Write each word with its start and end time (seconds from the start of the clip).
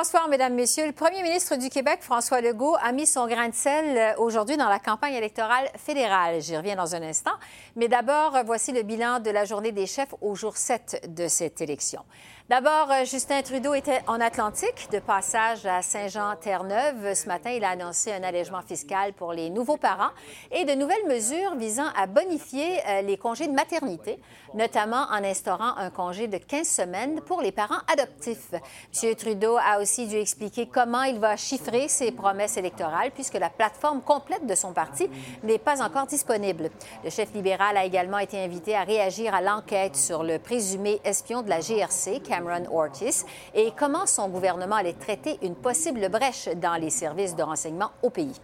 Bonsoir, 0.00 0.28
Mesdames, 0.28 0.54
Messieurs. 0.54 0.86
Le 0.86 0.92
premier 0.92 1.24
ministre 1.24 1.56
du 1.56 1.70
Québec, 1.70 1.98
François 2.02 2.40
Legault, 2.40 2.76
a 2.80 2.92
mis 2.92 3.04
son 3.04 3.26
grain 3.26 3.48
de 3.48 3.54
sel 3.54 3.98
euh, 3.98 4.14
aujourd'hui 4.18 4.56
dans 4.56 4.68
la 4.68 4.78
campagne 4.78 5.14
électorale 5.14 5.68
fédérale. 5.74 6.40
J'y 6.40 6.56
reviens 6.56 6.76
dans 6.76 6.94
un 6.94 7.02
instant. 7.02 7.32
Mais 7.74 7.88
d'abord, 7.88 8.32
voici 8.46 8.70
le 8.70 8.84
bilan 8.84 9.18
de 9.18 9.30
la 9.30 9.44
journée 9.44 9.72
des 9.72 9.86
chefs 9.86 10.14
au 10.20 10.36
jour 10.36 10.56
7 10.56 11.12
de 11.16 11.26
cette 11.26 11.60
élection. 11.60 12.04
D'abord, 12.48 12.90
euh, 12.90 13.04
Justin 13.04 13.42
Trudeau 13.42 13.74
était 13.74 14.00
en 14.06 14.22
Atlantique, 14.22 14.88
de 14.90 15.00
passage 15.00 15.66
à 15.66 15.82
Saint-Jean-Terre-Neuve. 15.82 17.12
Ce 17.12 17.28
matin, 17.28 17.50
il 17.50 17.62
a 17.62 17.68
annoncé 17.68 18.10
un 18.10 18.22
allègement 18.22 18.62
fiscal 18.62 19.12
pour 19.12 19.34
les 19.34 19.50
nouveaux 19.50 19.76
parents 19.76 20.12
et 20.50 20.64
de 20.64 20.72
nouvelles 20.72 21.06
mesures 21.06 21.54
visant 21.56 21.88
à 21.94 22.06
bonifier 22.06 22.78
euh, 22.88 23.02
les 23.02 23.18
congés 23.18 23.48
de 23.48 23.52
maternité, 23.52 24.18
notamment 24.54 25.08
en 25.10 25.22
instaurant 25.24 25.76
un 25.76 25.90
congé 25.90 26.26
de 26.26 26.38
15 26.38 26.66
semaines 26.66 27.20
pour 27.20 27.42
les 27.42 27.52
parents 27.52 27.82
adoptifs. 27.92 28.54
M. 28.54 29.14
Trudeau 29.14 29.58
a 29.58 29.78
aussi 29.78 30.06
dû 30.06 30.16
expliquer 30.16 30.68
comment 30.68 31.02
il 31.02 31.18
va 31.18 31.36
chiffrer 31.36 31.86
ses 31.88 32.12
promesses 32.12 32.56
électorales 32.56 33.10
puisque 33.10 33.34
la 33.34 33.50
plateforme 33.50 34.00
complète 34.00 34.46
de 34.46 34.54
son 34.54 34.72
parti 34.72 35.10
n'est 35.42 35.58
pas 35.58 35.82
encore 35.82 36.06
disponible. 36.06 36.70
Le 37.04 37.10
chef 37.10 37.30
libéral 37.34 37.76
a 37.76 37.84
également 37.84 38.20
été 38.20 38.42
invité 38.42 38.74
à 38.74 38.84
réagir 38.84 39.34
à 39.34 39.42
l'enquête 39.42 39.96
sur 39.96 40.22
le 40.22 40.38
présumé 40.38 40.98
espion 41.04 41.42
de 41.42 41.50
la 41.50 41.60
GRC, 41.60 42.22
Cameron 42.38 42.66
Ortiz 42.72 43.24
et 43.54 43.72
comment 43.76 44.06
son 44.06 44.28
gouvernement 44.28 44.76
allait 44.76 44.92
traiter 44.92 45.38
une 45.42 45.56
possible 45.56 46.08
brèche 46.08 46.48
dans 46.56 46.80
les 46.80 46.90
services 46.90 47.34
de 47.34 47.42
renseignement 47.42 47.90
au 48.02 48.10
pays. 48.10 48.40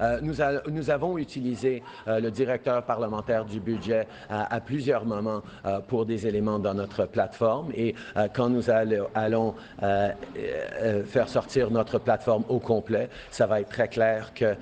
Euh, 0.00 0.20
nous, 0.22 0.90
avons 0.90 1.18
utilisé 1.18 1.82
euh, 2.06 2.20
le 2.20 2.30
directeur 2.30 2.82
parlementaire 2.84 3.44
du 3.44 3.60
budget 3.60 4.06
euh, 4.30 4.42
à 4.48 4.60
plusieurs 4.60 5.04
moments 5.04 5.42
pour 5.88 6.06
des 6.06 6.26
éléments 6.26 6.58
dans 6.58 6.74
notre 6.74 7.06
plateforme 7.06 7.70
et 7.74 7.94
quand 8.34 8.48
nous 8.48 8.70
allons 8.70 9.54
faire 9.80 11.28
sortir 11.28 11.70
notre 11.70 11.98
plateforme 11.98 12.44
au 12.48 12.58
complet, 12.58 13.08
ça 13.30 13.46
va 13.46 13.60
être 13.60 13.68
très 13.68 13.88
clair 13.88 14.32
que 14.34 14.54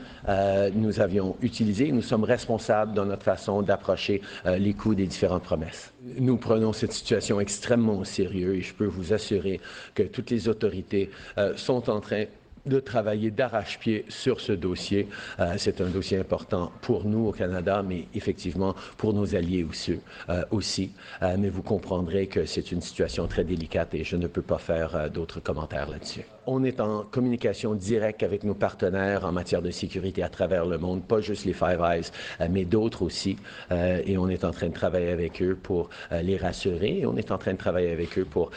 nous 0.75 1.01
avions 1.01 1.37
utilisé, 1.43 1.93
nous 1.93 2.03
sommes 2.03 2.25
responsables 2.25 2.95
dans 2.95 3.05
notre 3.05 3.23
façon 3.23 3.63
d'approcher 3.63 4.21
les 4.45 4.75
coûts 4.75 4.95
des 4.95 5.07
différentes 5.07 5.45
promesses. 5.45 5.93
Nous 6.19 6.37
prenons 6.37 6.73
cette 6.73 6.93
situation 6.93 7.41
extrêmement 7.41 7.99
au 7.99 8.05
sérieux 8.05 8.57
et 8.57 8.61
je 8.61 8.75
peux 8.75 8.87
vous 8.87 9.13
assurer 9.13 9.61
que 9.95 10.03
toutes 10.03 10.31
les 10.31 10.49
autorités 10.49 11.11
sont 11.57 11.89
en 11.91 12.01
train 12.01 12.25
de 12.67 12.81
travailler 12.81 13.31
d'arrache-pied 13.31 14.05
sur 14.09 14.41
ce 14.41 14.53
dossier. 14.53 15.09
Euh, 15.41 15.55
c'est 15.57 15.81
un 15.81 15.89
dossier 15.89 16.19
important 16.19 16.73
pour 16.83 17.05
nous 17.05 17.29
au 17.29 17.33
Canada, 17.33 17.83
mais 17.87 18.07
effectivement 18.15 18.75
pour 18.97 19.13
nos 19.13 19.35
alliés 19.35 19.65
aussi. 19.65 19.99
Euh, 20.29 20.43
aussi. 20.51 20.91
Euh, 21.23 21.37
mais 21.39 21.49
vous 21.49 21.63
comprendrez 21.63 22.27
que 22.27 22.45
c'est 22.45 22.73
une 22.73 22.81
situation 22.81 23.27
très 23.27 23.45
délicate 23.45 23.95
et 23.95 24.05
je 24.05 24.17
ne 24.17 24.27
peux 24.27 24.43
pas 24.43 24.59
faire 24.59 25.11
d'autres 25.11 25.41
commentaires 25.41 25.89
là-dessus. 25.89 26.23
On 26.49 26.63
est 26.65 26.81
en 26.81 27.03
communication 27.03 27.75
directe 27.75 28.23
avec 28.23 28.45
nos 28.45 28.55
partenaires 28.55 29.25
en 29.25 29.33
matière 29.33 29.63
de 29.63 29.71
sécurité 29.71 30.23
à 30.23 30.29
travers 30.29 30.65
le 30.65 30.79
monde, 30.79 31.03
pas 31.03 31.21
juste 31.21 31.45
les 31.45 31.53
Five 31.53 31.81
Eyes, 31.81 32.49
mais 32.51 32.65
d'autres 32.65 33.03
aussi. 33.03 33.37
et 33.71 34.17
on 34.17 34.29
est 34.29 34.45
en 34.45 34.53
train 34.53 34.69
de 34.69 34.73
travailler 34.73 35.11
avec 35.11 35.43
eux 35.43 35.59
pour 35.61 35.91
les 36.13 36.37
rassurer 36.37 37.01
et 37.01 37.07
on 37.07 37.17
est 37.17 37.33
en 37.33 37.39
train 37.39 37.53
de 37.53 37.59
travailler 37.59 37.91
avec 37.91 38.17
eux 38.19 38.25
pour 38.25 38.51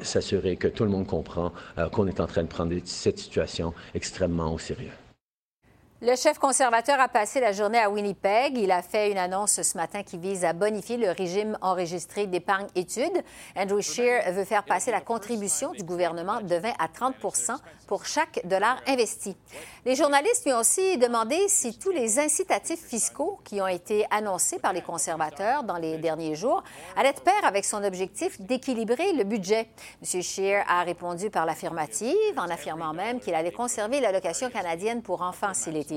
s'assurer 0.00 0.56
que 0.56 0.68
tout 0.68 0.84
le 0.84 0.90
monde 0.90 1.06
comprend 1.06 1.52
qu'on 1.92 2.06
est 2.06 2.20
en 2.20 2.26
train 2.26 2.42
de 2.42 2.48
prendre 2.48 2.74
cette 2.84 3.18
situation 3.18 3.53
extrêmement 3.94 4.52
au 4.52 4.58
sérieux. 4.58 4.92
Le 6.06 6.16
chef 6.16 6.38
conservateur 6.38 7.00
a 7.00 7.08
passé 7.08 7.40
la 7.40 7.52
journée 7.52 7.78
à 7.78 7.88
Winnipeg. 7.88 8.58
Il 8.58 8.70
a 8.72 8.82
fait 8.82 9.10
une 9.10 9.16
annonce 9.16 9.62
ce 9.62 9.78
matin 9.78 10.02
qui 10.02 10.18
vise 10.18 10.44
à 10.44 10.52
bonifier 10.52 10.98
le 10.98 11.10
régime 11.10 11.56
enregistré 11.62 12.26
d'épargne 12.26 12.66
études. 12.74 13.24
Andrew 13.56 13.80
Scheer 13.80 14.30
veut 14.32 14.44
faire 14.44 14.64
passer 14.64 14.90
la 14.90 15.00
contribution 15.00 15.72
du 15.72 15.82
gouvernement 15.82 16.42
de 16.42 16.56
20 16.56 16.72
à 16.78 16.88
30% 16.88 17.56
pour 17.86 18.04
chaque 18.04 18.46
dollar 18.46 18.82
investi. 18.86 19.34
Les 19.86 19.96
journalistes 19.96 20.44
lui 20.44 20.52
ont 20.52 20.58
aussi 20.58 20.98
demandé 20.98 21.38
si 21.48 21.78
tous 21.78 21.90
les 21.90 22.18
incitatifs 22.18 22.84
fiscaux 22.84 23.38
qui 23.42 23.62
ont 23.62 23.66
été 23.66 24.04
annoncés 24.10 24.58
par 24.58 24.74
les 24.74 24.82
conservateurs 24.82 25.62
dans 25.62 25.78
les 25.78 25.96
derniers 25.96 26.34
jours 26.34 26.62
allaient 26.98 27.14
de 27.14 27.20
pair 27.20 27.44
avec 27.44 27.64
son 27.64 27.82
objectif 27.82 28.38
d'équilibrer 28.42 29.14
le 29.14 29.24
budget. 29.24 29.68
M. 30.02 30.22
Scheer 30.22 30.66
a 30.68 30.82
répondu 30.82 31.30
par 31.30 31.46
l'affirmative, 31.46 32.14
en 32.36 32.50
affirmant 32.50 32.92
même 32.92 33.20
qu'il 33.20 33.34
allait 33.34 33.52
conserver 33.52 34.00
l'allocation 34.00 34.50
canadienne 34.50 35.00
pour 35.00 35.22
enfants 35.22 35.54
s'il 35.54 35.78
est 35.78 35.93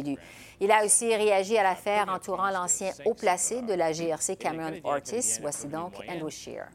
Il 0.59 0.71
a 0.71 0.83
aussi 0.83 1.15
réagi 1.15 1.57
à 1.57 1.63
l'affaire 1.63 2.05
entourant 2.09 2.49
l'ancien 2.49 2.91
haut 3.05 3.13
placé 3.13 3.61
de 3.61 3.73
la 3.73 3.91
GRC 3.91 4.35
Cameron 4.37 4.73
Ortiz. 4.83 5.39
Voici 5.41 5.67
donc 5.67 5.93
Andrew 6.09 6.29
Scheer. 6.29 6.67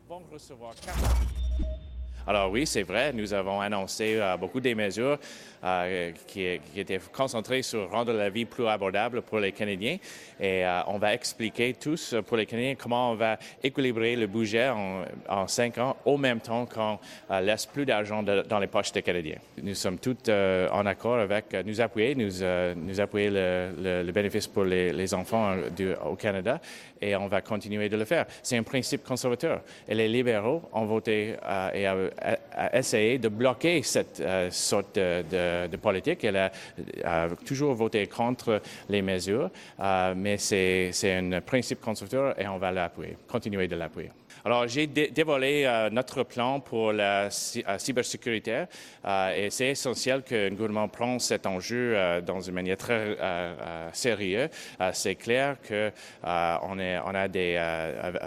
Alors 2.26 2.50
oui, 2.50 2.66
c'est 2.66 2.84
vrai, 2.84 3.12
nous 3.12 3.34
avons 3.34 3.60
annoncé 3.60 4.16
euh, 4.16 4.36
beaucoup 4.36 4.60
des 4.60 4.76
mesures 4.76 5.18
euh, 5.64 6.12
qui, 6.26 6.44
étaient 6.76 7.00
concentrées 7.12 7.62
sur 7.62 7.90
rendre 7.90 8.12
la 8.12 8.30
vie 8.30 8.44
plus 8.44 8.66
abordable 8.66 9.22
pour 9.22 9.38
les 9.38 9.52
Canadiens. 9.52 9.98
Et 10.40 10.64
euh, 10.66 10.80
on 10.88 10.98
va 10.98 11.14
expliquer 11.14 11.74
tous 11.74 12.14
pour 12.26 12.36
les 12.36 12.46
Canadiens 12.46 12.74
comment 12.74 13.12
on 13.12 13.14
va 13.14 13.38
équilibrer 13.62 14.16
le 14.16 14.26
budget 14.26 14.68
en, 14.68 15.46
cinq 15.46 15.78
ans 15.78 15.96
au 16.04 16.16
même 16.16 16.40
temps 16.40 16.66
qu'on 16.66 16.98
laisse 17.40 17.66
plus 17.66 17.86
d'argent 17.86 18.22
dans 18.22 18.58
les 18.58 18.66
poches 18.66 18.92
des 18.92 19.02
Canadiens. 19.02 19.38
Nous 19.62 19.74
sommes 19.74 19.98
tous 19.98 20.30
en 20.30 20.86
accord 20.86 21.18
avec 21.18 21.54
nous 21.64 21.80
appuyer, 21.80 22.14
nous, 22.14 22.30
nous 22.76 23.00
appuyer 23.00 23.30
le, 23.30 24.10
bénéfice 24.12 24.46
pour 24.46 24.64
les, 24.64 25.14
enfants 25.14 25.56
au 26.04 26.16
Canada 26.16 26.60
et 27.02 27.16
on 27.16 27.26
va 27.26 27.40
continuer 27.40 27.88
de 27.88 27.96
le 27.96 28.04
faire. 28.04 28.26
C'est 28.42 28.56
un 28.56 28.62
principe 28.62 29.04
conservateur. 29.04 29.60
Et 29.88 29.94
les 29.94 30.08
libéraux 30.08 30.62
ont 30.72 30.86
voté 30.86 31.34
et 31.74 31.86
a, 31.86 31.96
essayé 32.72 33.18
de 33.18 33.28
bloquer 33.28 33.82
cette 33.82 34.20
euh, 34.20 34.50
sorte 34.50 34.96
de, 34.96 35.22
politique. 35.76 36.24
Elle 36.24 36.36
a, 36.36 37.28
toujours 37.44 37.74
voté 37.74 38.06
contre 38.06 38.60
les 38.88 39.02
mesures, 39.02 39.50
euh, 39.80 40.14
mais 40.16 40.38
c'est 40.38 40.92
un 41.04 41.40
principe 41.40 41.80
conservateur 41.80 42.38
et 42.40 42.46
on 42.46 42.58
va 42.58 42.70
l'appuyer, 42.70 43.16
continuer 43.28 43.68
de 43.68 43.76
l'appuyer. 43.76 44.10
Alors, 44.44 44.66
j'ai 44.66 44.88
dévoilé 44.88 45.64
euh, 45.64 45.88
notre 45.90 46.24
plan 46.24 46.58
pour 46.58 46.92
la 46.92 47.26
euh, 47.26 47.78
cybersécurité 47.78 48.64
euh, 49.04 49.36
et 49.36 49.50
c'est 49.50 49.68
essentiel 49.68 50.24
que 50.24 50.48
le 50.48 50.50
gouvernement 50.50 50.88
prenne 50.88 51.20
cet 51.20 51.46
enjeu 51.46 51.96
dans 52.26 52.40
une 52.40 52.54
manière 52.54 52.76
très 52.76 53.16
sérieuse. 53.92 54.48
c'est 54.92 55.14
clair 55.14 55.56
qu'on 55.66 55.92
on 56.24 57.14
a 57.14 57.28
des, 57.28 57.60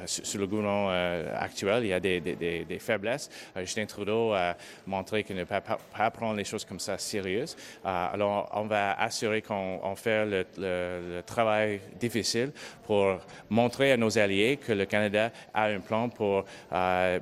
sur 0.06 0.40
le 0.40 0.48
gouvernement 0.48 0.90
actuel, 1.36 1.84
il 1.84 1.90
y 1.90 1.94
a 1.94 2.00
des, 2.00 2.20
des, 2.20 2.80
faiblesses. 2.80 3.30
Justin 3.58 3.86
Trudeau 3.86 4.34
a 4.34 4.56
montré 4.86 5.24
qu'il 5.24 5.36
ne 5.36 5.44
peut 5.44 5.56
pas, 5.96 6.12
prendre 6.12 6.36
les 6.36 6.44
choses 6.44 6.66
comme 6.66 6.80
ça 6.80 6.98
sérieuses. 7.16 7.56
alors, 7.84 8.50
on 8.54 8.66
va 8.66 8.94
assurer 8.94 9.42
qu'on 9.42 9.96
fait 9.96 10.26
le, 10.26 11.22
travail 11.26 11.80
difficile 12.00 12.52
pour 12.86 13.20
montrer 13.50 13.92
à 13.94 13.98
nos 13.98 14.18
alliés 14.18 14.58
que 14.58 14.74
le 14.74 14.86
Canada 14.86 15.32
a 15.54 15.66
un 15.66 15.80
plan 15.80 16.10
pour, 16.10 16.46
euh, 16.74 17.20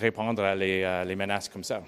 répondre 0.00 0.42
à 0.42 0.54
les, 0.54 1.04
les 1.06 1.16
menaces 1.16 1.48
comme 1.48 1.64
ça. 1.64 1.82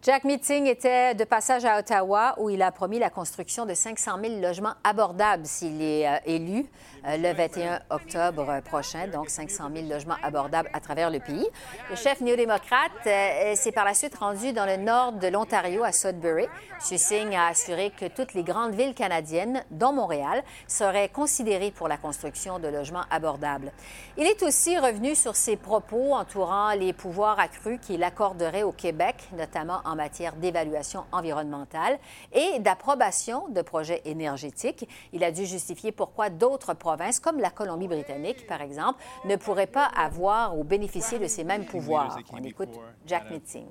Jack 0.00 0.22
Meeting 0.22 0.66
était 0.66 1.16
de 1.16 1.24
passage 1.24 1.64
à 1.64 1.76
Ottawa 1.76 2.36
où 2.38 2.50
il 2.50 2.62
a 2.62 2.70
promis 2.70 3.00
la 3.00 3.10
construction 3.10 3.66
de 3.66 3.74
500 3.74 4.12
000 4.22 4.40
logements 4.40 4.74
abordables 4.84 5.44
s'il 5.44 5.82
est 5.82 6.06
euh, 6.06 6.18
élu 6.24 6.66
euh, 7.04 7.16
le 7.16 7.34
21 7.34 7.80
octobre 7.90 8.60
prochain, 8.64 9.08
donc 9.08 9.28
500 9.28 9.70
000 9.74 9.88
logements 9.88 10.14
abordables 10.22 10.70
à 10.72 10.78
travers 10.78 11.10
le 11.10 11.18
pays. 11.18 11.48
Le 11.90 11.96
chef 11.96 12.20
néo-démocrate 12.20 12.92
euh, 13.08 13.56
s'est 13.56 13.72
par 13.72 13.84
la 13.84 13.92
suite 13.92 14.14
rendu 14.14 14.52
dans 14.52 14.66
le 14.66 14.76
nord 14.76 15.14
de 15.14 15.26
l'Ontario, 15.26 15.82
à 15.82 15.90
Sudbury. 15.90 16.46
Ce 16.78 16.96
signe 16.96 17.34
a 17.34 17.48
assuré 17.48 17.90
que 17.90 18.06
toutes 18.06 18.34
les 18.34 18.44
grandes 18.44 18.74
villes 18.74 18.94
canadiennes, 18.94 19.64
dont 19.72 19.92
Montréal, 19.92 20.44
seraient 20.68 21.08
considérées 21.08 21.72
pour 21.72 21.88
la 21.88 21.96
construction 21.96 22.60
de 22.60 22.68
logements 22.68 23.04
abordables. 23.10 23.72
Il 24.16 24.28
est 24.28 24.44
aussi 24.44 24.78
revenu 24.78 25.16
sur 25.16 25.34
ses 25.34 25.56
propos 25.56 26.14
entourant 26.14 26.70
les 26.74 26.92
pouvoirs 26.92 27.40
accrus 27.40 27.80
qu'il 27.82 28.04
accorderait 28.04 28.62
au 28.62 28.70
Québec, 28.70 29.16
notamment 29.36 29.80
en 29.88 29.96
matière 29.96 30.36
d'évaluation 30.36 31.04
environnementale 31.12 31.98
et 32.32 32.58
d'approbation 32.60 33.48
de 33.48 33.62
projets 33.62 34.02
énergétiques. 34.04 34.88
Il 35.12 35.24
a 35.24 35.32
dû 35.32 35.46
justifier 35.46 35.92
pourquoi 35.92 36.30
d'autres 36.30 36.74
provinces, 36.74 37.20
comme 37.20 37.40
la 37.40 37.50
Colombie-Britannique, 37.50 38.46
par 38.46 38.60
exemple, 38.60 39.02
ne 39.24 39.36
pourraient 39.36 39.66
pas 39.66 39.86
avoir 39.86 40.58
ou 40.58 40.64
bénéficier 40.64 41.18
de 41.18 41.26
ces 41.26 41.44
mêmes 41.44 41.64
pouvoirs. 41.64 42.18
On 42.32 42.42
écoute 42.44 42.68
Jack 43.06 43.30
Meeting. 43.30 43.66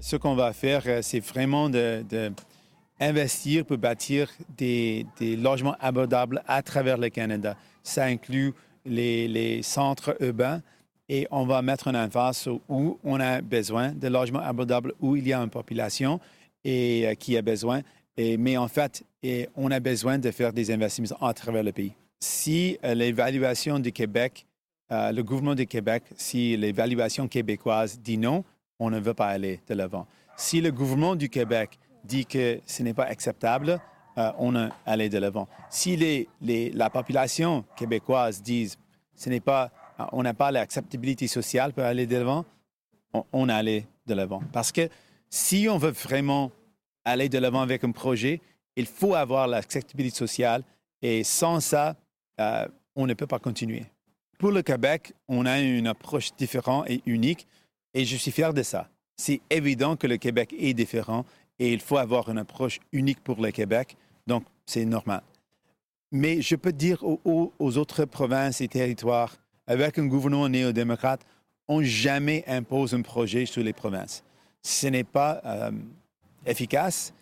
ce 0.00 0.16
qu'on 0.16 0.34
va 0.34 0.52
faire, 0.52 0.82
c'est 1.02 1.20
vraiment 1.20 1.70
de, 1.70 2.04
investir 3.00 3.64
pour 3.64 3.78
bâtir 3.78 4.30
des, 4.48 5.06
logements 5.20 5.76
abordables 5.80 6.42
à 6.46 6.62
travers 6.62 6.98
le 6.98 7.08
Canada. 7.08 7.56
Ça 7.82 8.04
inclut 8.04 8.52
les, 8.84 9.28
les 9.28 9.62
centres 9.62 10.16
urbains 10.20 10.60
et 11.08 11.26
on 11.30 11.44
va 11.44 11.62
mettre 11.62 11.88
un 11.88 12.04
emphase 12.04 12.48
où 12.68 12.98
on 13.04 13.20
a 13.20 13.40
besoin 13.40 13.92
de 13.92 14.08
logements 14.08 14.40
abordables, 14.40 14.94
où 15.00 15.16
il 15.16 15.26
y 15.26 15.32
a 15.32 15.38
une 15.40 15.50
population 15.50 16.20
et, 16.64 17.06
euh, 17.06 17.14
qui 17.14 17.36
a 17.36 17.42
besoin. 17.42 17.82
Mais 18.16 18.56
en 18.56 18.68
fait, 18.68 19.02
on 19.56 19.72
a 19.72 19.80
besoin 19.80 20.18
de 20.18 20.30
faire 20.30 20.52
des 20.52 20.70
investissements 20.70 21.18
à 21.20 21.34
travers 21.34 21.64
le 21.64 21.72
pays. 21.72 21.94
Si 22.20 22.78
euh, 22.84 22.94
l'évaluation 22.94 23.80
du 23.80 23.90
Québec, 23.90 24.46
euh, 24.92 25.10
le 25.10 25.22
gouvernement 25.24 25.56
du 25.56 25.66
Québec, 25.66 26.04
si 26.16 26.56
l'évaluation 26.56 27.26
québécoise 27.26 27.98
dit 27.98 28.16
non, 28.16 28.44
on 28.78 28.88
ne 28.88 29.00
veut 29.00 29.14
pas 29.14 29.26
aller 29.26 29.60
de 29.66 29.74
l'avant. 29.74 30.06
Si 30.36 30.60
le 30.60 30.70
gouvernement 30.70 31.16
du 31.16 31.28
Québec 31.28 31.76
dit 32.04 32.24
que 32.24 32.60
ce 32.66 32.84
n'est 32.84 32.94
pas 32.94 33.04
acceptable, 33.04 33.80
on 34.16 34.52
va 34.52 34.68
aller 34.86 35.08
de 35.08 35.18
l'avant. 35.18 35.48
Si 35.70 35.96
la 36.40 36.90
population 36.90 37.64
québécoise 37.76 38.42
dit 38.42 38.72
ce 39.16 39.28
n'est 39.28 39.40
pas 39.40 39.72
on 40.12 40.22
n'a 40.22 40.34
pas 40.34 40.50
l'acceptabilité 40.50 41.26
sociale 41.26 41.72
pour 41.72 41.84
aller 41.84 42.06
de 42.06 42.16
l'avant, 42.16 42.44
on, 43.12 43.24
on 43.32 43.48
allait 43.48 43.86
de 44.06 44.14
l'avant. 44.14 44.42
Parce 44.52 44.72
que 44.72 44.88
si 45.30 45.68
on 45.68 45.78
veut 45.78 45.90
vraiment 45.90 46.50
aller 47.04 47.28
de 47.28 47.38
l'avant 47.38 47.60
avec 47.60 47.84
un 47.84 47.92
projet, 47.92 48.40
il 48.76 48.86
faut 48.86 49.14
avoir 49.14 49.46
l'acceptabilité 49.46 50.16
sociale 50.16 50.62
et 51.02 51.24
sans 51.24 51.60
ça, 51.60 51.96
euh, 52.40 52.66
on 52.96 53.06
ne 53.06 53.14
peut 53.14 53.26
pas 53.26 53.38
continuer. 53.38 53.84
Pour 54.38 54.50
le 54.50 54.62
Québec, 54.62 55.12
on 55.28 55.46
a 55.46 55.60
une 55.60 55.86
approche 55.86 56.34
différente 56.36 56.88
et 56.88 57.02
unique 57.06 57.46
et 57.92 58.04
je 58.04 58.16
suis 58.16 58.30
fier 58.30 58.52
de 58.52 58.62
ça. 58.62 58.88
C'est 59.16 59.40
évident 59.50 59.96
que 59.96 60.06
le 60.06 60.16
Québec 60.16 60.54
est 60.58 60.74
différent 60.74 61.24
et 61.58 61.72
il 61.72 61.80
faut 61.80 61.98
avoir 61.98 62.28
une 62.28 62.38
approche 62.38 62.80
unique 62.92 63.22
pour 63.22 63.40
le 63.40 63.52
Québec, 63.52 63.96
donc 64.26 64.44
c'est 64.66 64.84
normal. 64.84 65.22
Mais 66.10 66.42
je 66.42 66.56
peux 66.56 66.72
dire 66.72 67.02
aux 67.04 67.78
autres 67.78 68.04
provinces 68.04 68.60
et 68.60 68.68
territoires, 68.68 69.36
avec 69.66 69.98
un 69.98 70.06
gouvernement 70.06 70.48
néo-démocrate, 70.48 71.20
on 71.68 71.82
jamais 71.82 72.44
impose 72.46 72.94
un 72.94 73.02
projet 73.02 73.46
sur 73.46 73.62
les 73.62 73.72
provinces. 73.72 74.22
Ce 74.62 74.86
n'est 74.86 75.04
pas 75.04 75.40
euh, 75.44 75.70
efficace. 76.46 77.12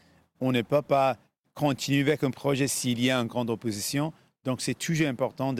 On 0.41 0.53
ne 0.53 0.63
peut 0.63 0.83
pas 0.83 1.17
continuer 1.55 2.01
avec 2.01 2.25
un 2.25 2.31
projet 2.31 2.67
s'il 2.67 3.01
y 3.03 3.11
a 3.11 3.19
une 3.19 3.29
grande 3.29 3.51
opposition. 3.51 4.13
Donc, 4.45 4.61
c'est 4.61 4.75
toujours 4.75 5.09
important 5.09 5.55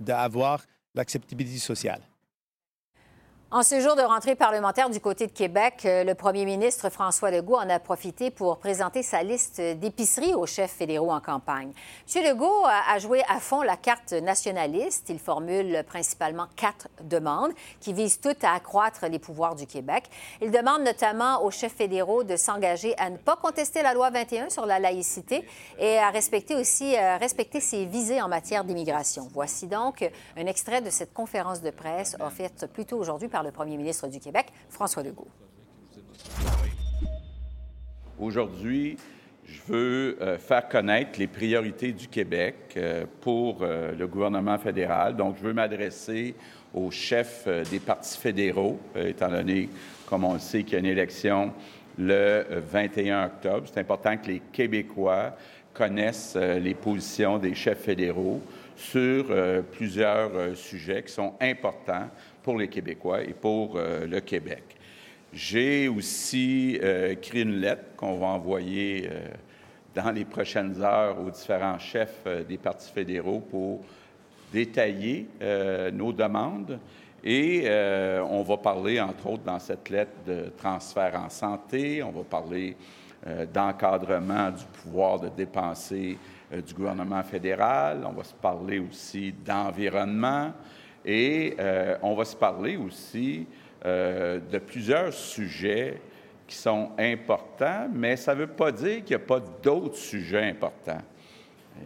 d'avoir 0.00 0.64
l'acceptabilité 0.94 1.58
sociale. 1.58 2.00
En 3.52 3.64
ce 3.64 3.80
jour 3.80 3.96
de 3.96 4.02
rentrée 4.02 4.36
parlementaire 4.36 4.90
du 4.90 5.00
côté 5.00 5.26
de 5.26 5.32
Québec, 5.32 5.82
euh, 5.84 6.04
le 6.04 6.14
premier 6.14 6.44
ministre 6.44 6.88
François 6.88 7.32
Legault 7.32 7.56
en 7.56 7.68
a 7.68 7.80
profité 7.80 8.30
pour 8.30 8.58
présenter 8.58 9.02
sa 9.02 9.24
liste 9.24 9.60
d'épiceries 9.60 10.34
aux 10.34 10.46
chefs 10.46 10.70
fédéraux 10.70 11.10
en 11.10 11.18
campagne. 11.18 11.72
M. 12.14 12.22
Legault 12.26 12.64
a 12.64 12.96
joué 13.00 13.22
à 13.28 13.40
fond 13.40 13.62
la 13.62 13.76
carte 13.76 14.12
nationaliste. 14.12 15.08
Il 15.08 15.18
formule 15.18 15.82
principalement 15.88 16.46
quatre 16.54 16.86
demandes 17.02 17.50
qui 17.80 17.92
visent 17.92 18.20
toutes 18.20 18.44
à 18.44 18.52
accroître 18.52 19.06
les 19.08 19.18
pouvoirs 19.18 19.56
du 19.56 19.66
Québec. 19.66 20.04
Il 20.40 20.52
demande 20.52 20.84
notamment 20.84 21.42
aux 21.42 21.50
chefs 21.50 21.74
fédéraux 21.74 22.22
de 22.22 22.36
s'engager 22.36 22.96
à 22.98 23.10
ne 23.10 23.16
pas 23.16 23.34
contester 23.34 23.82
la 23.82 23.94
loi 23.94 24.10
21 24.10 24.50
sur 24.50 24.64
la 24.64 24.78
laïcité 24.78 25.44
et 25.76 25.98
à 25.98 26.10
respecter 26.10 26.54
aussi 26.54 26.96
euh, 26.96 27.16
respecter 27.16 27.58
ses 27.58 27.84
visées 27.84 28.22
en 28.22 28.28
matière 28.28 28.62
d'immigration. 28.62 29.26
Voici 29.32 29.66
donc 29.66 30.08
un 30.36 30.46
extrait 30.46 30.82
de 30.82 30.90
cette 30.90 31.12
conférence 31.12 31.62
de 31.62 31.70
presse 31.70 32.16
offerte 32.20 32.66
plus 32.66 32.86
tôt 32.86 32.96
aujourd'hui 32.96 33.26
par 33.26 33.39
le 33.42 33.50
premier 33.50 33.76
ministre 33.76 34.08
du 34.08 34.20
Québec, 34.20 34.46
François 34.68 35.02
Legault. 35.02 35.28
Aujourd'hui, 38.18 38.96
je 39.50 39.72
veux 39.72 40.16
euh, 40.20 40.38
faire 40.38 40.68
connaître 40.68 41.18
les 41.18 41.26
priorités 41.26 41.92
du 41.92 42.06
Québec 42.06 42.54
euh, 42.76 43.04
pour 43.20 43.58
euh, 43.62 43.92
le 43.92 44.06
gouvernement 44.06 44.58
fédéral. 44.58 45.16
Donc, 45.16 45.36
je 45.38 45.44
veux 45.46 45.52
m'adresser 45.52 46.34
aux 46.72 46.90
chefs 46.90 47.48
des 47.68 47.80
partis 47.80 48.16
fédéraux, 48.16 48.78
étant 48.94 49.28
donné, 49.28 49.68
comme 50.06 50.22
on 50.22 50.34
le 50.34 50.38
sait, 50.38 50.62
qu'il 50.62 50.74
y 50.74 50.76
a 50.76 50.78
une 50.78 50.86
élection 50.86 51.52
le 51.98 52.44
21 52.70 53.26
octobre. 53.26 53.66
C'est 53.66 53.80
important 53.80 54.16
que 54.16 54.28
les 54.28 54.42
Québécois 54.52 55.34
connaissent 55.74 56.36
les 56.36 56.74
positions 56.74 57.38
des 57.38 57.56
chefs 57.56 57.80
fédéraux 57.80 58.40
sur 58.76 59.24
plusieurs 59.72 60.56
sujets 60.56 61.02
qui 61.02 61.12
sont 61.12 61.34
importants 61.40 62.08
pour 62.42 62.58
les 62.58 62.68
Québécois 62.68 63.22
et 63.22 63.34
pour 63.34 63.76
euh, 63.76 64.06
le 64.06 64.20
Québec. 64.20 64.62
J'ai 65.32 65.88
aussi 65.88 66.78
euh, 66.82 67.12
écrit 67.12 67.42
une 67.42 67.60
lettre 67.60 67.94
qu'on 67.96 68.16
va 68.16 68.26
envoyer 68.28 69.08
euh, 69.10 69.28
dans 69.94 70.10
les 70.10 70.24
prochaines 70.24 70.80
heures 70.82 71.20
aux 71.20 71.30
différents 71.30 71.78
chefs 71.78 72.26
des 72.48 72.56
partis 72.56 72.90
fédéraux 72.92 73.40
pour 73.40 73.80
détailler 74.52 75.26
nos 75.92 76.12
demandes. 76.12 76.78
Et 77.24 77.68
on 77.68 78.42
va 78.42 78.56
parler, 78.56 79.00
entre 79.00 79.30
autres, 79.30 79.42
dans 79.42 79.58
cette 79.58 79.90
lettre 79.90 80.12
de 80.24 80.52
transfert 80.56 81.20
en 81.20 81.28
santé, 81.28 82.04
on 82.04 82.12
va 82.12 82.22
parler 82.22 82.76
d'encadrement 83.52 84.52
du 84.52 84.64
pouvoir 84.80 85.18
de 85.18 85.28
dépenser 85.28 86.16
du 86.52 86.72
gouvernement 86.72 87.24
fédéral, 87.24 88.06
on 88.08 88.12
va 88.12 88.22
se 88.22 88.34
parler 88.34 88.78
aussi 88.78 89.32
d'environnement, 89.44 90.52
et 91.04 91.56
euh, 91.58 91.96
on 92.02 92.14
va 92.14 92.24
se 92.24 92.36
parler 92.36 92.76
aussi 92.76 93.46
euh, 93.84 94.40
de 94.50 94.58
plusieurs 94.58 95.12
sujets 95.12 96.00
qui 96.46 96.56
sont 96.56 96.90
importants, 96.98 97.88
mais 97.92 98.16
ça 98.16 98.34
ne 98.34 98.40
veut 98.40 98.46
pas 98.48 98.72
dire 98.72 99.04
qu'il 99.04 99.16
n'y 99.16 99.22
a 99.22 99.26
pas 99.26 99.40
d'autres 99.62 99.96
sujets 99.96 100.44
importants. 100.44 101.02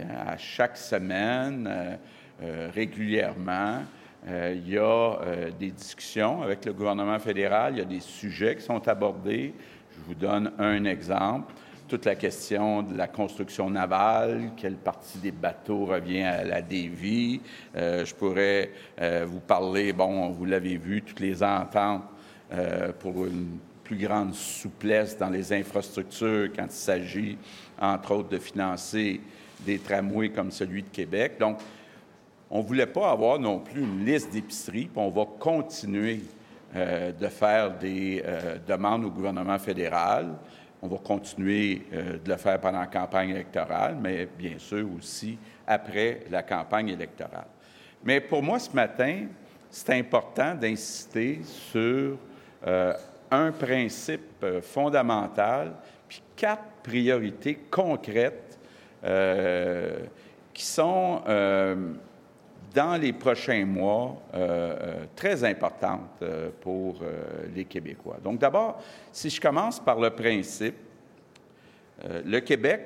À 0.01 0.37
chaque 0.39 0.77
semaine, 0.77 1.99
euh, 2.43 2.71
régulièrement, 2.75 3.83
il 4.27 4.71
y 4.71 4.79
a 4.79 5.19
des 5.59 5.71
discussions 5.71 6.43
avec 6.43 6.65
le 6.65 6.73
gouvernement 6.73 7.19
fédéral, 7.19 7.75
il 7.75 7.79
y 7.81 7.83
a 7.83 7.85
des 7.85 8.01
sujets 8.01 8.57
qui 8.57 8.63
sont 8.63 8.89
abordés. 8.89 9.53
Je 9.95 10.01
vous 10.07 10.15
donne 10.15 10.51
un 10.59 10.87
exemple 10.87 11.53
toute 11.89 12.07
la 12.07 12.15
question 12.15 12.83
de 12.83 12.97
la 12.97 13.09
construction 13.09 13.69
navale, 13.69 14.53
quelle 14.57 14.77
partie 14.77 15.19
des 15.19 15.33
bateaux 15.33 15.85
revient 15.85 16.23
à 16.23 16.45
la 16.45 16.63
dévie. 16.63 17.41
Euh, 17.77 18.05
je 18.05 18.15
pourrais 18.15 18.71
euh, 19.01 19.27
vous 19.29 19.41
parler, 19.41 19.93
bon, 19.93 20.31
vous 20.31 20.45
l'avez 20.45 20.77
vu, 20.77 21.03
toutes 21.03 21.21
les 21.21 21.43
ententes 21.43 22.05
euh, 22.53 22.93
pour 22.99 23.27
une 23.27 23.59
plus 23.83 23.97
grande 23.99 24.35
souplesse 24.35 25.19
dans 25.19 25.29
les 25.29 25.53
infrastructures 25.53 26.49
quand 26.57 26.65
il 26.65 26.71
s'agit, 26.71 27.39
entre 27.79 28.13
autres, 28.13 28.31
de 28.31 28.39
financer 28.39 29.21
des 29.61 29.79
tramways 29.79 30.31
comme 30.31 30.51
celui 30.51 30.83
de 30.83 30.89
Québec. 30.89 31.35
Donc, 31.39 31.59
on 32.51 32.63
ne 32.63 32.67
voulait 32.67 32.87
pas 32.87 33.11
avoir 33.11 33.39
non 33.39 33.59
plus 33.59 33.83
une 33.83 34.07
liste 34.07 34.33
d'épiceries, 34.33 34.87
puis 34.87 34.97
on 34.97 35.11
va 35.11 35.27
continuer 35.39 36.21
de 36.75 37.29
faire 37.29 37.79
des 37.79 38.23
demandes 38.67 39.05
au 39.05 39.11
gouvernement 39.11 39.59
fédéral. 39.59 40.35
On 40.85 40.89
va 40.89 40.99
continuer 40.99 41.81
euh, 41.95 42.19
de 42.23 42.31
le 42.31 42.37
faire 42.37 42.61
pendant 42.61 42.81
la 42.81 42.87
campagne 42.87 43.31
électorale, 43.31 43.97
mais 43.99 44.27
bien 44.27 44.59
sûr 44.59 44.87
aussi 44.95 45.39
après 45.67 46.25
la 46.31 46.43
campagne 46.43 46.91
électorale. 46.91 47.47
Mais 48.05 48.21
pour 48.21 48.43
moi, 48.43 48.59
ce 48.59 48.71
matin, 48.71 49.29
c'est 49.71 49.95
important 49.95 50.55
d'insister 50.55 51.41
sur 51.43 52.19
euh, 52.67 52.93
un 53.31 53.51
principe 53.51 54.43
euh, 54.43 54.61
fondamental, 54.61 55.73
puis 56.07 56.23
quatre 56.37 56.83
priorités 56.83 57.61
concrètes 57.71 58.59
qui 60.55 60.65
sont 60.65 61.21
dans 62.75 63.01
les 63.01 63.13
prochains 63.13 63.65
mois 63.65 64.21
euh, 64.35 64.77
euh, 64.81 65.07
très 65.15 65.45
importantes 65.45 66.21
euh, 66.23 66.51
pour 66.61 67.01
les 67.55 67.65
Québécois. 67.65 68.19
Donc 68.23 68.41
d'abord, 68.41 68.83
si 69.13 69.31
je 69.31 69.41
commence 69.41 69.79
par 69.79 70.01
le 70.01 70.11
principe, 70.11 70.75
le 72.03 72.41
Québec 72.41 72.83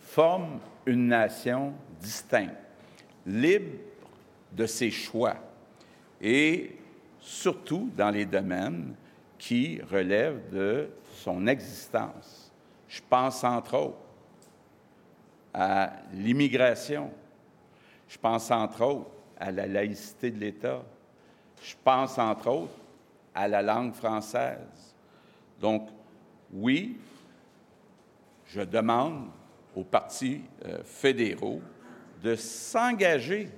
forme 0.00 0.58
une 0.84 1.06
nation 1.06 1.72
distincte, 2.00 2.56
libre 3.24 3.78
de 4.50 4.66
ses 4.66 4.90
choix 4.90 5.36
et 6.20 6.76
surtout 7.20 7.88
dans 7.96 8.10
les 8.10 8.26
domaines 8.26 8.94
qui 9.38 9.80
relèvent 9.90 10.50
de 10.50 10.88
son 11.14 11.46
existence. 11.46 12.52
Je 12.88 13.00
pense 13.08 13.44
entre 13.44 13.74
autres 13.74 13.98
à 15.54 15.92
l'immigration, 16.14 17.10
je 18.12 18.18
pense 18.18 18.50
entre 18.50 18.84
autres 18.84 19.10
à 19.38 19.50
la 19.50 19.66
laïcité 19.66 20.30
de 20.30 20.38
l'État. 20.38 20.82
Je 21.62 21.74
pense 21.82 22.18
entre 22.18 22.50
autres 22.50 22.78
à 23.34 23.48
la 23.48 23.62
langue 23.62 23.94
française. 23.94 24.94
Donc, 25.58 25.88
oui, 26.52 26.98
je 28.48 28.60
demande 28.60 29.28
aux 29.74 29.84
partis 29.84 30.42
euh, 30.66 30.82
fédéraux 30.84 31.62
de 32.22 32.36
s'engager 32.36 33.48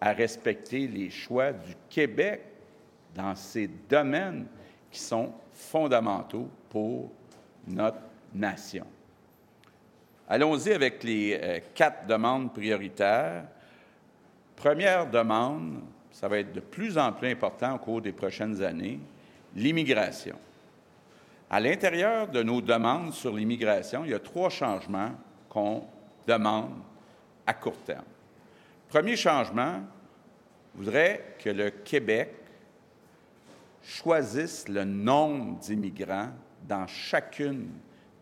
à 0.00 0.12
respecter 0.12 0.88
les 0.88 1.10
choix 1.10 1.52
du 1.52 1.74
Québec 1.90 2.40
dans 3.14 3.34
ces 3.34 3.68
domaines 3.90 4.46
qui 4.90 5.00
sont 5.00 5.32
fondamentaux 5.52 6.48
pour 6.70 7.10
notre 7.66 8.00
nation. 8.32 8.86
Allons-y 10.26 10.72
avec 10.72 11.04
les 11.04 11.38
euh, 11.40 11.60
quatre 11.74 12.06
demandes 12.06 12.54
prioritaires. 12.54 13.44
Première 14.56 15.08
demande, 15.08 15.80
ça 16.10 16.28
va 16.28 16.38
être 16.38 16.52
de 16.52 16.60
plus 16.60 16.96
en 16.96 17.12
plus 17.12 17.30
important 17.30 17.74
au 17.74 17.78
cours 17.78 18.00
des 18.00 18.12
prochaines 18.12 18.62
années, 18.62 18.98
l'immigration. 19.54 20.36
À 21.48 21.60
l'intérieur 21.60 22.26
de 22.26 22.42
nos 22.42 22.60
demandes 22.60 23.12
sur 23.12 23.34
l'immigration, 23.34 24.04
il 24.04 24.10
y 24.10 24.14
a 24.14 24.18
trois 24.18 24.50
changements 24.50 25.12
qu'on 25.48 25.84
demande 26.26 26.72
à 27.46 27.54
court 27.54 27.78
terme. 27.84 28.04
Premier 28.88 29.16
changement, 29.16 29.82
voudrait 30.74 31.36
que 31.42 31.50
le 31.50 31.70
Québec 31.70 32.34
choisisse 33.82 34.68
le 34.68 34.84
nombre 34.84 35.58
d'immigrants 35.60 36.30
dans 36.68 36.86
chacune 36.86 37.68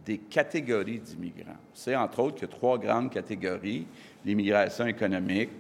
des 0.05 0.19
catégories 0.19 0.99
d'immigrants. 0.99 1.57
C'est 1.73 1.97
entre 1.97 2.21
autres 2.21 2.45
a 2.45 2.49
trois 2.49 2.79
grandes 2.79 3.11
catégories, 3.11 3.87
l'immigration 4.25 4.87
économique, 4.87 5.51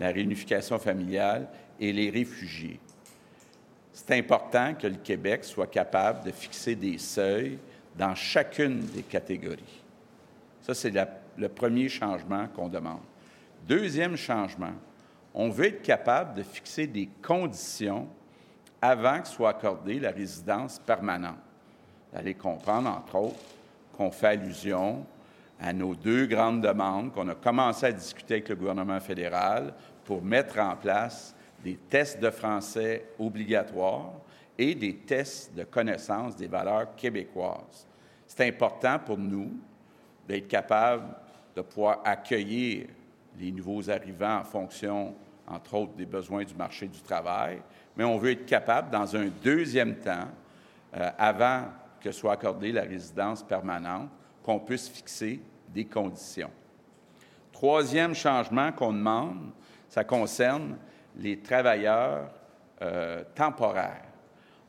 la 0.00 0.08
réunification 0.08 0.78
familiale 0.78 1.46
et 1.78 1.92
les 1.92 2.10
réfugiés. 2.10 2.80
C'est 3.92 4.18
important 4.18 4.74
que 4.74 4.86
le 4.86 4.96
Québec 4.96 5.44
soit 5.44 5.66
capable 5.66 6.24
de 6.24 6.32
fixer 6.32 6.74
des 6.74 6.96
seuils 6.96 7.58
dans 7.96 8.14
chacune 8.14 8.80
des 8.86 9.02
catégories. 9.02 9.82
Ça, 10.62 10.74
c'est 10.74 10.92
le 11.36 11.48
premier 11.48 11.88
changement 11.88 12.46
qu'on 12.48 12.68
demande. 12.68 13.02
Deuxième 13.68 14.16
changement, 14.16 14.72
on 15.34 15.50
veut 15.50 15.66
être 15.66 15.82
capable 15.82 16.34
de 16.34 16.42
fixer 16.42 16.86
des 16.86 17.08
conditions 17.22 18.08
avant 18.80 19.20
que 19.20 19.28
soit 19.28 19.50
accordée 19.50 20.00
la 20.00 20.10
résidence 20.10 20.78
permanente. 20.78 21.36
Vous 22.10 22.18
allez 22.18 22.34
comprendre, 22.34 22.88
entre 22.88 23.16
autres, 23.16 23.40
qu'on 23.96 24.10
fait 24.10 24.28
allusion 24.28 25.04
à 25.60 25.72
nos 25.72 25.94
deux 25.94 26.26
grandes 26.26 26.62
demandes 26.62 27.12
qu'on 27.12 27.28
a 27.28 27.34
commencé 27.34 27.86
à 27.86 27.92
discuter 27.92 28.34
avec 28.34 28.48
le 28.48 28.56
gouvernement 28.56 29.00
fédéral 29.00 29.74
pour 30.04 30.22
mettre 30.22 30.58
en 30.58 30.74
place 30.74 31.34
des 31.62 31.76
tests 31.76 32.20
de 32.20 32.30
français 32.30 33.10
obligatoires 33.18 34.12
et 34.56 34.74
des 34.74 34.96
tests 34.96 35.54
de 35.54 35.64
connaissance 35.64 36.36
des 36.36 36.46
valeurs 36.46 36.94
québécoises. 36.96 37.86
C'est 38.26 38.46
important 38.46 38.98
pour 38.98 39.18
nous 39.18 39.52
d'être 40.26 40.48
capable 40.48 41.04
de 41.54 41.60
pouvoir 41.60 42.00
accueillir 42.04 42.86
les 43.38 43.52
nouveaux 43.52 43.90
arrivants 43.90 44.38
en 44.38 44.44
fonction, 44.44 45.14
entre 45.46 45.74
autres, 45.74 45.92
des 45.94 46.06
besoins 46.06 46.44
du 46.44 46.54
marché 46.54 46.86
du 46.86 47.00
travail, 47.00 47.60
mais 47.96 48.04
on 48.04 48.18
veut 48.18 48.32
être 48.32 48.46
capable, 48.46 48.90
dans 48.90 49.16
un 49.16 49.28
deuxième 49.42 49.96
temps, 49.96 50.28
euh, 50.96 51.10
avant 51.18 51.64
que 52.00 52.12
soit 52.12 52.32
accordée 52.32 52.72
la 52.72 52.82
résidence 52.82 53.42
permanente, 53.42 54.08
qu'on 54.42 54.58
puisse 54.58 54.88
fixer 54.88 55.40
des 55.72 55.84
conditions. 55.84 56.50
Troisième 57.52 58.14
changement 58.14 58.72
qu'on 58.72 58.92
demande, 58.92 59.50
ça 59.88 60.04
concerne 60.04 60.76
les 61.16 61.38
travailleurs 61.38 62.30
euh, 62.82 63.22
temporaires. 63.34 64.06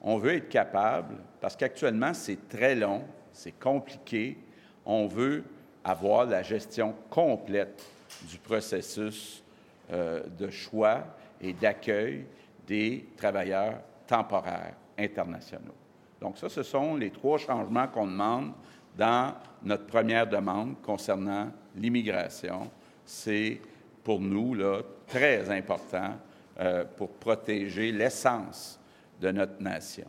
On 0.01 0.17
veut 0.17 0.36
être 0.36 0.50
capable, 0.50 1.15
parce 1.39 1.55
qu'actuellement 1.55 2.13
c'est 2.13 2.50
très 2.50 2.75
long, 2.75 3.03
c'est 3.31 3.58
compliqué, 3.60 4.38
on 4.86 5.08
veut 5.08 5.43
avoir 5.84 6.25
la 6.25 6.43
gestion 6.43 6.96
complète 7.10 7.86
du 8.29 8.38
processus 8.38 9.43
euh, 9.91 10.24
de 10.38 10.50
choix 10.50 11.03
et 11.39 11.53
d'accueil 11.53 12.25
des 12.67 13.08
travailleurs 13.15 13.79
temporaires 14.08 14.75
internationaux. 14.98 15.75
Donc 16.20 16.38
ça, 16.38 16.50
ce 16.50 16.63
sont 16.63 16.96
les 16.96 17.10
trois 17.10 17.38
changements 17.38 17.88
qu'on 17.88 18.05
demande 18.05 18.53
dans 18.98 19.33
notre 19.63 19.86
première 19.86 20.27
demande 20.27 20.81
concernant 20.81 21.51
l'immigration. 21.75 22.69
C'est 23.05 23.60
pour 24.03 24.19
nous 24.19 24.53
là, 24.53 24.81
très 25.07 25.50
important 25.50 26.17
euh, 26.60 26.83
pour 26.98 27.10
protéger 27.10 27.91
l'essence 27.91 28.79
de 29.19 29.31
notre 29.31 29.62
nation. 29.62 30.07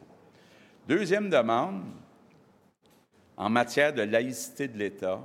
Deuxième 0.88 1.30
demande, 1.30 1.82
en 3.36 3.50
matière 3.50 3.92
de 3.92 4.02
laïcité 4.02 4.68
de 4.68 4.78
l'État, 4.78 5.20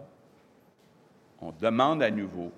on 1.39 1.51
demande 1.51 2.03
à 2.03 2.11
nouveau 2.11 2.51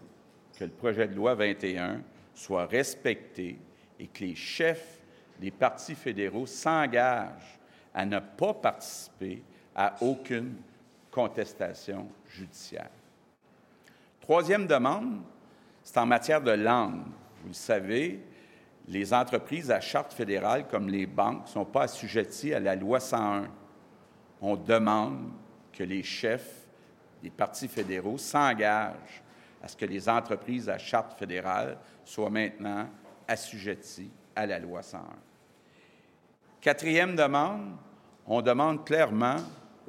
que 0.58 0.64
le 0.64 0.72
projet 0.72 1.08
de 1.08 1.16
loi 1.16 1.36
21 1.36 2.02
soit 2.34 2.66
respecté 2.66 3.60
et 4.00 4.08
que 4.08 4.24
les 4.24 4.36
chefs 4.36 5.00
des 5.40 5.52
partis 5.52 5.96
fédéraux 5.96 6.46
s'engagent 6.46 7.60
à 7.94 8.06
ne 8.06 8.20
pas 8.20 8.54
participer 8.54 9.42
à 9.76 9.96
aucune 10.02 10.56
contestation 11.12 12.08
judiciaire. 12.30 12.90
Troisième 14.22 14.68
demande, 14.68 15.22
c'est 15.84 15.98
en 15.98 16.06
matière 16.06 16.42
de 16.42 16.52
langue. 16.52 17.04
Vous 17.42 17.50
le 17.50 17.54
savez, 17.54 18.24
les 18.88 19.14
entreprises 19.14 19.72
à 19.72 19.80
charte 19.80 20.14
fédérale 20.14 20.68
comme 20.68 20.90
les 20.90 21.06
banques 21.06 21.44
ne 21.46 21.50
sont 21.50 21.66
pas 21.66 21.84
assujetties 21.84 22.54
à 22.54 22.60
la 22.60 22.76
loi 22.76 23.00
101. 23.00 23.48
On 24.42 24.56
demande 24.56 25.32
que 25.74 25.84
les 25.84 26.04
chefs 26.04 26.68
des 27.22 27.30
partis 27.30 27.68
fédéraux 27.68 28.18
s'engagent 28.18 29.24
à 29.62 29.68
ce 29.68 29.76
que 29.76 29.86
les 29.86 30.08
entreprises 30.08 30.70
à 30.70 30.78
charte 30.78 31.18
fédérale 31.18 31.78
soient 32.06 32.30
maintenant 32.30 32.88
assujetties 33.28 34.12
à 34.36 34.46
la 34.46 34.60
loi 34.60 34.82
101. 34.82 35.02
Quatrième 36.62 37.16
demande, 37.16 37.76
on 38.26 38.42
demande 38.42 38.86
clairement 38.86 39.38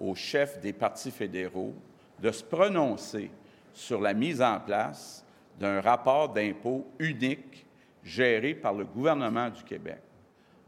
aux 0.00 0.14
chefs 0.14 0.61
des 0.61 0.73
partis 0.73 1.11
fédéraux 1.11 1.75
de 2.19 2.30
se 2.30 2.42
prononcer 2.42 3.30
sur 3.73 4.00
la 4.00 4.14
mise 4.14 4.42
en 4.42 4.59
place 4.59 5.25
d'un 5.59 5.80
rapport 5.80 6.30
d'impôt 6.30 6.87
unique 6.99 7.66
géré 8.02 8.54
par 8.54 8.73
le 8.73 8.85
gouvernement 8.85 9.50
du 9.50 9.62
Québec. 9.62 10.00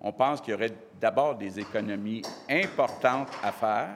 On 0.00 0.12
pense 0.12 0.40
qu'il 0.40 0.52
y 0.52 0.54
aurait 0.54 0.72
d'abord 1.00 1.36
des 1.36 1.58
économies 1.58 2.22
importantes 2.50 3.28
à 3.42 3.52
faire. 3.52 3.94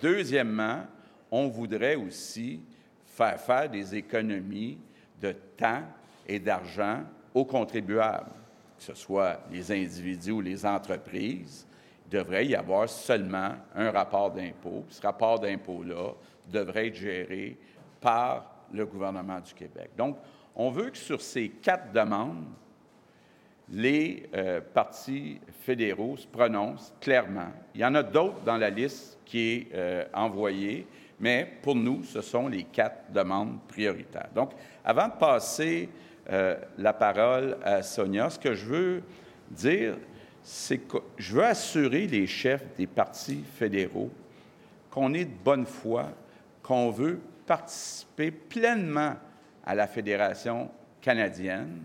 Deuxièmement, 0.00 0.84
on 1.30 1.48
voudrait 1.48 1.96
aussi 1.96 2.62
faire 3.06 3.68
des 3.68 3.94
économies 3.94 4.78
de 5.20 5.32
temps 5.56 5.82
et 6.26 6.38
d'argent 6.38 7.02
aux 7.34 7.44
contribuables, 7.44 8.32
que 8.76 8.84
ce 8.84 8.94
soit 8.94 9.40
les 9.50 9.70
individus 9.72 10.32
ou 10.32 10.40
les 10.40 10.66
entreprises. 10.66 11.66
Devrait 12.12 12.46
y 12.46 12.54
avoir 12.54 12.90
seulement 12.90 13.52
un 13.74 13.90
rapport 13.90 14.30
d'impôt. 14.30 14.84
Ce 14.90 15.00
rapport 15.00 15.40
d'impôt-là 15.40 16.12
devrait 16.50 16.88
être 16.88 16.96
géré 16.96 17.56
par 18.02 18.66
le 18.70 18.84
gouvernement 18.84 19.40
du 19.40 19.54
Québec. 19.54 19.90
Donc, 19.96 20.18
on 20.54 20.70
veut 20.70 20.90
que 20.90 20.98
sur 20.98 21.22
ces 21.22 21.48
quatre 21.48 21.90
demandes, 21.90 22.44
les 23.70 24.28
euh, 24.34 24.60
partis 24.60 25.40
fédéraux 25.60 26.18
se 26.18 26.26
prononcent 26.26 26.92
clairement. 27.00 27.50
Il 27.74 27.80
y 27.80 27.84
en 27.84 27.94
a 27.94 28.02
d'autres 28.02 28.42
dans 28.44 28.58
la 28.58 28.68
liste 28.68 29.18
qui 29.24 29.52
est 29.52 29.68
euh, 29.72 30.04
envoyée, 30.12 30.86
mais 31.18 31.50
pour 31.62 31.74
nous, 31.74 32.02
ce 32.02 32.20
sont 32.20 32.48
les 32.48 32.64
quatre 32.64 33.10
demandes 33.10 33.58
prioritaires. 33.68 34.28
Donc, 34.34 34.50
avant 34.84 35.08
de 35.08 35.14
passer 35.14 35.88
euh, 36.30 36.56
la 36.76 36.92
parole 36.92 37.56
à 37.64 37.82
Sonia, 37.82 38.28
ce 38.28 38.38
que 38.38 38.54
je 38.54 38.66
veux 38.66 39.02
dire, 39.50 39.96
c'est 40.42 40.78
que 40.78 40.98
je 41.16 41.34
veux 41.34 41.44
assurer 41.44 42.06
les 42.06 42.26
chefs 42.26 42.64
des 42.76 42.86
partis 42.86 43.44
fédéraux 43.54 44.10
qu'on 44.90 45.14
est 45.14 45.24
de 45.24 45.44
bonne 45.44 45.66
foi, 45.66 46.08
qu'on 46.62 46.90
veut 46.90 47.20
participer 47.46 48.30
pleinement 48.30 49.14
à 49.64 49.74
la 49.74 49.86
Fédération 49.86 50.70
canadienne, 51.00 51.80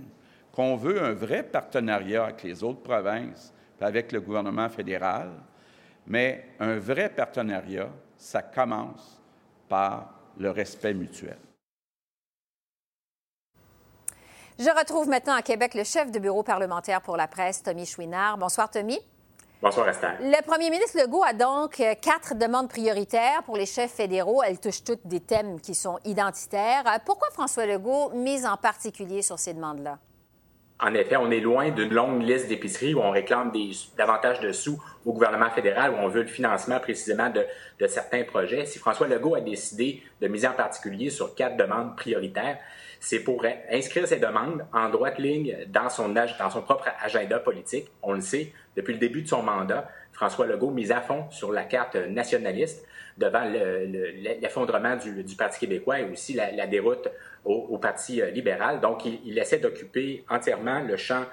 qu'on 0.51 0.75
veut 0.75 1.01
un 1.01 1.13
vrai 1.13 1.43
partenariat 1.43 2.25
avec 2.25 2.43
les 2.43 2.63
autres 2.63 2.81
provinces, 2.81 3.53
avec 3.79 4.11
le 4.11 4.21
gouvernement 4.21 4.69
fédéral, 4.69 5.29
mais 6.07 6.49
un 6.59 6.77
vrai 6.77 7.09
partenariat, 7.09 7.89
ça 8.17 8.41
commence 8.41 9.21
par 9.69 10.13
le 10.37 10.49
respect 10.49 10.93
mutuel. 10.93 11.37
Je 14.59 14.69
retrouve 14.75 15.07
maintenant 15.07 15.35
à 15.35 15.43
Québec 15.43 15.75
le 15.75 15.83
chef 15.83 16.11
de 16.11 16.17
bureau 16.17 16.41
parlementaire 16.41 17.01
pour 17.01 17.15
la 17.15 17.27
presse, 17.27 17.61
Tommy 17.61 17.85
Chouinard. 17.85 18.39
Bonsoir, 18.39 18.71
Tommy. 18.71 18.97
Bonsoir, 19.61 19.87
Esther. 19.87 20.17
Le 20.19 20.43
premier 20.43 20.71
ministre 20.71 20.99
Legault 20.99 21.23
a 21.23 21.33
donc 21.33 21.79
euh, 21.79 21.93
quatre 22.01 22.33
demandes 22.33 22.67
prioritaires 22.67 23.43
pour 23.45 23.55
les 23.55 23.67
chefs 23.67 23.91
fédéraux. 23.91 24.41
Elles 24.41 24.59
touchent 24.59 24.83
toutes 24.83 25.05
des 25.05 25.19
thèmes 25.19 25.61
qui 25.61 25.75
sont 25.75 25.99
identitaires. 26.05 26.81
Euh, 26.87 26.97
pourquoi 27.05 27.27
François 27.29 27.67
Legault 27.67 28.09
mise 28.15 28.47
en 28.47 28.57
particulier 28.57 29.21
sur 29.21 29.37
ces 29.37 29.53
demandes-là? 29.53 29.99
En 30.79 30.93
effet, 30.95 31.17
on 31.17 31.29
est 31.29 31.39
loin 31.39 31.69
d'une 31.69 31.93
longue 31.93 32.23
liste 32.23 32.47
d'épiceries 32.47 32.95
où 32.95 32.99
on 32.99 33.11
réclame 33.11 33.51
des, 33.51 33.71
davantage 33.95 34.39
de 34.39 34.51
sous 34.51 34.81
au 35.05 35.13
gouvernement 35.13 35.51
fédéral, 35.51 35.91
où 35.93 35.97
on 35.97 36.07
veut 36.07 36.21
le 36.23 36.27
financement 36.27 36.79
précisément 36.79 37.29
de, 37.29 37.45
de 37.79 37.85
certains 37.85 38.23
projets. 38.23 38.65
Si 38.65 38.79
François 38.79 39.07
Legault 39.07 39.35
a 39.35 39.41
décidé 39.41 40.01
de 40.19 40.27
miser 40.27 40.47
en 40.47 40.53
particulier 40.53 41.11
sur 41.11 41.35
quatre 41.35 41.57
demandes 41.57 41.95
prioritaires, 41.95 42.57
c'est 42.99 43.19
pour 43.19 43.45
inscrire 43.71 44.07
ces 44.07 44.17
demandes 44.17 44.65
en 44.73 44.89
droite 44.89 45.19
ligne 45.19 45.55
dans 45.67 45.89
son, 45.89 46.13
propre 46.61 46.89
agenda 47.01 47.39
politique. 47.39 47.91
On 48.01 48.13
le 48.13 48.21
sait, 48.21 48.53
depuis 48.75 48.93
le 48.93 48.99
début 48.99 49.21
de 49.21 49.27
son 49.27 49.43
mandat, 49.43 49.89
François 50.11 50.45
Legault 50.47 50.71
mise 50.71 50.91
à 50.91 51.01
fond 51.01 51.29
sur 51.29 51.51
la 51.51 51.63
carte 51.63 51.95
nationaliste 51.95 52.87
devant 53.17 53.43
l'effondrement 53.43 54.95
du, 54.95 55.35
Parti 55.35 55.59
québécois 55.59 55.99
et 55.99 56.11
aussi 56.11 56.33
la, 56.33 56.67
déroute 56.67 57.07
au, 57.45 57.77
Parti 57.77 58.21
libéral. 58.31 58.79
Donc, 58.81 59.05
il, 59.05 59.37
essaie 59.37 59.59
d'occuper 59.59 60.23
entièrement 60.29 60.81
le 60.81 60.97
champ 60.97 61.23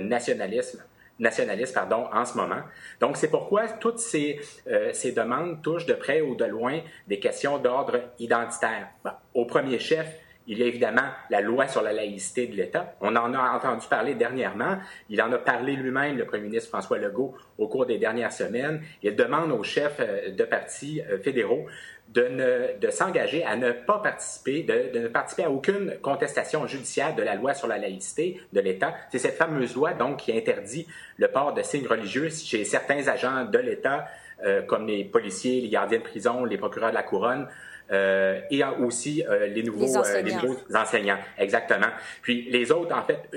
nationalisme 0.00 0.82
nationaliste 1.18 1.74
pardon, 1.74 2.06
en 2.12 2.24
ce 2.24 2.36
moment. 2.36 2.62
Donc, 3.00 3.16
c'est 3.16 3.28
pourquoi 3.28 3.68
toutes 3.68 4.00
euh, 4.14 4.90
ces, 4.92 5.12
demandes 5.12 5.62
touchent 5.62 5.86
de 5.86 5.94
près 5.94 6.20
ou 6.20 6.34
de 6.34 6.44
loin 6.44 6.80
des 7.06 7.18
questions 7.18 7.58
d'ordre 7.58 8.00
identitaire. 8.18 8.88
au 9.34 9.44
premier 9.44 9.78
chef, 9.78 10.08
il 10.46 10.58
y 10.58 10.62
a 10.62 10.66
évidemment 10.66 11.08
la 11.30 11.40
loi 11.40 11.68
sur 11.68 11.82
la 11.82 11.92
laïcité 11.92 12.46
de 12.46 12.54
l'État. 12.54 12.94
On 13.00 13.16
en 13.16 13.32
a 13.34 13.56
entendu 13.56 13.86
parler 13.88 14.14
dernièrement. 14.14 14.78
Il 15.08 15.20
en 15.22 15.32
a 15.32 15.38
parlé 15.38 15.74
lui-même, 15.74 16.18
le 16.18 16.26
premier 16.26 16.44
ministre 16.44 16.68
François 16.68 16.98
Legault, 16.98 17.34
au 17.58 17.68
cours 17.68 17.86
des 17.86 17.98
dernières 17.98 18.32
semaines. 18.32 18.82
Il 19.02 19.16
demande 19.16 19.52
aux 19.52 19.62
chefs 19.62 20.00
euh, 20.00 20.30
de 20.30 20.44
partis 20.44 21.00
euh, 21.10 21.18
fédéraux 21.18 21.66
de, 22.08 22.78
de 22.78 22.90
s'engager 22.90 23.44
à 23.44 23.56
ne 23.56 23.72
pas 23.72 23.98
participer, 23.98 24.62
de, 24.62 24.92
de, 24.92 24.98
ne 25.04 25.08
participer 25.08 25.44
à 25.44 25.50
aucune 25.50 25.96
contestation 26.02 26.66
judiciaire 26.66 27.14
de 27.14 27.22
la 27.22 27.34
loi 27.34 27.54
sur 27.54 27.66
la 27.66 27.78
laïcité 27.78 28.40
de 28.52 28.60
l'État. 28.60 28.94
C'est 29.10 29.18
cette 29.18 29.36
fameuse 29.36 29.74
loi, 29.74 29.94
donc, 29.94 30.18
qui 30.18 30.36
interdit 30.36 30.86
le 31.16 31.28
port 31.28 31.54
de 31.54 31.62
signes 31.62 31.86
religieux 31.86 32.28
chez 32.28 32.64
certains 32.64 33.08
agents 33.08 33.46
de 33.46 33.58
l'État, 33.58 34.06
euh, 34.44 34.62
comme 34.62 34.86
les 34.86 35.04
policiers, 35.04 35.60
les 35.60 35.70
gardiens 35.70 35.98
de 35.98 36.02
prison, 36.02 36.44
les 36.44 36.58
procureurs 36.58 36.90
de 36.90 36.94
la 36.94 37.02
couronne, 37.02 37.48
euh, 37.92 38.40
et 38.50 38.64
aussi 38.64 39.22
euh, 39.28 39.46
les, 39.46 39.62
nouveaux, 39.62 39.98
euh, 39.98 40.22
les, 40.22 40.34
nouveaux, 40.34 40.56
enseignants. 40.74 41.18
Exactement. 41.36 41.88
Puis 42.22 42.48
les 42.50 42.72
autres, 42.72 42.96
en 42.96 43.02
fait, 43.02 43.28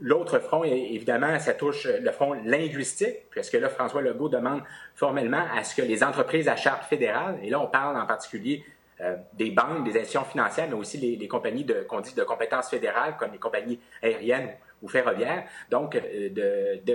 l'autre 0.00 0.40
front, 0.40 0.64
évidemment, 0.64 1.38
ça 1.38 1.54
touche 1.54 1.86
le 1.86 2.10
front 2.10 2.32
linguistique, 2.32 3.30
puisque 3.30 3.52
là, 3.52 3.68
François 3.68 4.02
Legault 4.02 4.28
demande 4.28 4.62
formellement 4.96 5.44
à 5.56 5.62
ce 5.62 5.76
que 5.76 5.82
les 5.82 6.02
entreprises 6.02 6.48
à 6.48 6.56
charte 6.56 6.84
fédérale, 6.84 7.38
et 7.42 7.50
là, 7.50 7.60
on 7.60 7.68
parle 7.68 7.96
en 7.96 8.06
particulier 8.06 8.64
des 9.34 9.50
banques, 9.50 9.84
des 9.84 9.90
institutions 9.90 10.24
financières, 10.24 10.66
mais 10.68 10.74
aussi 10.74 10.96
les, 10.96 11.16
les 11.16 11.28
compagnies 11.28 11.64
de, 11.64 11.84
qu'on 11.86 12.00
dit 12.00 12.14
de 12.14 12.24
compétences 12.24 12.70
fédérales, 12.70 13.16
comme 13.18 13.30
les 13.30 13.38
compagnies 13.38 13.78
aériennes 14.02 14.48
ou 14.82 14.88
ferroviaires, 14.88 15.44
donc 15.70 16.00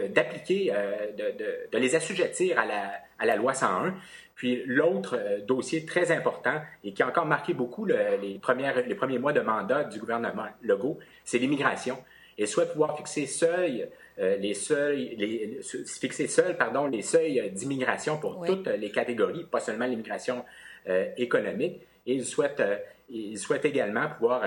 d'appliquer, 0.09 0.73
de, 1.15 1.31
de, 1.37 1.69
de, 1.71 1.77
les 1.77 1.95
assujettir 1.95 2.59
à 2.59 2.65
la, 2.65 2.91
à 3.19 3.25
la 3.25 3.35
loi 3.35 3.53
101. 3.53 3.93
Puis 4.35 4.63
l'autre 4.65 5.17
euh, 5.19 5.39
dossier 5.41 5.85
très 5.85 6.11
important 6.11 6.61
et 6.83 6.93
qui 6.93 7.03
a 7.03 7.07
encore 7.07 7.25
marqué 7.25 7.53
beaucoup 7.53 7.85
les, 7.85 8.39
premières, 8.41 8.85
les 8.87 8.95
premiers 8.95 9.19
mois 9.19 9.33
de 9.33 9.41
mandat 9.41 9.83
du 9.83 9.99
gouvernement 9.99 10.47
Legault, 10.61 10.99
c'est 11.23 11.37
l'immigration. 11.37 11.97
Il 12.37 12.47
souhaite 12.47 12.71
pouvoir 12.71 12.97
fixer 12.97 13.27
seuil, 13.27 13.87
euh, 14.19 14.37
les 14.37 14.53
seuils, 14.53 15.15
les, 15.17 15.59
fixer 15.85 16.27
seul, 16.27 16.57
pardon, 16.57 16.87
les 16.87 17.01
seuils 17.01 17.51
d'immigration 17.51 18.17
pour 18.17 18.43
toutes 18.45 18.67
les 18.67 18.91
catégories, 18.91 19.43
pas 19.43 19.59
seulement 19.59 19.85
l'immigration 19.85 20.43
euh, 20.89 21.07
économique. 21.17 21.81
Et 22.07 22.15
il 22.15 22.25
souhaite, 22.25 22.63
il 23.09 23.37
souhaite 23.37 23.65
également 23.65 24.09
pouvoir 24.09 24.41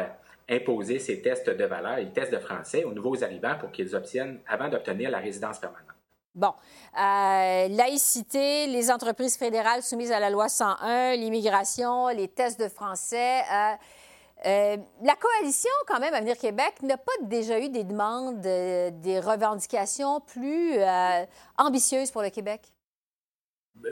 imposer 0.49 0.99
ces 0.99 1.23
tests 1.23 1.51
de 1.51 1.65
valeur, 1.65 1.97
les 1.97 2.11
tests 2.11 2.33
de 2.33 2.39
français 2.39 2.85
aux 2.85 2.93
nouveaux 2.93 3.23
arrivants 3.23 3.57
pour 3.61 3.71
qu'ils 3.71 3.95
obtiennent, 3.95 4.41
avant 4.47 4.69
d'obtenir 4.69 5.11
la 5.11 5.19
résidence 5.19 5.61
permanente. 5.61 5.94
Bon, 6.35 6.53
euh, 6.99 7.69
laïcité, 7.69 8.67
les 8.67 8.91
entreprises 8.91 9.37
fédérales 9.37 9.85
soumises 9.85 10.11
à 10.11 10.19
la 10.19 10.31
loi 10.31 10.49
101, 10.49 11.15
l'immigration, 11.15 12.09
les 12.09 12.27
tests 12.27 12.61
de 12.61 12.69
français. 12.69 13.39
Euh, 13.43 13.75
euh, 14.47 14.77
la 15.03 15.15
coalition, 15.15 15.71
quand 15.87 16.01
même, 16.01 16.13
Avenir 16.13 16.37
Québec, 16.37 16.75
n'a 16.83 16.97
pas 16.97 17.13
déjà 17.23 17.61
eu 17.61 17.69
des 17.69 17.85
demandes, 17.85 18.41
des 18.41 19.21
revendications 19.21 20.21
plus 20.21 20.75
ambitieuses 21.57 22.11
pour 22.11 22.23
le 22.23 22.31
Québec? 22.31 22.63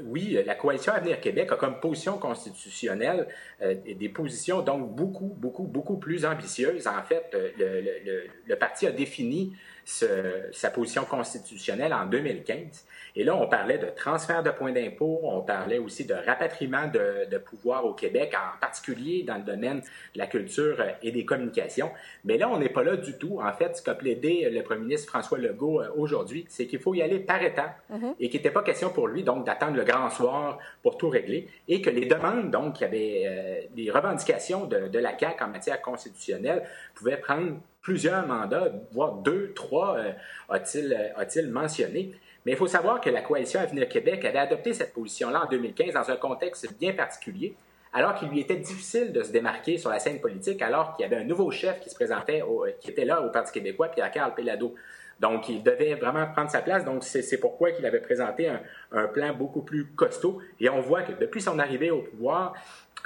oui, 0.05 0.39
la 0.47 0.55
coalition 0.55 0.93
Avenir 0.93 1.21
Québec 1.21 1.51
a 1.53 1.57
comme 1.57 1.81
position 1.81 2.17
constitutionnelle 2.17 3.27
des 3.61 4.09
positions 4.09 4.63
donc 4.63 4.95
beaucoup, 4.95 5.35
beaucoup, 5.37 5.65
beaucoup 5.65 5.97
plus 5.97 6.25
ambitieuses. 6.25 6.87
En 6.87 7.03
fait, 7.03 7.35
le 7.35 8.55
parti 8.55 8.87
a 8.87 8.93
défini 8.93 9.55
sa 9.85 10.71
position 10.71 11.05
constitutionnelle 11.05 11.93
en 11.93 12.07
2015. 12.07 12.85
Et 13.15 13.25
là, 13.25 13.37
on 13.37 13.47
parlait 13.47 13.79
de 13.79 13.87
transfert 13.87 14.43
de 14.43 14.51
points 14.51 14.73
d'impôt, 14.73 15.21
on 15.23 15.43
parlait 15.43 15.79
aussi 15.79 16.07
de 16.07 16.15
rapatriement 16.15 16.87
de, 16.87 17.29
de, 17.31 17.39
pouvoir 17.39 17.85
au 17.85 17.93
Québec, 17.93 18.35
en 18.35 18.59
particulier 18.59 19.23
dans 19.23 19.37
le 19.37 19.43
domaine 19.43 19.81
de 20.15 20.19
la 20.19 20.27
culture 20.27 20.83
et 21.03 21.13
des 21.13 21.25
communications. 21.27 21.91
Mais 22.25 22.39
là, 22.39 22.49
on 22.49 22.59
n'est 22.59 22.71
pas 22.71 22.83
là 22.83 22.97
du 22.97 23.19
tout. 23.19 23.41
En 23.43 23.53
fait, 23.53 23.77
ce 23.77 23.83
qu'a 23.83 23.95
plaidé 23.95 24.49
le 24.51 24.63
premier 24.63 24.83
ministre 24.83 25.09
François 25.09 25.39
Legault 25.39 25.83
euh, 25.83 25.89
aujourd'hui, 25.97 26.47
c'est 26.49 26.67
qu'il 26.67 26.79
faut 26.79 26.95
y 26.95 27.03
aller 27.03 27.19
par 27.19 27.43
étapes 27.43 27.79
mm-hmm. 27.93 28.15
et 28.19 28.29
qu'il 28.31 28.39
n'était 28.39 28.51
pas 28.51 28.63
question 28.63 28.91
pour 28.91 29.09
lui, 29.09 29.23
donc, 29.23 29.45
d'attendre 29.45 29.77
le 29.77 29.85
grand 29.85 30.09
soir 30.09 30.59
pour 30.83 30.97
tout 30.97 31.11
régler 31.11 31.49
et 31.69 31.83
que 31.83 31.91
les 31.91 32.07
demandes, 32.07 32.51
donc, 32.51 32.81
il 32.81 32.85
y 32.85 32.87
avait 32.87 33.23
euh, 33.27 33.75
des 33.75 33.91
revendications 33.91 34.67
de, 34.67 34.89
de 34.89 34.99
la 34.99 35.19
CAQ 35.19 35.45
en 35.45 35.49
matière 35.49 35.83
constitutionnelle 35.83 36.63
pouvaient 36.95 37.19
prendre 37.19 37.59
plusieurs 37.83 38.27
mandats, 38.27 38.73
voire 38.93 39.15
deux, 39.15 39.53
trois, 39.55 39.99
euh, 39.99 40.13
a-t-il, 40.49 40.93
euh, 40.93 41.21
a-t-il 41.21 41.51
mentionné. 41.51 42.13
Mais 42.47 42.53
il 42.53 42.57
faut 42.57 42.69
savoir 42.69 43.01
que 43.01 43.11
la 43.11 43.21
coalition 43.21 43.61
Avenir 43.61 43.89
Québec 43.89 44.25
avait 44.25 44.39
adopté 44.39 44.73
cette 44.73 44.95
position-là 44.95 45.45
en 45.45 45.49
2015 45.49 45.95
dans 45.95 46.11
un 46.11 46.17
contexte 46.17 46.73
bien 46.79 46.93
particulier, 46.93 47.55
alors 47.93 48.15
qu'il 48.15 48.29
lui 48.29 48.41
était 48.41 48.57
difficile 48.57 49.13
de 49.13 49.23
se 49.23 49.31
démarquer 49.31 49.79
sur 49.79 49.91
la 49.91 49.99
scène 49.99 50.21
politique, 50.21 50.63
alors 50.63 50.97
qu'il 50.97 51.03
y 51.05 51.07
avait 51.07 51.23
un 51.23 51.25
nouveau 51.25 51.51
chef 51.51 51.81
qui 51.81 51.91
se 51.91 51.95
présentait, 51.95 52.43
euh, 52.43 52.71
qui 52.81 52.91
était 52.91 53.05
là 53.05 53.21
au 53.21 53.31
Parti 53.31 53.53
québécois, 53.53 53.89
Pierre-Carl 53.89 54.35
Pelado. 54.35 54.75
Donc, 55.21 55.49
il 55.49 55.63
devait 55.63 55.95
vraiment 55.95 56.27
prendre 56.27 56.51
sa 56.51 56.63
place. 56.63 56.85
Donc, 56.85 57.05
c'est 57.05 57.39
pourquoi 57.39 57.71
qu'il 57.71 57.87
avait 57.87 58.01
présenté 58.01 58.49
un, 58.49 58.61
un, 58.91 59.07
plan 59.07 59.33
beaucoup 59.33 59.63
plus 59.63 59.87
costaud. 59.87 60.41
Et 60.59 60.69
on 60.69 60.81
voit 60.81 61.03
que 61.03 61.13
depuis 61.13 61.41
son 61.41 61.61
arrivée 61.61 61.93
au 61.93 62.03
pouvoir, 62.03 62.55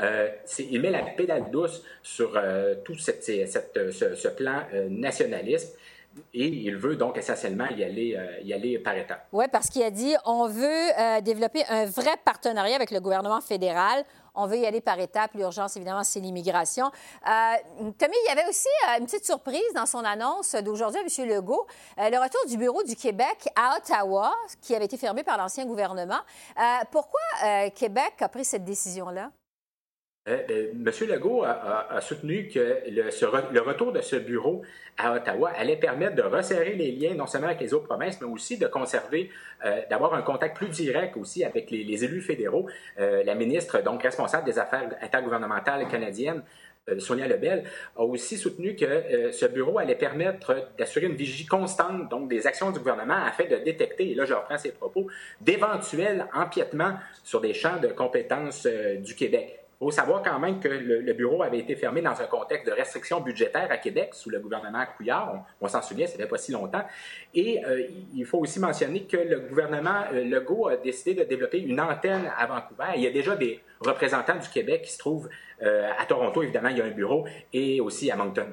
euh, 0.00 0.28
il 0.58 0.80
met 0.80 0.90
la 0.90 1.02
pédale 1.02 1.50
douce 1.50 1.82
sur 2.02 2.32
euh, 2.36 2.74
tout 2.84 2.96
cette, 2.98 3.24
ce, 3.24 4.28
plan 4.28 4.62
euh, 4.72 4.88
nationaliste. 4.90 5.78
Et 6.32 6.46
il 6.46 6.76
veut 6.76 6.96
donc 6.96 7.18
essentiellement 7.18 7.66
y 7.76 7.84
aller, 7.84 8.18
y 8.42 8.54
aller 8.54 8.78
par 8.78 8.96
étapes. 8.96 9.26
Oui, 9.32 9.44
parce 9.52 9.68
qu'il 9.68 9.82
a 9.82 9.90
dit 9.90 10.14
on 10.24 10.48
veut 10.48 11.20
développer 11.20 11.62
un 11.68 11.84
vrai 11.84 12.12
partenariat 12.24 12.74
avec 12.74 12.90
le 12.90 13.00
gouvernement 13.00 13.42
fédéral. 13.42 14.02
On 14.34 14.46
veut 14.46 14.56
y 14.56 14.64
aller 14.64 14.80
par 14.80 14.98
étapes. 14.98 15.32
L'urgence, 15.34 15.76
évidemment, 15.76 16.04
c'est 16.04 16.20
l'immigration. 16.20 16.90
Tommy, 17.22 18.14
il 18.24 18.28
y 18.28 18.30
avait 18.30 18.48
aussi 18.48 18.68
une 18.98 19.04
petite 19.04 19.26
surprise 19.26 19.74
dans 19.74 19.84
son 19.84 20.06
annonce 20.06 20.54
d'aujourd'hui 20.54 21.02
à 21.02 21.02
M. 21.02 21.28
Legault. 21.28 21.66
le 21.98 22.16
retour 22.16 22.46
du 22.48 22.56
bureau 22.56 22.82
du 22.82 22.96
Québec 22.96 23.50
à 23.54 23.76
Ottawa, 23.76 24.32
qui 24.62 24.74
avait 24.74 24.86
été 24.86 24.96
fermé 24.96 25.22
par 25.22 25.36
l'ancien 25.36 25.66
gouvernement. 25.66 26.20
pourquoi 26.90 27.20
Québec 27.74 28.14
a 28.20 28.30
pris 28.30 28.46
cette 28.46 28.64
décision-là? 28.64 29.30
Euh, 30.28 30.38
euh, 30.50 30.72
M. 30.72 31.08
Legault 31.08 31.44
a, 31.44 32.00
soutenu 32.00 32.48
que 32.48 32.82
le, 32.88 33.60
retour 33.60 33.92
de 33.92 34.00
ce 34.00 34.16
bureau 34.16 34.62
à 34.98 35.14
Ottawa 35.14 35.50
allait 35.56 35.76
permettre 35.76 36.16
de 36.16 36.22
resserrer 36.22 36.74
les 36.74 36.90
liens 36.90 37.14
non 37.14 37.26
seulement 37.26 37.46
avec 37.46 37.60
les 37.60 37.74
autres 37.74 37.86
provinces, 37.86 38.20
mais 38.20 38.26
aussi 38.26 38.58
de 38.58 38.66
conserver, 38.66 39.30
euh, 39.64 39.82
d'avoir 39.88 40.14
un 40.14 40.22
contact 40.22 40.56
plus 40.56 40.68
direct 40.68 41.16
aussi 41.16 41.44
avec 41.44 41.70
les, 41.70 42.04
élus 42.04 42.20
fédéraux. 42.20 42.68
la 42.98 43.34
ministre, 43.34 43.80
donc 43.82 44.02
responsable 44.02 44.44
des 44.44 44.58
affaires 44.58 44.90
intergouvernementales 45.00 45.86
canadiennes, 45.88 46.42
Sonia 46.98 47.26
Lebel, 47.26 47.64
a 47.96 48.02
aussi 48.02 48.36
soutenu 48.36 48.76
que 48.76 49.32
ce 49.32 49.46
bureau 49.46 49.78
allait 49.78 49.96
permettre 49.96 50.68
d'assurer 50.78 51.06
une 51.06 51.16
vigie 51.16 51.46
constante 51.46 52.08
donc 52.10 52.28
des 52.28 52.46
actions 52.46 52.70
du 52.70 52.78
gouvernement 52.78 53.24
afin 53.26 53.44
de 53.44 53.56
détecter, 53.56 54.10
et 54.10 54.14
là 54.14 54.24
je 54.24 54.34
reprends 54.34 54.58
ses 54.58 54.72
propos, 54.72 55.06
d'éventuels 55.40 56.26
empiètements 56.34 56.94
sur 57.24 57.40
des 57.40 57.54
champs 57.54 57.80
de 57.80 57.88
compétences 57.88 58.66
du 58.66 59.14
Québec. 59.14 59.65
Il 59.78 59.84
faut 59.84 59.90
savoir 59.90 60.22
quand 60.22 60.38
même 60.38 60.58
que 60.58 60.68
le, 60.68 61.12
bureau 61.12 61.42
avait 61.42 61.58
été 61.58 61.76
fermé 61.76 62.00
dans 62.00 62.18
un 62.18 62.26
contexte 62.26 62.66
de 62.66 62.72
restrictions 62.72 63.20
budgétaires 63.20 63.70
à 63.70 63.76
Québec 63.76 64.10
sous 64.14 64.30
le 64.30 64.38
gouvernement 64.38 64.82
Couillard. 64.96 65.44
On, 65.60 65.68
s'en 65.68 65.82
souvient, 65.82 66.06
ça 66.06 66.16
fait 66.16 66.26
pas 66.26 66.38
si 66.38 66.50
longtemps. 66.50 66.82
Et 67.34 67.62
euh, 67.62 67.86
il 68.14 68.24
faut 68.24 68.38
aussi 68.38 68.58
mentionner 68.58 69.04
que 69.04 69.18
le 69.18 69.40
gouvernement 69.40 70.04
euh, 70.14 70.24
Legault 70.24 70.68
a 70.68 70.76
décidé 70.76 71.12
de 71.14 71.24
développer 71.24 71.60
une 71.60 71.78
antenne 71.78 72.30
à 72.38 72.46
Vancouver. 72.46 72.92
Il 72.96 73.02
y 73.02 73.06
a 73.06 73.10
déjà 73.10 73.36
des 73.36 73.60
représentants 73.80 74.36
du 74.36 74.48
Québec 74.48 74.82
qui 74.82 74.92
se 74.92 74.98
trouvent 74.98 75.28
euh, 75.62 75.90
à 75.98 76.06
Toronto, 76.06 76.42
évidemment, 76.42 76.68
il 76.70 76.78
y 76.78 76.80
a 76.80 76.84
un 76.84 76.90
bureau, 76.90 77.26
et 77.52 77.80
aussi 77.80 78.10
à 78.10 78.16
Moncton. 78.16 78.48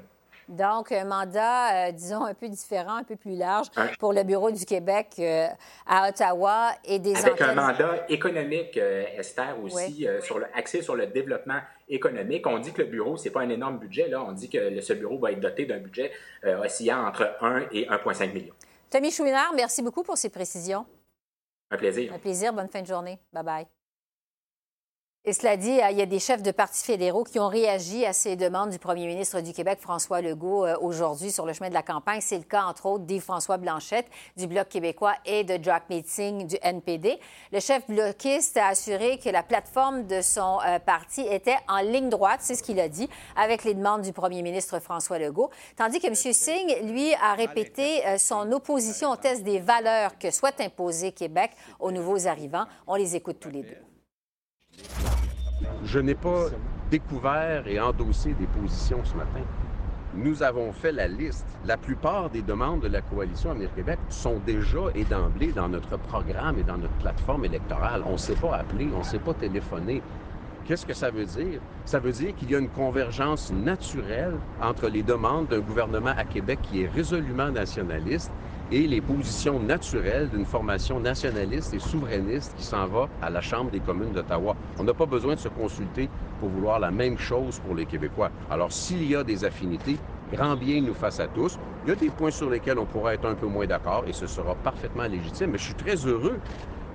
Donc, 0.49 0.91
un 0.91 1.06
mandat, 1.06 1.88
euh, 1.88 1.91
disons, 1.91 2.23
un 2.23 2.34
peu 2.34 2.49
différent, 2.49 2.95
un 2.95 3.03
peu 3.03 3.15
plus 3.15 3.36
large 3.36 3.67
pour 3.99 4.13
le 4.13 4.23
Bureau 4.23 4.51
du 4.51 4.65
Québec 4.65 5.13
euh, 5.19 5.47
à 5.86 6.10
Ottawa 6.10 6.71
et 6.86 6.99
des 6.99 7.15
Avec 7.15 7.41
un 7.41 7.56
mandat 7.56 8.06
économique, 8.10 8.77
euh, 8.77 9.06
Esther, 9.17 9.56
aussi, 9.63 10.08
sur 10.21 10.39
le, 10.39 10.45
axé 10.53 10.82
sur 10.82 10.95
le 10.95 11.08
développement 11.08 11.60
économique. 11.88 12.45
On 12.47 12.60
dit 12.60 12.71
que 12.71 12.82
le 12.82 12.88
bureau, 12.88 13.17
c'est 13.17 13.32
pas 13.32 13.41
un 13.41 13.49
énorme 13.49 13.79
budget. 13.79 14.08
Là. 14.08 14.23
On 14.25 14.32
dit 14.32 14.49
que 14.49 14.82
ce 14.82 14.93
bureau 14.93 15.17
va 15.17 15.32
être 15.32 15.39
doté 15.39 15.65
d'un 15.65 15.79
budget 15.79 16.12
oscillant 16.43 17.06
entre 17.06 17.36
1 17.41 17.67
et 17.71 17.86
1,5 17.86 18.34
million. 18.34 18.53
Tommy 18.89 19.12
Chouinard, 19.12 19.53
merci 19.56 19.82
beaucoup 19.82 20.03
pour 20.03 20.17
ces 20.17 20.29
précisions. 20.29 20.86
Un 21.71 21.77
plaisir. 21.77 22.13
Un 22.13 22.19
plaisir. 22.19 22.53
Bonne 22.53 22.69
fin 22.69 22.82
de 22.82 22.88
journée. 22.88 23.19
Bye-bye. 23.34 23.83
Et 25.25 25.31
cela 25.31 25.55
dit, 25.55 25.79
euh, 25.79 25.89
il 25.89 25.97
y 25.97 26.01
a 26.01 26.05
des 26.05 26.19
chefs 26.19 26.43
de 26.43 26.51
partis 26.51 26.83
fédéraux 26.83 27.23
qui 27.23 27.39
ont 27.39 27.47
réagi 27.47 28.05
à 28.05 28.12
ces 28.12 28.36
demandes 28.36 28.71
du 28.71 28.77
premier 28.77 29.07
ministre 29.07 29.39
du 29.39 29.53
Québec, 29.53 29.79
François 29.79 30.19
Legault, 30.19 30.65
euh, 30.65 30.75
aujourd'hui 30.81 31.31
sur 31.31 31.45
le 31.45 31.53
chemin 31.53 31.69
de 31.69 31.73
la 31.73 31.81
campagne. 31.81 32.19
C'est 32.19 32.38
le 32.38 32.43
cas, 32.43 32.63
entre 32.63 32.88
autres, 32.88 33.05
d'Yves-François 33.05 33.55
Blanchette 33.55 34.07
du 34.36 34.47
Bloc 34.47 34.67
québécois 34.67 35.13
et 35.25 35.45
de 35.45 35.63
Jack 35.63 35.89
Meeting 35.89 36.45
du 36.45 36.57
NPD. 36.62 37.17
Le 37.53 37.62
chef 37.62 37.88
bloquiste 37.88 38.57
a 38.57 38.67
assuré 38.67 39.17
que 39.17 39.29
la 39.29 39.43
plateforme 39.43 40.07
de 40.07 40.19
son 40.19 40.59
euh, 40.67 40.77
parti 40.79 41.21
était 41.21 41.55
en 41.69 41.79
ligne 41.79 42.09
droite, 42.09 42.41
c'est 42.41 42.55
ce 42.55 42.63
qu'il 42.63 42.81
a 42.81 42.89
dit, 42.89 43.07
avec 43.38 43.63
les 43.63 43.75
demandes 43.75 44.01
du 44.01 44.12
premier 44.12 44.41
ministre 44.41 44.79
François 44.79 45.19
Legault. 45.19 45.51
Tandis 45.77 46.01
que 46.01 46.07
M. 46.07 46.15
Singh, 46.15 46.81
lui, 46.83 47.13
a 47.13 47.33
répété 47.36 48.01
son 48.17 48.51
opposition 48.51 49.12
au 49.12 49.15
test 49.15 49.43
des 49.43 49.59
valeurs 49.59 50.17
que 50.19 50.31
souhaite 50.31 50.59
imposer 50.59 51.13
Québec 51.13 51.51
aux 51.79 51.93
nouveaux 51.93 52.27
arrivants. 52.27 52.65
On 52.88 52.95
les 52.95 53.15
écoute 53.15 53.38
tous 53.39 53.51
les 53.51 53.63
deux. 53.63 55.12
Je 55.86 56.00
n'ai 56.00 56.15
pas 56.15 56.48
découvert 56.89 57.67
et 57.67 57.80
endossé 57.80 58.34
des 58.34 58.48
positions 58.48 59.04
ce 59.04 59.17
matin. 59.17 59.41
Nous 60.15 60.43
avons 60.43 60.72
fait 60.72 60.91
la 60.91 61.08
liste. 61.08 61.46
La 61.65 61.76
plupart 61.76 62.30
des 62.30 62.41
demandes 62.41 62.82
de 62.82 62.88
la 62.88 63.02
coalition 63.02 63.52
Avenir 63.52 63.74
Québec 63.76 63.98
sont 64.10 64.39
déjà 64.46 64.80
et 64.93 65.04
d'emblée 65.04 65.52
dans 65.52 65.67
notre 65.67 65.98
programme 65.98 66.58
et 66.60 66.63
dans 66.63 66.78
notre 66.78 66.93
plateforme 66.96 67.46
électorale. 67.46 68.04
On 68.06 68.13
ne 68.13 68.17
s'est 68.17 68.36
pas 68.36 68.56
appelé, 68.56 68.91
on 68.93 69.00
ne 69.00 69.04
s'est 69.04 69.19
pas 69.19 69.34
téléphoné. 69.34 70.02
Qu'est-ce 70.65 70.86
que 70.86 70.93
ça 70.93 71.12
veut 71.12 71.26
dire? 71.26 71.60
Ça 71.86 72.00
veut 72.00 72.12
dire 72.12 72.34
qu'il 72.36 72.52
y 72.52 72.56
a 72.56 72.60
une 72.60 72.69
convergence 72.69 73.52
naturelle 73.52 74.39
entre 74.62 74.88
les 74.88 75.04
demandes 75.04 75.48
d'un 75.48 75.60
gouvernement 75.60 76.13
à 76.15 76.24
Québec 76.24 76.60
qui 76.63 76.84
est 76.84 76.88
résolument 76.88 77.52
nationaliste 77.52 78.32
et 78.71 78.88
les 78.88 79.02
positions 79.02 79.60
naturelles 79.60 80.30
d'une 80.30 80.45
formation 80.45 80.99
nationaliste 80.99 81.73
et 81.73 81.80
souverainiste 81.80 82.56
qui 82.56 82.63
s'en 82.63 82.88
va 82.88 83.10
à 83.21 83.30
la 83.30 83.41
Chambre 83.41 83.71
des 83.71 83.80
communes 83.80 84.13
d'Ottawa. 84.13 84.56
On 84.80 84.84
n'a 84.84 84.93
pas 84.93 85.06
besoin 85.06 85.36
de 85.36 85.39
se 85.39 85.49
consulter 85.49 86.10
pour 86.39 86.49
vouloir 86.49 86.80
la 86.80 86.91
même 86.91 87.17
chose 87.17 87.60
pour 87.60 87.76
les 87.76 87.86
Québécois. 87.86 88.32
Alors, 88.49 88.71
s'il 88.71 89.04
y 89.06 89.15
a 89.15 89.23
des 89.23 89.43
affinités, 89.43 89.97
grand 90.32 90.56
bien 90.56 90.82
nous 90.82 90.93
fasse 90.93 91.19
à 91.19 91.28
tous. 91.28 91.58
Il 91.86 91.89
y 91.89 91.91
a 91.91 91.95
des 91.95 92.10
points 92.10 92.32
sur 92.32 92.49
lesquels 92.49 92.80
on 92.80 92.86
pourra 92.86 93.13
être 93.13 93.26
un 93.26 93.36
peu 93.36 93.47
moins 93.47 93.67
d'accord 93.67 94.06
et 94.08 94.13
ce 94.13 94.28
sera 94.28 94.56
parfaitement 94.56 95.04
légitime, 95.04 95.52
mais 95.52 95.58
je 95.58 95.65
suis 95.65 95.76
très 95.76 95.95
heureux 95.95 96.39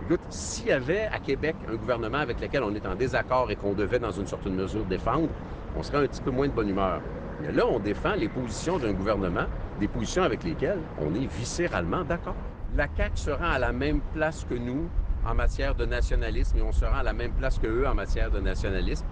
Écoute, 0.05 0.21
s'il 0.31 0.69
y 0.69 0.73
avait 0.73 1.07
à 1.13 1.19
Québec 1.19 1.57
un 1.69 1.75
gouvernement 1.75 2.19
avec 2.19 2.41
lequel 2.41 2.63
on 2.63 2.75
est 2.75 2.87
en 2.87 2.95
désaccord 2.95 3.51
et 3.51 3.57
qu'on 3.57 3.75
devait, 3.75 3.99
dans 3.99 4.13
une 4.13 4.27
certaine 4.27 4.55
mesure, 4.55 4.85
défendre, 4.85 5.29
on 5.77 5.83
serait 5.83 5.99
un 5.99 6.07
petit 6.07 6.23
peu 6.23 6.31
moins 6.31 6.47
de 6.47 6.53
bonne 6.53 6.69
humeur. 6.69 7.03
Là, 7.41 7.67
on 7.69 7.79
défend 7.79 8.15
les 8.15 8.29
positions 8.29 8.79
d'un 8.79 8.93
gouvernement, 8.93 9.47
des 9.79 9.87
positions 9.87 10.25
avec 10.25 10.43
lesquelles 10.43 10.83
on 10.99 11.15
est 11.15 11.27
viscéralement 11.27 12.03
d'accord. 12.03 12.35
La 12.75 12.89
CAQ 12.97 13.17
sera 13.17 13.53
à 13.53 13.59
la 13.61 13.73
même 13.73 14.01
place 14.13 14.45
que 14.45 14.55
nous 14.55 14.89
en 15.25 15.35
matière 15.35 15.75
de 15.75 15.87
nationalisme 15.87 16.59
et 16.59 16.63
on 16.63 16.73
sera 16.73 16.99
à 16.99 17.03
la 17.03 17.13
même 17.13 17.33
place 17.33 17.59
que 17.59 17.67
eux 17.67 17.87
en 17.87 17.95
matière 17.95 18.31
de 18.31 18.41
nationalisme. 18.41 19.07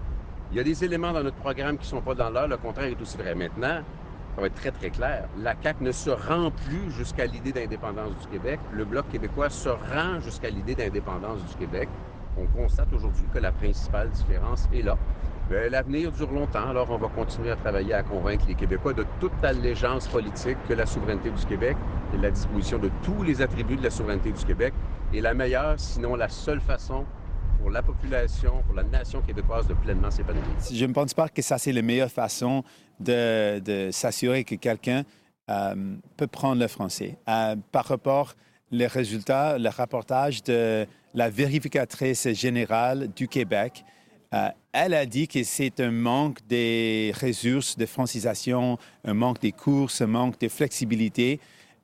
Il 0.51 0.57
y 0.57 0.59
a 0.59 0.63
des 0.63 0.83
éléments 0.83 1.13
dans 1.13 1.23
notre 1.23 1.37
programme 1.37 1.77
qui 1.77 1.85
ne 1.85 1.99
sont 1.99 2.01
pas 2.01 2.15
dans 2.15 2.29
l'heure, 2.29 2.47
le 2.47 2.57
contraire 2.57 2.87
est 2.87 3.01
aussi 3.01 3.17
vrai. 3.17 3.33
Maintenant, 3.33 3.81
ça 4.35 4.41
va 4.41 4.47
être 4.47 4.55
très, 4.55 4.71
très 4.71 4.89
clair. 4.89 5.27
La 5.37 5.55
CAQ 5.61 5.83
ne 5.83 5.91
se 5.91 6.09
rend 6.09 6.51
plus 6.51 6.91
jusqu'à 6.91 7.25
l'idée 7.25 7.53
d'indépendance 7.53 8.15
du 8.17 8.27
Québec. 8.27 8.59
Le 8.71 8.83
Bloc 8.83 9.07
québécois 9.07 9.49
se 9.49 9.69
rend 9.69 10.19
jusqu'à 10.19 10.49
l'idée 10.49 10.75
d'indépendance 10.75 11.43
du 11.43 11.55
Québec. 11.55 11.89
On 12.35 12.45
constate 12.45 12.91
aujourd'hui 12.93 13.25
que 13.33 13.39
la 13.39 13.51
principale 13.51 14.09
différence 14.11 14.67
est 14.73 14.83
là. 14.83 14.97
Ben, 15.49 15.71
l'avenir 15.71 16.11
dure 16.11 16.29
longtemps, 16.33 16.69
alors 16.69 16.89
on 16.91 16.97
va 16.97 17.07
continuer 17.07 17.51
à 17.51 17.55
travailler 17.55 17.93
à 17.93 18.03
convaincre 18.03 18.43
les 18.49 18.55
Québécois 18.55 18.91
de 18.91 19.05
toute 19.21 19.31
allégeance 19.43 20.05
politique 20.09 20.57
que 20.67 20.73
la 20.73 20.85
souveraineté 20.85 21.29
du 21.29 21.45
Québec 21.45 21.77
et 22.13 22.17
la 22.17 22.31
disposition 22.31 22.77
de 22.79 22.91
tous 23.01 23.23
les 23.23 23.41
attributs 23.41 23.77
de 23.77 23.83
la 23.83 23.89
souveraineté 23.89 24.33
du 24.33 24.43
Québec 24.43 24.73
est 25.13 25.21
la 25.21 25.33
meilleure, 25.33 25.79
sinon 25.79 26.15
la 26.15 26.27
seule 26.27 26.59
façon 26.59 27.05
pour 27.61 27.71
la 27.71 27.81
population, 27.81 28.61
pour 28.65 28.75
la 28.75 28.83
nation 28.83 29.21
québécoise 29.21 29.65
de 29.67 29.73
pleinement 29.73 30.11
s'épanouir. 30.11 30.43
Je 30.69 30.85
ne 30.85 30.91
pense 30.91 31.13
pas 31.13 31.29
que 31.29 31.41
ça, 31.41 31.57
c'est 31.57 31.71
la 31.71 31.81
meilleure 31.81 32.11
façon 32.11 32.65
de, 32.99 33.89
s'assurer 33.91 34.43
que 34.43 34.55
quelqu'un 34.55 35.03
euh, 35.49 35.95
peut 36.17 36.27
prendre 36.27 36.59
le 36.59 36.67
français. 36.67 37.17
Euh, 37.29 37.55
par 37.71 37.85
rapport 37.85 38.33
les 38.69 38.87
résultats, 38.87 39.57
le 39.57 39.69
rapportage 39.69 40.43
de 40.43 40.85
la 41.13 41.29
vérificatrice 41.29 42.27
générale 42.33 43.07
du 43.15 43.29
Québec, 43.29 43.85
euh, 44.33 44.49
elle 44.73 44.93
a 44.93 45.05
dit 45.05 45.27
que 45.27 45.43
c'est 45.43 45.79
un 45.79 45.91
manque 45.91 46.45
des 46.47 47.13
ressources 47.21 47.77
de 47.77 47.85
francisation, 47.85 48.77
un 49.05 49.13
manque 49.13 49.39
des 49.39 49.51
courses, 49.51 50.01
un 50.01 50.07
manque 50.07 50.39
de 50.39 50.49
flexibilité 50.49 51.39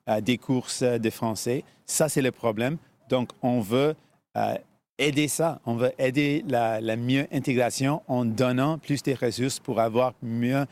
euh, 0.08 0.20
des 0.20 0.36
courses 0.36 0.82
de 0.82 1.10
français. 1.10 1.64
Ça, 1.86 2.08
c'est 2.08 2.22
le 2.22 2.32
problème. 2.32 2.76
Donc, 3.08 3.30
on 3.42 3.60
veut 3.60 3.94
euh, 4.36 4.54
aider 4.98 5.28
ça. 5.28 5.60
On 5.64 5.76
veut 5.76 5.92
aider 5.98 6.44
la, 6.46 6.80
la, 6.80 6.96
mieux 6.96 7.26
intégration 7.32 8.02
en 8.08 8.24
donnant 8.24 8.78
plus 8.78 9.02
de 9.02 9.14
ressources 9.14 9.58
pour 9.58 9.80
avoir 9.80 10.14
mieux 10.22 10.66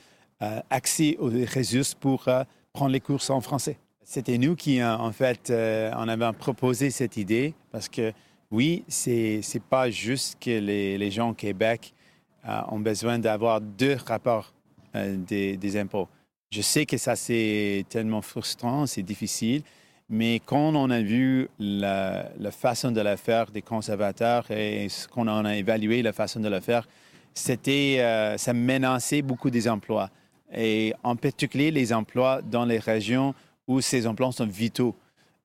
accès 0.71 1.17
aux 1.21 1.31
ressources 1.31 1.95
pour 1.95 2.29
prendre 2.73 2.91
les 2.91 2.99
courses 2.99 3.31
en 3.31 3.41
français. 3.41 3.79
C'était 4.03 4.39
nous 4.39 4.57
qui, 4.57 4.83
en 4.83 5.13
fait, 5.13 5.53
en 5.53 6.09
avons 6.09 6.33
proposé 6.33 6.91
cette 6.91 7.17
idée 7.17 7.55
parce 7.71 7.89
que 7.89 8.13
oui, 8.53 8.85
c'est 8.87 9.41
n'est 9.55 9.61
pas 9.61 9.91
juste 9.91 10.37
que 10.38 10.51
les, 10.51 11.11
gens 11.11 11.31
au 11.31 11.35
Québec 11.35 11.95
euh, 12.47 12.61
ont 12.69 12.81
besoin 12.81 13.19
d'avoir 13.19 13.62
deux 13.62 13.97
rapports 14.07 14.53
euh, 14.95 15.17
des, 15.17 15.77
impôts. 15.79 16.07
Je 16.51 16.61
sais 16.61 16.85
que 16.85 16.99
ça, 16.99 17.17
c'est 17.17 17.87
tellement 17.88 18.21
frustrant, 18.21 18.87
c'est 18.87 19.03
difficile, 19.03 19.62
mais 20.11 20.38
quand 20.45 20.77
on 20.77 20.91
a 20.91 21.01
vu 21.01 21.49
la, 21.59 22.31
façon 22.51 22.93
de 22.93 23.01
le 23.01 23.17
faire 23.17 23.51
des 23.51 23.62
conservateurs 23.62 24.51
et 24.51 24.87
qu'on 25.11 25.29
en 25.29 25.47
a 25.47 25.57
évalué 25.57 26.03
la 26.03 26.12
façon 26.12 26.38
de 26.38 26.49
le 26.51 26.61
faire, 26.61 26.87
c'était, 27.33 28.01
euh, 28.01 28.37
ça 28.37 28.53
menaçait 28.53 29.23
beaucoup 29.23 29.49
des 29.49 29.67
emplois. 29.67 30.11
Et 30.55 30.93
en 31.03 31.17
particulier 31.17 31.71
les 31.71 31.95
emplois 31.95 32.43
dans 32.43 32.67
les 32.67 32.79
régions 32.79 33.35
où 33.67 33.81
ces 33.81 34.07
emplois 34.07 34.31
sont 34.33 34.47
vitaux, 34.47 34.95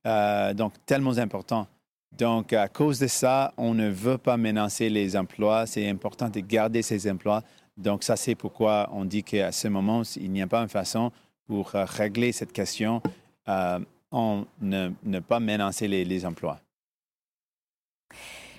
donc 0.03 0.73
tellement 0.85 1.17
importants. 1.17 1.67
Donc, 2.11 2.53
à 2.53 2.67
cause 2.67 2.99
de 2.99 3.07
ça, 3.07 3.53
on 3.57 3.73
ne 3.73 3.89
veut 3.89 4.17
pas 4.17 4.37
menacer 4.37 4.89
les 4.89 5.15
emplois. 5.15 5.65
C'est 5.65 5.87
important 5.89 6.29
de 6.29 6.39
garder 6.39 6.81
ces 6.81 7.09
emplois. 7.09 7.43
Donc, 7.77 8.03
ça, 8.03 8.15
c'est 8.15 8.35
pourquoi 8.35 8.89
on 8.91 9.05
dit 9.05 9.23
qu'à 9.23 9.51
ce 9.51 9.67
moment, 9.67 10.01
il 10.15 10.31
n'y 10.31 10.41
a 10.41 10.47
pas 10.47 10.61
une 10.61 10.69
façon 10.69 11.11
pour 11.45 11.75
euh, 11.75 11.85
régler 11.85 12.31
cette 12.31 12.51
question 12.51 13.01
euh, 13.47 13.79
en 14.11 14.45
ne, 14.61 15.19
pas 15.19 15.39
menacer 15.39 15.87
les, 15.87 16.25
emplois. 16.25 16.59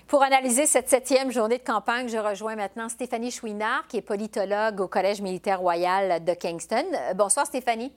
Pour 0.07 0.23
analyser 0.23 0.65
cette 0.65 0.89
septième 0.89 1.31
journée 1.31 1.57
de 1.57 1.63
campagne, 1.63 2.07
je 2.07 2.17
rejoins 2.17 2.55
maintenant 2.55 2.87
Stéphanie 2.89 3.31
Chouinard, 3.31 3.87
qui 3.87 3.97
est 3.97 4.01
politologue 4.01 4.79
au 4.79 4.87
Collège 4.87 5.21
militaire 5.21 5.59
royal 5.59 6.23
de 6.23 6.33
Kingston. 6.33 6.85
Bonsoir, 7.15 7.45
Stéphanie. 7.45 7.91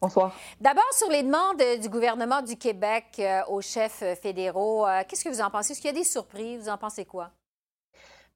Bonsoir. 0.00 0.32
D'abord, 0.60 0.92
sur 0.92 1.08
les 1.08 1.22
demandes 1.22 1.80
du 1.80 1.88
gouvernement 1.88 2.42
du 2.42 2.56
Québec 2.56 3.06
euh, 3.18 3.40
aux 3.48 3.62
chefs 3.62 4.04
fédéraux, 4.20 4.86
euh, 4.86 5.02
qu'est-ce 5.08 5.24
que 5.24 5.28
vous 5.28 5.40
en 5.40 5.50
pensez? 5.50 5.72
Est-ce 5.72 5.80
qu'il 5.80 5.90
y 5.90 5.94
a 5.94 5.96
des 5.96 6.04
surprises? 6.04 6.60
Vous 6.62 6.68
en 6.68 6.78
pensez 6.78 7.04
quoi? 7.04 7.30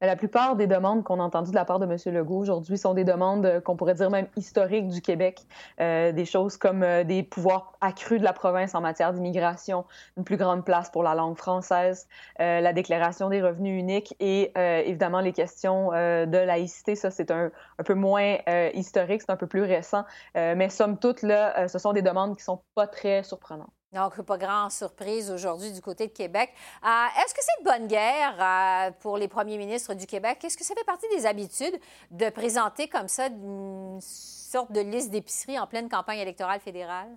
La 0.00 0.14
plupart 0.14 0.54
des 0.54 0.68
demandes 0.68 1.02
qu'on 1.02 1.18
a 1.18 1.24
entendues 1.24 1.50
de 1.50 1.56
la 1.56 1.64
part 1.64 1.80
de 1.80 1.84
M. 1.84 2.14
Legault 2.14 2.38
aujourd'hui 2.38 2.78
sont 2.78 2.94
des 2.94 3.02
demandes 3.02 3.44
euh, 3.44 3.60
qu'on 3.60 3.74
pourrait 3.74 3.94
dire 3.94 4.10
même 4.10 4.28
historiques 4.36 4.86
du 4.86 5.02
Québec. 5.02 5.40
Euh, 5.80 6.12
des 6.12 6.24
choses 6.24 6.56
comme 6.56 6.84
euh, 6.84 7.02
des 7.02 7.24
pouvoirs 7.24 7.72
accrus 7.80 8.20
de 8.20 8.24
la 8.24 8.32
province 8.32 8.76
en 8.76 8.80
matière 8.80 9.12
d'immigration, 9.12 9.84
une 10.16 10.22
plus 10.22 10.36
grande 10.36 10.64
place 10.64 10.88
pour 10.90 11.02
la 11.02 11.16
langue 11.16 11.36
française, 11.36 12.06
euh, 12.38 12.60
la 12.60 12.72
déclaration 12.72 13.28
des 13.28 13.42
revenus 13.42 13.80
uniques 13.80 14.14
et 14.20 14.52
euh, 14.56 14.82
évidemment 14.84 15.20
les 15.20 15.32
questions 15.32 15.88
de 15.90 16.38
laïcité. 16.38 16.94
Ça, 16.94 17.10
c'est 17.10 17.32
un, 17.32 17.50
un, 17.78 17.82
peu 17.82 17.94
moins 17.94 18.36
historique, 18.74 19.22
c'est 19.22 19.30
un 19.30 19.36
peu 19.36 19.46
plus 19.46 19.62
récent. 19.62 20.04
mais 20.34 20.68
somme 20.68 20.98
toute, 20.98 21.22
là, 21.22 21.68
ce 21.68 21.78
sont 21.78 21.92
des 21.92 22.02
demandes 22.02 22.36
qui 22.36 22.44
sont 22.44 22.62
pas 22.74 22.86
très 22.86 23.22
surprenantes. 23.22 23.77
Donc, 23.92 24.20
pas 24.20 24.36
grande 24.36 24.70
surprise 24.70 25.30
aujourd'hui 25.30 25.72
du 25.72 25.80
côté 25.80 26.06
de 26.06 26.12
Québec. 26.12 26.52
Euh, 26.84 26.88
est-ce 27.22 27.32
que 27.32 27.40
c'est 27.40 27.60
une 27.60 27.64
bonne 27.64 27.88
guerre 27.88 28.36
euh, 28.38 28.90
pour 29.00 29.16
les 29.16 29.28
premiers 29.28 29.56
ministres 29.56 29.94
du 29.94 30.06
Québec? 30.06 30.44
Est-ce 30.44 30.58
que 30.58 30.64
ça 30.64 30.74
fait 30.74 30.84
partie 30.84 31.08
des 31.08 31.24
habitudes 31.24 31.78
de 32.10 32.28
présenter 32.28 32.88
comme 32.88 33.08
ça 33.08 33.28
une 33.28 33.98
sorte 34.02 34.72
de 34.72 34.80
liste 34.80 35.10
d'épicerie 35.10 35.58
en 35.58 35.66
pleine 35.66 35.88
campagne 35.88 36.18
électorale 36.18 36.60
fédérale? 36.60 37.08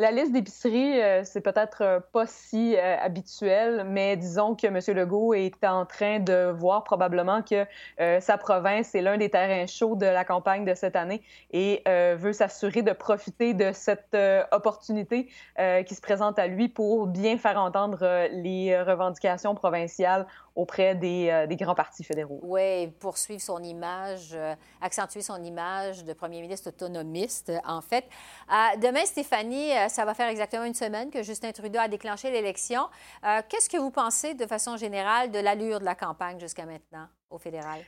La 0.00 0.10
liste 0.12 0.32
d'épicerie, 0.32 0.98
euh, 0.98 1.24
c'est 1.24 1.42
peut-être 1.42 1.82
euh, 1.82 2.00
pas 2.00 2.24
si 2.26 2.74
euh, 2.74 2.96
habituel, 3.02 3.84
mais 3.86 4.16
disons 4.16 4.54
que 4.54 4.66
M. 4.66 4.78
Legault 4.96 5.34
est 5.34 5.62
en 5.62 5.84
train 5.84 6.20
de 6.20 6.50
voir 6.50 6.84
probablement 6.84 7.42
que 7.42 7.66
sa 8.20 8.38
province 8.38 8.94
est 8.94 9.02
l'un 9.02 9.18
des 9.18 9.28
terrains 9.28 9.66
chauds 9.66 9.96
de 9.96 10.06
la 10.06 10.24
campagne 10.24 10.64
de 10.64 10.72
cette 10.72 10.96
année 10.96 11.20
et 11.50 11.82
veut 11.86 12.32
s'assurer 12.32 12.80
de 12.82 12.92
profiter 12.92 13.52
de 13.52 13.72
cette 13.72 14.16
opportunité 14.52 15.28
qui 15.86 15.94
se 15.94 16.00
présente 16.00 16.38
à 16.38 16.46
lui 16.46 16.68
pour 16.68 17.06
bien 17.06 17.36
faire 17.36 17.58
entendre 17.58 18.28
les 18.32 18.80
revendications 18.80 19.54
provinciales 19.54 20.26
auprès 20.54 20.94
des, 20.94 21.46
des, 21.48 21.56
grands 21.56 21.74
partis 21.74 22.04
fédéraux. 22.04 22.40
Oui, 22.42 22.88
poursuivre 22.98 23.40
son 23.40 23.62
image, 23.62 24.36
accentuer 24.80 25.22
son 25.22 25.42
image 25.42 26.04
de 26.04 26.12
premier 26.12 26.40
ministre 26.40 26.68
autonomiste, 26.68 27.52
en 27.64 27.80
fait. 27.80 28.04
demain, 28.80 29.04
Stéphanie, 29.04 29.70
ça 29.88 30.04
va 30.04 30.14
faire 30.14 30.28
exactement 30.28 30.64
une 30.64 30.74
semaine 30.74 31.10
que 31.10 31.22
Justin 31.22 31.52
Trudeau 31.52 31.78
a 31.78 31.88
déclenché 31.88 32.30
l'élection. 32.30 32.88
Euh, 33.24 33.42
qu'est-ce 33.48 33.68
que 33.68 33.76
vous 33.76 33.90
pensez 33.90 34.34
de 34.34 34.46
façon 34.46 34.76
générale 34.76 35.30
de 35.30 35.38
l'allure 35.38 35.80
de 35.80 35.84
la 35.84 35.94
campagne 35.94 36.40
jusqu'à 36.40 36.66
maintenant? 36.66 37.06
au 37.30 37.38
fédéral? 37.38 37.80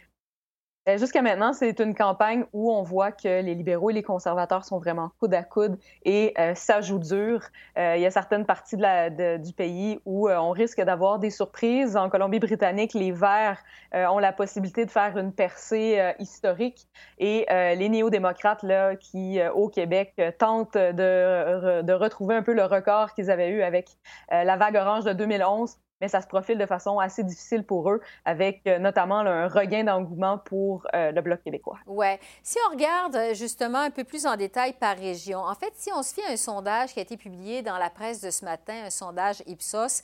Euh, 0.88 0.98
jusqu'à 0.98 1.22
maintenant, 1.22 1.52
c'est 1.52 1.78
une 1.78 1.94
campagne 1.94 2.44
où 2.52 2.72
on 2.72 2.82
voit 2.82 3.12
que 3.12 3.40
les 3.40 3.54
libéraux 3.54 3.90
et 3.90 3.92
les 3.92 4.02
conservateurs 4.02 4.64
sont 4.64 4.80
vraiment 4.80 5.12
coude 5.20 5.32
à 5.32 5.44
coude 5.44 5.78
et 6.04 6.34
euh, 6.40 6.56
ça 6.56 6.80
joue 6.80 6.98
dur. 6.98 7.40
Euh, 7.78 7.94
il 7.96 8.02
y 8.02 8.06
a 8.06 8.10
certaines 8.10 8.44
parties 8.44 8.76
du 8.76 9.52
pays 9.52 10.00
où 10.04 10.28
on 10.28 10.50
risque 10.50 10.80
d'avoir 10.80 11.20
des 11.20 11.30
surprises. 11.30 11.96
En 11.96 12.08
Colombie-Britannique, 12.08 12.94
les 12.94 13.12
Verts 13.12 13.62
ont 13.94 14.18
la 14.18 14.32
possibilité 14.32 14.84
de 14.84 14.90
faire 14.90 15.16
une 15.18 15.32
percée 15.32 16.14
historique 16.18 16.88
et 17.18 17.46
les 17.50 17.88
néo-démocrates 17.88 18.62
là, 18.62 18.96
qui, 18.96 19.38
au 19.54 19.68
Québec, 19.68 20.20
tentent 20.38 20.76
de 20.76 21.92
retrouver 21.92 22.34
un 22.34 22.42
peu 22.42 22.54
le 22.54 22.64
record 22.64 23.12
qu'ils 23.14 23.30
avaient 23.30 23.50
eu 23.50 23.62
avec 23.62 23.90
la 24.30 24.56
vague 24.56 24.76
orange 24.76 25.04
de 25.04 25.12
2011 25.12 25.76
mais 26.02 26.08
ça 26.08 26.20
se 26.20 26.26
profile 26.26 26.58
de 26.58 26.66
façon 26.66 26.98
assez 26.98 27.22
difficile 27.22 27.62
pour 27.62 27.88
eux, 27.88 28.00
avec 28.24 28.62
euh, 28.66 28.80
notamment 28.80 29.20
un 29.20 29.46
regain 29.46 29.84
d'engouement 29.84 30.36
pour 30.36 30.84
euh, 30.94 31.12
le 31.12 31.22
Bloc 31.22 31.42
québécois. 31.44 31.78
Oui. 31.86 32.08
Si 32.42 32.58
on 32.66 32.72
regarde 32.72 33.14
euh, 33.14 33.34
justement 33.34 33.78
un 33.78 33.90
peu 33.90 34.02
plus 34.02 34.26
en 34.26 34.36
détail 34.36 34.72
par 34.72 34.96
région, 34.96 35.38
en 35.38 35.54
fait, 35.54 35.72
si 35.76 35.90
on 35.94 36.02
se 36.02 36.12
fie 36.12 36.22
à 36.28 36.32
un 36.32 36.36
sondage 36.36 36.92
qui 36.92 36.98
a 36.98 37.02
été 37.02 37.16
publié 37.16 37.62
dans 37.62 37.78
la 37.78 37.88
presse 37.88 38.20
de 38.20 38.30
ce 38.30 38.44
matin, 38.44 38.74
un 38.86 38.90
sondage 38.90 39.44
Ipsos, 39.46 40.02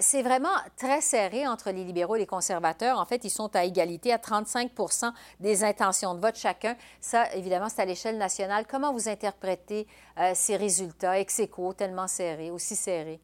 c'est 0.00 0.22
vraiment 0.22 0.48
très 0.76 1.00
serré 1.00 1.46
entre 1.46 1.70
les 1.70 1.84
libéraux 1.84 2.16
et 2.16 2.18
les 2.18 2.26
conservateurs. 2.26 2.98
En 2.98 3.06
fait, 3.06 3.24
ils 3.24 3.30
sont 3.30 3.56
à 3.56 3.64
égalité 3.64 4.12
à 4.12 4.18
35% 4.18 5.10
des 5.40 5.64
intentions 5.64 6.14
de 6.14 6.20
vote 6.20 6.36
chacun. 6.36 6.76
Ça, 7.00 7.32
évidemment, 7.34 7.70
c'est 7.70 7.80
à 7.80 7.86
l'échelle 7.86 8.18
nationale. 8.18 8.66
Comment 8.68 8.92
vous 8.92 9.08
interprétez 9.08 9.86
ces 10.34 10.56
résultats 10.56 11.18
ex 11.18 11.40
aequo, 11.40 11.72
tellement 11.72 12.08
serrés, 12.08 12.50
aussi 12.50 12.76
serrés? 12.76 13.20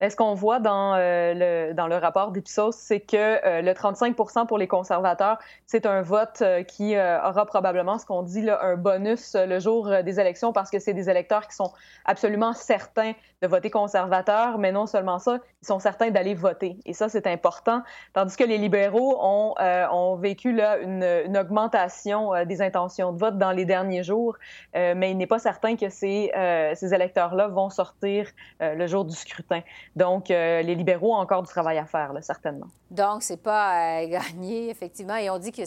Ce 0.00 0.14
qu'on 0.14 0.34
voit 0.34 0.60
dans, 0.60 0.94
euh, 0.94 1.34
le, 1.34 1.74
dans 1.74 1.88
le 1.88 1.96
rapport 1.96 2.30
d'Ipsos, 2.30 2.76
c'est 2.76 3.00
que 3.00 3.16
euh, 3.16 3.62
le 3.62 3.72
35% 3.72 4.46
pour 4.46 4.56
les 4.56 4.68
conservateurs, 4.68 5.38
c'est 5.66 5.86
un 5.86 6.02
vote 6.02 6.40
euh, 6.40 6.62
qui 6.62 6.96
aura 6.96 7.46
probablement 7.46 7.98
ce 7.98 8.06
qu'on 8.06 8.22
dit 8.22 8.42
là, 8.42 8.60
un 8.62 8.76
bonus 8.76 9.34
le 9.34 9.58
jour 9.58 9.90
des 10.04 10.20
élections 10.20 10.52
parce 10.52 10.70
que 10.70 10.78
c'est 10.78 10.94
des 10.94 11.10
électeurs 11.10 11.48
qui 11.48 11.56
sont 11.56 11.72
absolument 12.04 12.52
certains 12.52 13.12
de 13.42 13.48
voter 13.48 13.70
conservateur, 13.70 14.58
mais 14.58 14.70
non 14.72 14.86
seulement 14.86 15.18
ça, 15.18 15.38
ils 15.62 15.66
sont 15.66 15.78
certains 15.78 16.10
d'aller 16.10 16.34
voter. 16.34 16.76
Et 16.86 16.92
ça, 16.92 17.08
c'est 17.08 17.26
important. 17.26 17.82
Tandis 18.12 18.36
que 18.36 18.44
les 18.44 18.58
libéraux 18.58 19.16
ont, 19.20 19.54
ont 19.92 20.16
vécu 20.16 20.52
là, 20.52 20.78
une, 20.78 21.04
une 21.24 21.38
augmentation 21.38 22.44
des 22.44 22.62
intentions 22.62 23.12
de 23.12 23.18
vote 23.18 23.38
dans 23.38 23.52
les 23.52 23.64
derniers 23.64 24.02
jours, 24.02 24.36
mais 24.74 25.12
il 25.12 25.16
n'est 25.16 25.28
pas 25.28 25.38
certain 25.38 25.76
que 25.76 25.88
ces, 25.88 26.32
ces 26.74 26.94
électeurs-là 26.94 27.46
vont 27.46 27.70
sortir 27.70 28.26
le 28.60 28.86
jour 28.88 29.04
du 29.04 29.14
scrutin. 29.14 29.60
Donc, 29.98 30.30
euh, 30.30 30.62
les 30.62 30.76
libéraux 30.76 31.12
ont 31.12 31.18
encore 31.18 31.42
du 31.42 31.48
travail 31.48 31.76
à 31.76 31.84
faire, 31.84 32.12
certainement. 32.20 32.68
Donc, 32.88 33.24
c'est 33.24 33.42
pas 33.42 34.00
euh, 34.00 34.06
gagné, 34.08 34.70
effectivement. 34.70 35.16
Et 35.16 35.28
on 35.28 35.38
dit 35.38 35.50
que 35.50 35.62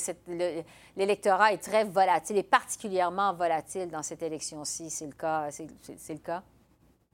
l'électorat 0.96 1.52
est 1.52 1.58
très 1.58 1.84
volatile 1.84 2.38
et 2.38 2.44
particulièrement 2.44 3.34
volatile 3.34 3.90
dans 3.90 4.04
cette 4.04 4.24
élection-ci. 4.24 4.90
C'est 4.90 5.08
le 5.08 5.12
cas. 5.12 5.50
C'est 5.52 6.14
le 6.14 6.20
cas? 6.20 6.44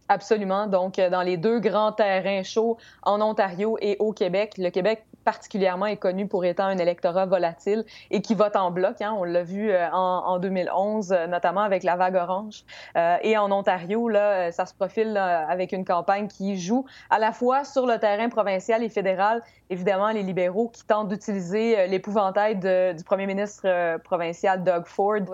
Absolument. 0.10 0.68
Donc, 0.68 1.00
euh, 1.00 1.10
dans 1.10 1.24
les 1.24 1.38
deux 1.38 1.60
grands 1.60 1.92
terrains 1.92 2.44
chauds 2.44 2.78
en 3.02 3.20
Ontario 3.20 3.80
et 3.82 3.98
au 3.98 4.14
Québec, 4.14 4.54
le 4.60 4.70
Québec 4.70 5.04
particulièrement 5.28 5.88
est 5.88 5.98
connu 5.98 6.26
pour 6.26 6.46
étant 6.46 6.68
un 6.68 6.78
électorat 6.78 7.26
volatile 7.26 7.84
et 8.12 8.22
qui 8.22 8.34
vote 8.34 8.56
en 8.56 8.72
bloc. 8.72 9.02
Hein. 9.02 9.14
On 9.18 9.26
l'a 9.26 9.44
vu 9.44 9.72
euh, 9.72 9.86
en, 9.92 10.40
2011, 10.40 11.12
euh, 11.12 11.28
notamment 11.28 11.60
avec 11.60 11.84
la 11.84 11.98
vague 11.98 12.16
orange. 12.16 12.64
et 12.96 13.38
en 13.38 13.52
Ontario, 13.52 14.08
là, 14.08 14.54
ça 14.54 14.66
se 14.66 14.74
profile 14.74 15.18
avec 15.18 15.74
une 15.74 15.84
campagne 15.84 16.30
qui 16.30 16.58
joue 16.58 16.86
à 17.10 17.20
la 17.20 17.34
fois 17.34 17.66
sur 17.66 17.86
le 17.86 17.98
terrain 18.00 18.30
provincial 18.30 18.84
et 18.84 18.90
fédéral. 18.90 19.44
Évidemment, 19.70 20.12
les 20.12 20.24
libéraux 20.24 20.70
qui 20.70 20.86
tentent 20.86 21.10
d'utiliser 21.10 21.88
l'épouvantail 21.88 22.56
du 22.56 23.04
premier 23.04 23.26
ministre 23.28 23.98
provincial 24.04 24.64
Doug 24.64 24.86
Ford, 24.86 25.26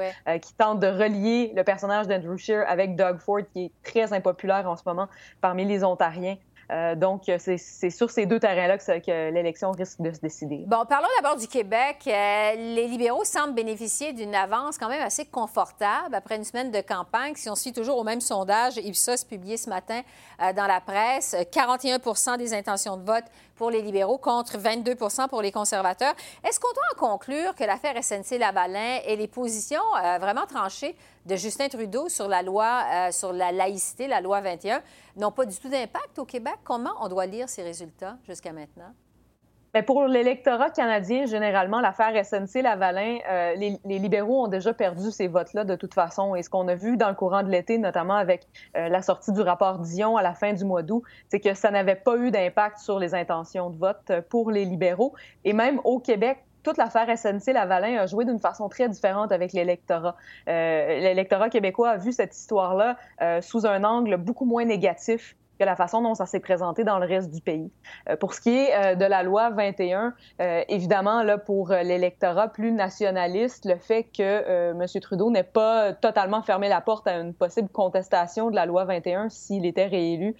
qui 0.41 0.53
tentent 0.56 0.79
de 0.79 0.88
relier 0.88 1.53
le 1.56 1.63
personnage 1.63 2.08
d'Andrew 2.08 2.38
Scheer 2.38 2.65
avec 2.67 2.95
Doug 2.95 3.19
Ford, 3.19 3.41
qui 3.53 3.65
est 3.65 3.71
très 3.84 4.12
impopulaire 4.12 4.67
en 4.67 4.75
ce 4.75 4.84
moment 4.88 5.08
parmi 5.39 5.65
les 5.65 5.84
Ontariens. 5.84 6.38
Euh, 6.74 6.96
donc, 6.96 7.30
c'est 7.38 7.90
sur 7.90 8.10
ces 8.10 8.26
deux 8.26 8.40
terrains-là 8.40 8.78
que, 8.78 9.32
l'élection 9.32 9.72
risque 9.72 10.02
de 10.02 10.12
se 10.12 10.20
décider. 10.20 10.64
Bon, 10.68 10.86
parlons 10.86 11.08
d'abord 11.22 11.38
du 11.38 11.48
Québec. 11.48 11.98
Euh, 12.08 12.54
les 12.56 12.88
libéraux 12.88 13.24
semblent 13.24 13.54
bénéficier 13.54 14.12
d'une 14.14 14.34
avance 14.34 14.78
quand 14.78 14.90
même 14.90 15.02
assez 15.02 15.26
confortable 15.26 16.16
après 16.16 16.38
une 16.38 16.44
semaine 16.44 16.72
de 16.72 16.82
campagne. 16.82 17.34
Si 17.36 17.50
on 17.50 17.56
suit 17.56 17.74
toujours 17.74 17.98
au 17.98 18.04
même 18.04 18.22
sondage, 18.22 18.78
Ipsos 18.78 19.24
publié 19.24 19.58
ce 19.58 19.70
matin 19.70 20.02
euh, 20.42 20.52
dans 20.54 20.66
la 20.66 20.82
presse, 20.82 21.36
41 21.52 22.38
des 22.38 22.54
intentions 22.54 22.98
de 22.98 23.04
vote 23.04 23.26
pour 23.63 23.71
les 23.71 23.82
libéraux 23.82 24.17
contre 24.17 24.58
22 24.58 24.95
pour 25.30 25.41
les 25.41 25.54
conservateurs. 25.54 26.13
Est-ce 26.43 26.60
qu'on 26.60 26.73
doit 26.73 26.84
en 26.97 26.99
conclure 26.99 27.56
que 27.56 27.63
l'affaire 27.63 27.95
SNC-Lavalin 27.95 28.99
et 29.06 29.15
les 29.15 29.30
positions 29.30 29.80
vraiment 30.19 30.45
tranchées 30.45 30.97
de 31.26 31.38
Justin 31.38 31.69
Trudeau 31.69 32.10
sur 32.10 32.28
la 32.28 32.41
loi 32.41 33.10
sur 33.13 33.32
la 33.32 33.54
laïcité, 33.54 34.08
la 34.08 34.19
loi 34.19 34.41
21, 34.41 34.82
n'ont 35.15 35.32
pas 35.32 35.45
du 35.45 35.56
tout 35.56 35.69
d'impact 35.69 36.19
au 36.19 36.26
Québec? 36.26 36.56
Comment 36.65 36.91
on 36.99 37.08
doit 37.08 37.26
lire 37.26 37.47
ces 37.47 37.63
résultats 37.63 38.17
jusqu'à 38.28 38.52
maintenant? 38.52 38.93
Bien, 39.74 39.82
pour 39.82 40.06
l'électorat 40.06 40.70
canadien, 40.70 41.26
généralement, 41.26 41.82
l'affaire 41.82 42.14
SNC-Lavalin, 42.14 43.18
euh, 43.28 43.56
les, 43.56 43.98
libéraux 43.98 44.44
ont 44.44 44.48
déjà 44.48 44.72
perdu 44.72 45.10
ces 45.10 45.28
votes-là 45.28 45.64
de 45.64 45.76
toute 45.76 45.96
façon. 45.96 46.36
Et 46.36 46.44
ce 46.44 46.50
qu'on 46.52 46.68
a 46.68 46.76
vu 46.76 46.96
dans 46.96 47.10
le 47.10 47.16
courant 47.16 47.42
de 47.42 47.50
l'été, 47.50 47.80
notamment 47.80 48.14
avec 48.14 48.46
euh, 48.78 48.88
la 48.88 49.02
sortie 49.02 49.32
du 49.32 49.42
rapport 49.42 49.80
Dion 49.80 50.16
à 50.16 50.22
la 50.22 50.36
fin 50.36 50.54
du 50.54 50.64
mois 50.64 50.84
d'août, 50.84 51.02
c'est 51.30 51.40
que 51.40 51.56
ça 51.56 51.72
n'avait 51.72 51.96
pas 51.96 52.18
eu 52.18 52.30
d'impact 52.30 52.78
sur 52.78 53.00
les 53.00 53.16
intentions 53.16 53.72
de 53.72 53.78
vote 53.78 54.12
pour 54.30 54.52
les 54.52 54.64
libéraux. 54.64 55.16
Et 55.44 55.54
même 55.54 55.82
au 55.86 56.00
Québec, 56.00 56.44
toute 56.62 56.78
l'affaire 56.78 57.08
SNC-Lavalin 57.10 57.98
a 57.98 58.06
joué 58.06 58.26
d'une 58.26 58.40
façon 58.40 58.70
très 58.70 58.88
différente 58.90 59.32
avec 59.32 59.54
l'électorat. 59.54 60.16
Euh, 60.50 61.00
l'électorat 61.00 61.50
québécois 61.50 61.90
a 61.90 61.98
vu 61.98 62.12
cette 62.12 62.38
histoire-là 62.38 62.96
sous 63.42 63.66
un 63.66 63.84
angle 63.84 64.18
beaucoup 64.18 64.46
moins 64.46 64.66
négatif 64.66 65.36
que 65.60 65.63
la 65.63 65.76
façon 65.76 66.02
dont 66.02 66.16
ça 66.16 66.26
s'est 66.26 66.39
présenté 66.39 66.84
dans 66.84 67.00
le 67.00 67.06
reste 67.06 67.32
du 67.32 67.42
pays. 67.42 67.72
Euh, 68.10 68.16
pour 68.16 68.34
ce 68.34 68.42
qui 68.42 68.50
est 68.50 68.76
euh, 68.76 68.96
de 68.96 69.06
la 69.06 69.24
loi 69.24 69.50
21, 69.52 70.13
euh, 70.42 70.63
évidemment, 70.68 71.24
là, 71.24 71.38
pour 71.38 71.70
l'électorat 71.70 72.48
plus 72.48 72.72
nationaliste, 72.72 73.66
le 73.66 73.78
fait 73.78 74.04
que 74.04 74.72
M. 74.72 74.86
Trudeau 75.02 75.30
n'ait 75.30 75.44
pas 75.44 75.94
totalement 75.94 76.42
fermé 76.42 76.70
la 76.70 76.82
porte 76.82 77.08
à 77.08 77.18
une 77.18 77.34
possible 77.34 77.70
contestation 77.70 78.50
de 78.50 78.56
la 78.56 78.66
loi 78.66 78.86
21 78.86 79.30
s'il 79.30 79.66
était 79.66 79.86
réélu, 79.86 80.36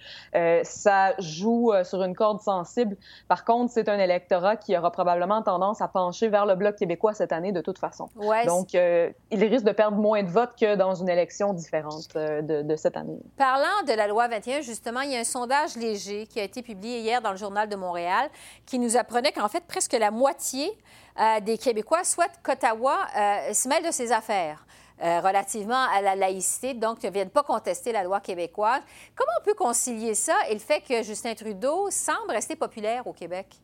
ça 0.62 1.14
joue 1.18 1.72
sur 1.82 2.02
une 2.02 2.14
corde 2.14 2.40
sensible. 2.40 2.96
Par 3.28 3.44
contre, 3.44 3.72
c'est 3.72 3.88
un 3.88 3.98
électorat 3.98 4.56
qui 4.56 4.76
aura 4.76 4.90
probablement 4.90 5.42
tendance 5.42 5.80
à 5.80 5.88
pencher 5.88 6.28
vers 6.28 6.46
le 6.46 6.54
Bloc 6.54 6.76
québécois 6.76 7.14
cette 7.14 7.32
année 7.32 7.52
de 7.52 7.60
toute 7.60 7.78
façon. 7.78 8.08
Donc, 8.46 8.72
il 8.74 9.44
risque 9.44 9.64
de 9.64 9.72
perdre 9.72 9.96
moins 9.96 10.22
de 10.22 10.30
votes 10.30 10.54
que 10.58 10.76
dans 10.76 10.94
une 10.94 11.08
élection 11.08 11.52
différente 11.52 12.14
de, 12.14 12.62
de 12.62 12.76
cette 12.76 12.96
année. 12.96 13.18
Parlant 13.36 13.82
de 13.86 13.92
la 13.92 14.06
loi 14.06 14.28
21, 14.28 14.60
justement, 14.60 15.03
il 15.04 15.12
y 15.12 15.16
a 15.16 15.20
un 15.20 15.24
sondage 15.24 15.76
léger 15.76 16.26
qui 16.26 16.40
a 16.40 16.42
été 16.42 16.62
publié 16.62 17.00
hier 17.00 17.20
dans 17.20 17.30
le 17.30 17.36
Journal 17.36 17.68
de 17.68 17.76
Montréal 17.76 18.30
qui 18.66 18.78
nous 18.78 18.96
apprenait 18.96 19.32
qu'en 19.32 19.48
fait, 19.48 19.64
presque 19.66 19.92
la 19.92 20.10
moitié 20.10 20.76
euh, 21.20 21.40
des 21.40 21.58
Québécois 21.58 22.04
souhaitent 22.04 22.40
qu'Ottawa 22.42 23.06
euh, 23.16 23.52
se 23.52 23.68
mêle 23.68 23.84
de 23.84 23.90
ses 23.90 24.12
affaires. 24.12 24.64
Euh, 25.02 25.20
relativement 25.20 25.88
à 25.92 26.00
la 26.00 26.14
laïcité, 26.14 26.72
donc 26.72 27.02
ne 27.02 27.10
viennent 27.10 27.30
pas 27.30 27.42
contester 27.42 27.90
la 27.90 28.04
loi 28.04 28.20
québécoise. 28.20 28.80
Comment 29.16 29.32
on 29.40 29.44
peut 29.44 29.54
concilier 29.54 30.14
ça 30.14 30.36
et 30.48 30.54
le 30.54 30.60
fait 30.60 30.80
que 30.80 31.02
Justin 31.02 31.34
Trudeau 31.34 31.90
semble 31.90 32.30
rester 32.30 32.54
populaire 32.54 33.04
au 33.04 33.12
Québec? 33.12 33.56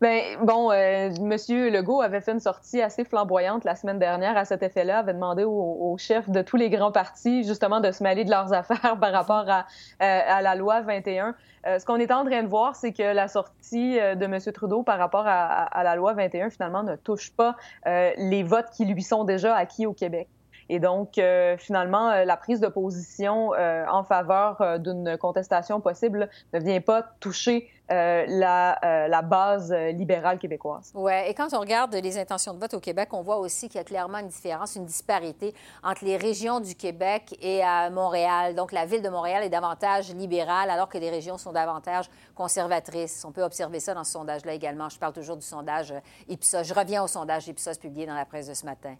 Ben 0.00 0.22
bon, 0.44 0.70
euh, 0.70 1.10
Monsieur 1.20 1.70
Legault 1.70 2.02
avait 2.02 2.20
fait 2.20 2.30
une 2.30 2.38
sortie 2.38 2.80
assez 2.80 3.04
flamboyante 3.04 3.64
la 3.64 3.74
semaine 3.74 3.98
dernière 3.98 4.36
à 4.36 4.44
cet 4.44 4.62
effet-là, 4.62 5.00
avait 5.00 5.12
demandé 5.12 5.42
aux, 5.42 5.96
chefs 5.98 6.30
de 6.30 6.40
tous 6.40 6.56
les 6.56 6.70
grands 6.70 6.92
partis 6.92 7.42
justement 7.42 7.80
de 7.80 7.90
se 7.90 8.04
mêler 8.04 8.24
de 8.24 8.30
leurs 8.30 8.52
affaires 8.54 8.96
par 9.00 9.10
rapport 9.10 9.46
à, 9.48 9.66
euh, 10.00 10.20
à 10.28 10.40
la 10.40 10.54
loi 10.54 10.82
21. 10.82 11.34
Euh, 11.66 11.78
ce 11.80 11.84
qu'on 11.84 11.96
est 11.96 12.12
en 12.12 12.24
train 12.24 12.44
de 12.44 12.48
voir, 12.48 12.76
c'est 12.76 12.92
que 12.92 13.02
la 13.02 13.26
sortie 13.26 13.98
euh, 13.98 14.14
de 14.14 14.26
M. 14.26 14.38
Trudeau 14.54 14.84
par 14.84 14.98
rapport 14.98 15.26
à, 15.26 15.64
à, 15.64 15.82
la 15.82 15.96
loi 15.96 16.12
21 16.12 16.50
finalement 16.50 16.84
ne 16.84 16.94
touche 16.94 17.32
pas 17.32 17.56
les 17.84 18.44
votes 18.44 18.70
qui 18.70 18.84
lui 18.84 19.02
sont 19.02 19.24
déjà 19.24 19.56
acquis 19.56 19.86
au 19.86 19.92
Québec. 19.92 20.28
Et 20.68 20.80
donc, 20.80 21.18
euh, 21.18 21.56
finalement, 21.56 22.10
euh, 22.10 22.24
la 22.24 22.36
prise 22.36 22.60
de 22.60 22.68
position 22.68 23.54
euh, 23.54 23.86
en 23.90 24.04
faveur 24.04 24.78
d'une 24.78 25.16
contestation 25.16 25.80
possible 25.80 26.28
ne 26.52 26.60
vient 26.60 26.80
pas 26.80 27.02
toucher 27.20 27.70
la, 27.90 28.78
la, 29.08 29.22
base 29.22 29.72
libérale 29.72 30.38
québécoise. 30.38 30.92
Oui, 30.94 31.12
et 31.26 31.32
quand 31.32 31.54
on 31.54 31.60
regarde 31.60 31.94
les 31.94 32.18
intentions 32.18 32.52
de 32.52 32.58
vote 32.58 32.74
au 32.74 32.80
Québec, 32.80 33.08
on 33.14 33.22
voit 33.22 33.38
aussi 33.38 33.70
qu'il 33.70 33.78
y 33.78 33.80
a 33.80 33.84
clairement 33.84 34.18
une 34.18 34.28
différence, 34.28 34.76
une 34.76 34.84
disparité 34.84 35.54
entre 35.82 36.04
les 36.04 36.18
régions 36.18 36.60
du 36.60 36.74
Québec 36.74 37.34
et 37.40 37.62
Montréal. 37.90 38.54
Donc, 38.54 38.72
la 38.72 38.84
ville 38.84 39.00
de 39.00 39.08
Montréal 39.08 39.42
est 39.42 39.48
davantage 39.48 40.12
libérale, 40.12 40.68
alors 40.68 40.90
que 40.90 40.98
les 40.98 41.08
régions 41.08 41.38
sont 41.38 41.52
davantage 41.52 42.10
conservatrices. 42.34 43.24
On 43.24 43.32
peut 43.32 43.42
observer 43.42 43.80
ça 43.80 43.94
dans 43.94 44.04
ce 44.04 44.12
sondage-là 44.12 44.52
également. 44.52 44.90
Je 44.90 44.98
parle 44.98 45.14
toujours 45.14 45.38
du 45.38 45.46
sondage 45.46 45.94
Ipsos. 46.28 46.64
Je 46.64 46.74
reviens 46.74 47.02
au 47.02 47.06
sondage 47.06 47.48
Ipsos 47.48 47.78
publié 47.78 48.04
dans 48.04 48.14
la 48.14 48.26
presse 48.26 48.48
de 48.48 48.54
ce 48.54 48.66
matin. 48.66 48.96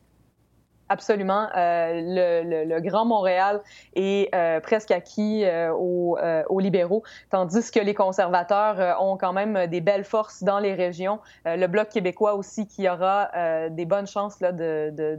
Absolument. 0.89 1.49
Le, 1.55 2.65
le, 2.65 2.81
Grand 2.81 3.05
Montréal 3.05 3.61
est 3.95 4.31
presque 4.63 4.91
acquis 4.91 5.45
aux, 5.73 6.17
aux, 6.49 6.61
libéraux, 6.61 7.03
tandis 7.31 7.71
que 7.71 7.81
les 7.81 7.95
conservateurs 7.95 9.03
ont 9.03 9.17
quand 9.17 9.33
même 9.33 9.67
des 9.67 9.81
belles 9.81 10.05
forces 10.05 10.43
dans 10.43 10.59
les 10.59 10.75
régions. 10.75 11.19
le 11.45 11.67
Bloc 11.67 11.89
québécois 11.89 12.35
aussi 12.35 12.67
qui 12.67 12.89
aura 12.89 13.69
des 13.69 13.85
bonnes 13.85 14.07
chances 14.07 14.41
là, 14.41 14.53
de, 14.53 15.19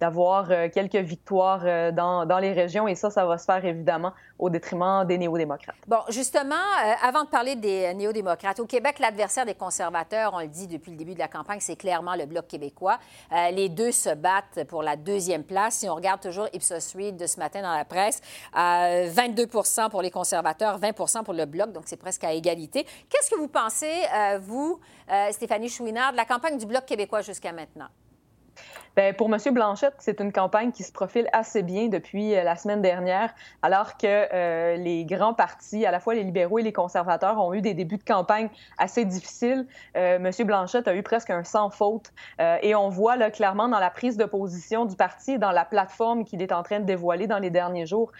d'avoir 0.00 0.48
quelques 0.72 0.96
victoires 0.96 1.92
dans, 1.92 2.26
dans 2.26 2.38
les 2.38 2.52
régions. 2.52 2.88
Et 2.88 2.94
ça, 2.94 3.10
ça 3.10 3.26
va 3.26 3.38
se 3.38 3.44
faire 3.44 3.64
évidemment 3.64 4.12
au 4.38 4.50
détriment 4.50 5.04
des 5.06 5.18
néo-démocrates. 5.18 5.76
Bon, 5.86 6.00
justement, 6.08 6.54
avant 7.02 7.24
de 7.24 7.28
parler 7.28 7.56
des 7.56 7.92
néo-démocrates, 7.94 8.58
au 8.60 8.66
Québec, 8.66 8.98
l'adversaire 8.98 9.46
des 9.46 9.54
conservateurs, 9.54 10.32
on 10.34 10.40
le 10.40 10.48
dit 10.48 10.66
depuis 10.66 10.90
le 10.90 10.96
début 10.96 11.14
de 11.14 11.18
la 11.18 11.28
campagne, 11.28 11.60
c'est 11.60 11.76
clairement 11.76 12.14
le 12.14 12.26
Bloc 12.26 12.46
québécois. 12.46 12.98
Euh, 13.32 13.50
les 13.50 13.68
deux 13.68 13.92
se 13.92 14.14
battent 14.14 14.64
pour 14.68 14.82
la 14.82 14.96
deuxième 15.04 15.44
place. 15.44 15.76
Si 15.76 15.88
on 15.88 15.94
regarde 15.94 16.20
toujours 16.20 16.48
Ipsos 16.52 16.94
Reid 16.96 17.16
de 17.16 17.26
ce 17.26 17.38
matin 17.38 17.62
dans 17.62 17.74
la 17.74 17.84
presse, 17.84 18.20
22% 18.54 19.86
euh, 19.86 19.88
pour 19.88 20.02
les 20.02 20.10
conservateurs, 20.10 20.80
20% 20.80 21.22
pour 21.22 21.34
le 21.34 21.44
Bloc, 21.44 21.72
donc 21.72 21.84
c'est 21.86 21.96
presque 21.96 22.24
à 22.24 22.32
égalité. 22.32 22.84
Qu'est-ce 23.08 23.30
que 23.30 23.36
vous 23.36 23.48
pensez, 23.48 23.92
euh, 24.14 24.38
vous, 24.40 24.80
Stéphanie 25.30 25.68
Chouinard, 25.68 26.12
de 26.12 26.16
la 26.16 26.24
campagne 26.24 26.58
du 26.58 26.66
Bloc 26.66 26.86
québécois 26.86 27.20
jusqu'à 27.20 27.52
maintenant? 27.52 27.88
Bien, 28.96 29.12
pour 29.12 29.32
M. 29.32 29.38
Blanchette, 29.52 29.94
c'est 29.98 30.20
une 30.20 30.30
campagne 30.30 30.70
qui 30.70 30.84
se 30.84 30.92
profile 30.92 31.28
assez 31.32 31.64
bien 31.64 31.88
depuis 31.88 32.36
euh, 32.36 32.44
la 32.44 32.54
semaine 32.54 32.80
dernière, 32.80 33.34
alors 33.60 33.96
que 33.96 34.06
euh, 34.06 34.76
les 34.76 35.04
grands 35.04 35.34
partis, 35.34 35.84
à 35.84 35.90
la 35.90 35.98
fois 35.98 36.14
les 36.14 36.22
libéraux 36.22 36.60
et 36.60 36.62
les 36.62 36.72
conservateurs, 36.72 37.40
ont 37.44 37.52
eu 37.54 37.60
des 37.60 37.74
débuts 37.74 37.96
de 37.96 38.04
campagne 38.04 38.48
assez 38.78 39.04
difficiles. 39.04 39.66
Euh, 39.96 40.18
M. 40.18 40.46
Blanchette 40.46 40.86
a 40.86 40.94
eu 40.94 41.02
presque 41.02 41.30
un 41.30 41.42
sans 41.42 41.70
faute 41.70 42.12
et 42.62 42.74
on 42.74 42.88
voit 42.88 43.16
là, 43.16 43.30
clairement 43.30 43.68
dans 43.68 43.80
la 43.80 43.90
prise 43.90 44.16
de 44.16 44.24
position 44.24 44.84
du 44.84 44.94
parti, 44.94 45.38
dans 45.38 45.50
la 45.50 45.64
plateforme 45.64 46.24
qu'il 46.24 46.40
est 46.42 46.52
en 46.52 46.62
train 46.62 46.80
de 46.80 46.84
dévoiler 46.84 47.26
dans 47.26 47.38
les 47.38 47.50
derniers 47.50 47.86
jours, 47.86 48.12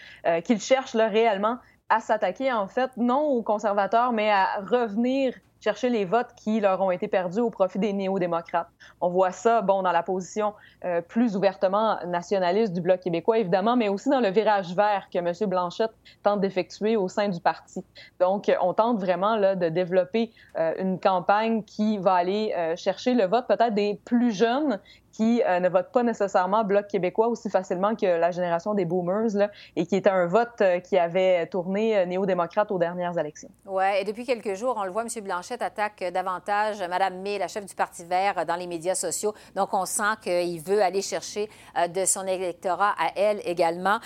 qu'il 0.43 0.59
cherche 0.59 0.93
là, 0.93 1.07
réellement 1.07 1.57
à 1.89 1.99
s'attaquer, 1.99 2.51
en 2.51 2.67
fait, 2.67 2.91
non 2.97 3.21
aux 3.21 3.43
conservateurs, 3.43 4.11
mais 4.11 4.31
à 4.31 4.57
revenir 4.65 5.33
chercher 5.65 5.89
les 5.89 6.05
votes 6.05 6.29
qui 6.35 6.59
leur 6.59 6.79
ont 6.79 6.91
été 6.91 7.07
perdus 7.07 7.39
au 7.39 7.49
profit 7.49 7.79
des 7.79 7.91
néo-démocrates. 7.91 8.69
On 9.01 9.09
voit 9.09 9.31
ça, 9.31 9.63
bon, 9.63 9.81
dans 9.81 9.91
la 9.91 10.03
position 10.03 10.53
euh, 10.83 11.01
plus 11.01 11.35
ouvertement 11.35 11.97
nationaliste 12.05 12.71
du 12.71 12.81
Bloc 12.81 12.99
québécois, 12.99 13.39
évidemment, 13.39 13.75
mais 13.75 13.89
aussi 13.89 14.09
dans 14.09 14.19
le 14.19 14.29
virage 14.29 14.75
vert 14.75 15.07
que 15.11 15.17
M. 15.17 15.49
Blanchette 15.49 15.89
tente 16.21 16.39
d'effectuer 16.39 16.95
au 16.97 17.07
sein 17.07 17.29
du 17.29 17.39
parti. 17.39 17.83
Donc, 18.19 18.55
on 18.61 18.75
tente 18.75 18.99
vraiment 18.99 19.37
là, 19.37 19.55
de 19.55 19.69
développer 19.69 20.31
euh, 20.59 20.73
une 20.77 20.99
campagne 20.99 21.63
qui 21.63 21.97
va 21.97 22.13
aller 22.13 22.53
euh, 22.55 22.75
chercher 22.75 23.15
le 23.15 23.25
vote 23.25 23.47
peut-être 23.47 23.73
des 23.73 23.99
plus 24.05 24.31
jeunes 24.31 24.79
qui 25.15 25.41
euh, 25.45 25.59
ne 25.61 25.69
votent 25.69 25.91
pas 25.91 26.03
nécessairement 26.03 26.63
Bloc 26.65 26.87
québécois 26.87 27.27
aussi 27.27 27.49
facilement 27.49 27.95
que 27.95 28.05
la 28.05 28.31
génération 28.31 28.73
des 28.73 28.83
boomers, 28.83 29.49
et 29.75 29.85
qui 29.85 29.95
était 29.95 30.09
un 30.09 30.25
vote 30.25 30.59
euh, 30.59 30.79
qui 30.79 30.97
avait 30.97 31.47
tourné 31.47 31.97
euh, 31.97 32.05
néo-démocrate 32.05 32.69
aux 32.71 32.77
dernières 32.77 33.17
élections. 33.17 33.49
Oui, 33.65 33.85
et 33.99 34.03
depuis 34.03 34.25
quelques 34.25 34.55
jours, 34.55 34.75
on 34.77 34.83
le 34.83 34.91
voit, 34.91 35.03
M. 35.03 35.23
Blanchette 35.23 35.61
attaque 35.61 36.03
davantage 36.13 36.81
Mme 36.81 37.21
May, 37.21 37.37
la 37.37 37.47
chef 37.47 37.65
du 37.65 37.75
Parti 37.75 38.03
vert, 38.03 38.45
dans 38.45 38.55
les 38.55 38.67
médias 38.67 38.95
sociaux. 38.95 39.33
Donc, 39.55 39.73
on 39.73 39.85
sent 39.85 40.03
qu'il 40.21 40.59
veut 40.61 40.81
aller 40.81 41.01
chercher 41.01 41.49
de 41.89 42.05
son 42.05 42.25
électorat 42.27 42.93
à 42.99 43.11
elle 43.15 43.41
également. 43.45 43.99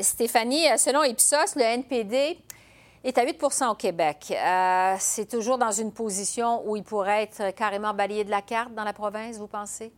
Stéphanie, 0.00 0.66
selon 0.76 1.02
Ipsos, 1.04 1.54
le 1.56 1.62
NPD 1.62 2.38
est 3.04 3.18
à 3.18 3.24
8% 3.24 3.70
au 3.70 3.74
Québec. 3.74 4.34
c'est 4.98 5.28
toujours 5.28 5.58
dans 5.58 5.72
une 5.72 5.92
position 5.92 6.62
où 6.66 6.76
il 6.76 6.82
pourrait 6.82 7.24
être 7.24 7.54
carrément 7.54 7.94
balayé 7.94 8.24
de 8.24 8.30
la 8.30 8.42
carte 8.42 8.74
dans 8.74 8.84
la 8.84 8.92
province, 8.92 9.38
vous 9.38 9.46
pensez? 9.46 9.92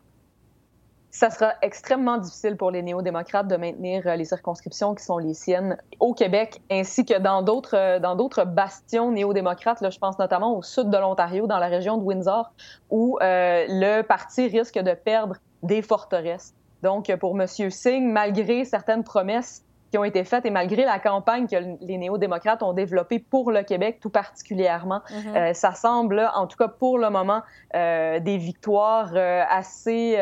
Ça 1.11 1.31
sera 1.31 1.55
extrêmement 1.62 2.18
difficile 2.18 2.57
pour 2.57 2.70
les 2.70 2.83
néo-démocrates 2.83 3.49
de 3.49 3.57
maintenir 3.57 4.07
euh, 4.07 4.16
les 4.16 4.25
circonscriptions 4.25 4.94
qui 4.94 5.05
sont 5.05 5.18
les 5.18 5.35
siennes 5.35 5.77
au 5.99 6.14
Québec, 6.14 6.62
ainsi 6.70 7.05
que 7.05 7.18
dans 7.18 7.42
d'autres 7.42 7.77
euh, 7.77 7.99
dans 7.99 8.14
d'autres 8.14 8.44
bastions 8.44 9.11
néo-démocrates. 9.11 9.81
Là, 9.81 9.90
je 9.90 9.99
pense 9.99 10.18
notamment 10.18 10.57
au 10.57 10.62
sud 10.62 10.88
de 10.88 10.96
l'Ontario, 10.96 11.46
dans 11.46 11.59
la 11.59 11.66
région 11.66 11.96
de 11.96 12.03
Windsor, 12.03 12.53
où 12.90 13.18
euh, 13.23 13.64
le 13.68 14.03
parti 14.03 14.46
risque 14.46 14.79
de 14.79 14.94
perdre 14.94 15.37
des 15.62 15.83
forteresses. 15.83 16.55
Donc, 16.83 17.14
pour 17.16 17.38
M. 17.38 17.46
Singh, 17.46 18.11
malgré 18.11 18.64
certaines 18.64 19.05
promesses 19.05 19.64
qui 19.90 19.98
ont 19.98 20.05
été 20.05 20.24
faites 20.24 20.46
et 20.46 20.50
malgré 20.50 20.85
la 20.85 20.98
campagne 20.98 21.46
que 21.48 21.57
les 21.81 21.98
néo-démocrates 21.98 22.62
ont 22.62 22.72
développée 22.72 23.18
pour 23.18 23.50
le 23.50 23.62
Québec 23.62 23.98
tout 24.00 24.11
particulièrement, 24.11 25.03
mhm. 25.11 25.37
euh, 25.37 25.53
ça 25.53 25.74
semble, 25.74 26.31
en 26.35 26.46
tout 26.46 26.57
cas 26.57 26.68
pour 26.68 26.98
le 26.98 27.11
moment, 27.11 27.42
euh, 27.74 28.20
des 28.20 28.37
victoires 28.37 29.11
euh, 29.14 29.42
assez, 29.48 30.18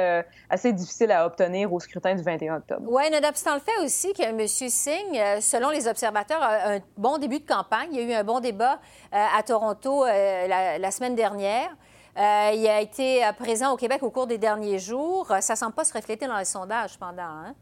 assez 0.49 0.73
difficiles 0.73 1.13
à 1.13 1.27
obtenir 1.27 1.73
au 1.73 1.81
scrutin 1.81 2.15
du 2.15 2.23
21 2.23 2.57
octobre. 2.57 2.83
Oui, 2.87 3.11
nonobstant 3.11 3.55
le 3.55 3.61
fait 3.61 3.85
aussi 3.85 4.13
que 4.13 4.23
M. 4.23 4.47
Singh, 4.47 5.41
selon 5.41 5.71
les 5.71 5.87
observateurs, 5.87 6.43
a 6.43 6.75
un 6.75 6.79
bon 6.97 7.19
début 7.19 7.41
de 7.41 7.47
campagne. 7.47 7.89
Il 7.93 8.01
y 8.01 8.01
a 8.01 8.17
eu 8.17 8.21
un 8.21 8.25
bon 8.25 8.41
débat 8.41 8.79
à 9.13 9.43
Toronto 9.43 10.05
la, 10.05 10.79
la, 10.79 10.91
semaine 10.91 11.15
dernière. 11.15 11.71
il 12.17 12.67
a 12.69 12.81
été 12.81 13.23
présent 13.39 13.73
au 13.73 13.77
Québec 13.77 14.03
au 14.03 14.11
cours 14.11 14.27
des 14.27 14.39
derniers 14.39 14.79
jours. 14.79 15.27
Ça 15.41 15.55
ne 15.55 15.59
semble 15.59 15.75
pas 15.75 15.85
se 15.85 15.93
refléter 15.93 16.27
dans 16.27 16.39
les 16.39 16.45
sondages 16.45 16.93
cependant. 16.93 17.23
Hein? 17.23 17.55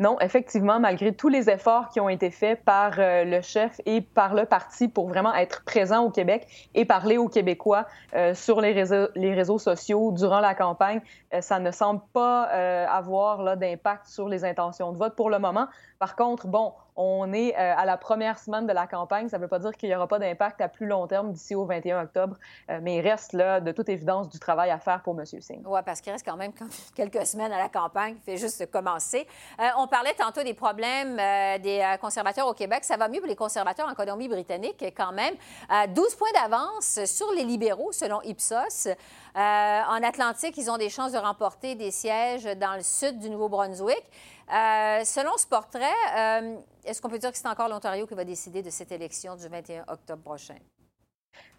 Non, 0.00 0.18
effectivement, 0.20 0.80
malgré 0.80 1.12
tous 1.12 1.28
les 1.28 1.50
efforts 1.50 1.90
qui 1.90 2.00
ont 2.00 2.08
été 2.08 2.30
faits 2.30 2.64
par 2.64 2.94
euh, 2.98 3.22
le 3.24 3.42
chef 3.42 3.82
et 3.84 4.00
par 4.00 4.32
le 4.34 4.46
parti 4.46 4.88
pour 4.88 5.06
vraiment 5.08 5.34
être 5.34 5.62
présent 5.62 6.02
au 6.02 6.08
Québec 6.08 6.46
et 6.74 6.86
parler 6.86 7.18
aux 7.18 7.28
Québécois 7.28 7.86
euh, 8.14 8.32
sur 8.32 8.62
les 8.62 8.72
réseaux, 8.72 9.58
sociaux 9.58 10.10
durant 10.12 10.40
la 10.40 10.54
campagne, 10.54 11.02
euh, 11.34 11.42
ça 11.42 11.58
ne 11.58 11.70
semble 11.70 12.00
pas 12.14 12.44
avoir 12.88 13.58
d'impact 13.58 14.06
sur 14.06 14.26
les 14.26 14.42
intentions 14.42 14.90
de 14.92 14.96
vote 14.96 15.14
pour 15.14 15.28
le 15.28 15.38
moment. 15.38 15.66
Par 15.98 16.16
contre, 16.16 16.46
bon, 16.46 16.72
on 17.00 17.32
est 17.32 17.54
euh, 17.56 17.74
à 17.76 17.86
la 17.86 17.96
première 17.96 18.38
semaine 18.38 18.66
de 18.66 18.72
la 18.72 18.86
campagne. 18.86 19.28
Ça 19.28 19.38
ne 19.38 19.42
veut 19.42 19.48
pas 19.48 19.58
dire 19.58 19.72
qu'il 19.72 19.88
n'y 19.88 19.94
aura 19.94 20.06
pas 20.06 20.18
d'impact 20.18 20.60
à 20.60 20.68
plus 20.68 20.86
long 20.86 21.06
terme 21.06 21.32
d'ici 21.32 21.54
au 21.54 21.64
21 21.64 22.02
octobre, 22.02 22.36
euh, 22.68 22.78
mais 22.82 22.96
il 22.96 23.00
reste 23.00 23.32
là, 23.32 23.60
de 23.60 23.72
toute 23.72 23.88
évidence, 23.88 24.28
du 24.28 24.38
travail 24.38 24.70
à 24.70 24.78
faire 24.78 25.02
pour 25.02 25.18
M. 25.18 25.24
Singh. 25.24 25.62
Oui, 25.64 25.80
parce 25.84 26.02
qu'il 26.02 26.12
reste 26.12 26.26
quand 26.26 26.36
même 26.36 26.52
quelques 26.94 27.24
semaines 27.26 27.52
à 27.52 27.58
la 27.58 27.70
campagne. 27.70 28.16
Il 28.16 28.32
fait 28.32 28.36
juste 28.36 28.70
commencer. 28.70 29.26
Euh, 29.58 29.64
on 29.78 29.86
parlait 29.86 30.12
tantôt 30.12 30.42
des 30.42 30.52
problèmes 30.52 31.16
des 31.62 31.96
conservateurs 32.00 32.46
au 32.46 32.54
Québec. 32.54 32.84
Ça 32.84 32.96
va 32.96 33.08
mieux 33.08 33.20
pour 33.20 33.28
les 33.28 33.36
conservateurs 33.36 33.88
en 33.88 33.94
Colombie-Britannique 33.94 34.84
quand 34.96 35.12
même. 35.12 35.34
12 35.88 36.14
points 36.16 36.28
d'avance 36.34 37.04
sur 37.06 37.32
les 37.32 37.44
libéraux, 37.44 37.92
selon 37.92 38.20
Ipsos. 38.22 38.88
en 39.34 40.02
Atlantique, 40.02 40.56
ils 40.58 40.70
ont 40.70 40.76
des 40.76 40.90
chances 40.90 41.12
de 41.12 41.18
remporter 41.18 41.74
des 41.74 41.90
sièges 41.90 42.44
dans 42.58 42.74
le 42.74 42.82
sud 42.82 43.18
du 43.18 43.30
Nouveau-Brunswick. 43.30 44.04
Euh, 44.52 45.04
selon 45.04 45.36
ce 45.36 45.46
portrait, 45.46 45.84
euh, 46.16 46.56
est-ce 46.84 47.00
qu'on 47.00 47.08
peut 47.08 47.18
dire 47.18 47.30
que 47.30 47.38
c'est 47.38 47.46
encore 47.46 47.68
l'Ontario 47.68 48.06
qui 48.06 48.14
va 48.14 48.24
décider 48.24 48.62
de 48.62 48.70
cette 48.70 48.90
élection 48.90 49.36
du 49.36 49.46
21 49.46 49.84
octobre 49.86 50.22
prochain? 50.22 50.56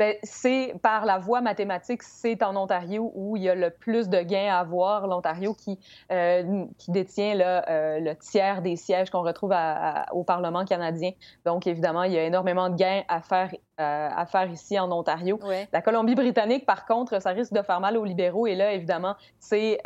Ben, 0.02 0.16
c'est 0.24 0.74
par 0.82 1.06
la 1.06 1.20
voie 1.20 1.42
mathématique, 1.42 2.02
c'est 2.02 2.42
en 2.42 2.56
Ontario 2.56 3.12
où 3.14 3.38
il 3.38 3.44
y 3.44 3.50
a 3.50 3.54
le 3.54 3.70
plus 3.70 4.10
de 4.10 4.20
gains 4.22 4.52
à 4.52 4.58
avoir. 4.58 5.06
L'Ontario 5.06 5.54
qui, 5.54 5.78
euh, 6.12 6.66
qui 6.80 6.90
détient 6.90 7.40
euh, 7.40 8.00
le 8.00 8.16
tiers 8.16 8.64
des 8.64 8.78
sièges 8.78 9.12
qu'on 9.12 9.22
retrouve 9.22 9.54
au 10.12 10.24
Parlement 10.24 10.66
canadien. 10.66 11.12
Donc, 11.46 11.68
évidemment, 11.68 12.02
il 12.02 12.14
y 12.14 12.18
a 12.18 12.24
énormément 12.24 12.70
de 12.70 12.76
gains 12.76 13.04
à 13.10 13.22
faire, 13.22 13.52
euh, 13.80 14.10
à 14.10 14.26
faire 14.26 14.50
ici 14.50 14.80
en 14.80 14.92
Ontario. 14.92 15.40
La 15.72 15.84
Colombie-Britannique, 15.84 16.66
par 16.66 16.88
contre, 16.88 17.22
ça 17.22 17.30
risque 17.30 17.54
de 17.54 17.62
faire 17.62 17.80
mal 17.80 17.96
aux 17.96 18.06
libéraux. 18.06 18.48
Et 18.48 18.56
là, 18.56 18.74
évidemment, 18.74 19.16
c'est 19.38 19.78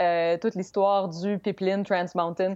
toute 0.42 0.56
l'histoire 0.56 1.10
du 1.10 1.40
pipeline 1.40 1.84
Trans 1.84 2.06
Mountain 2.16 2.56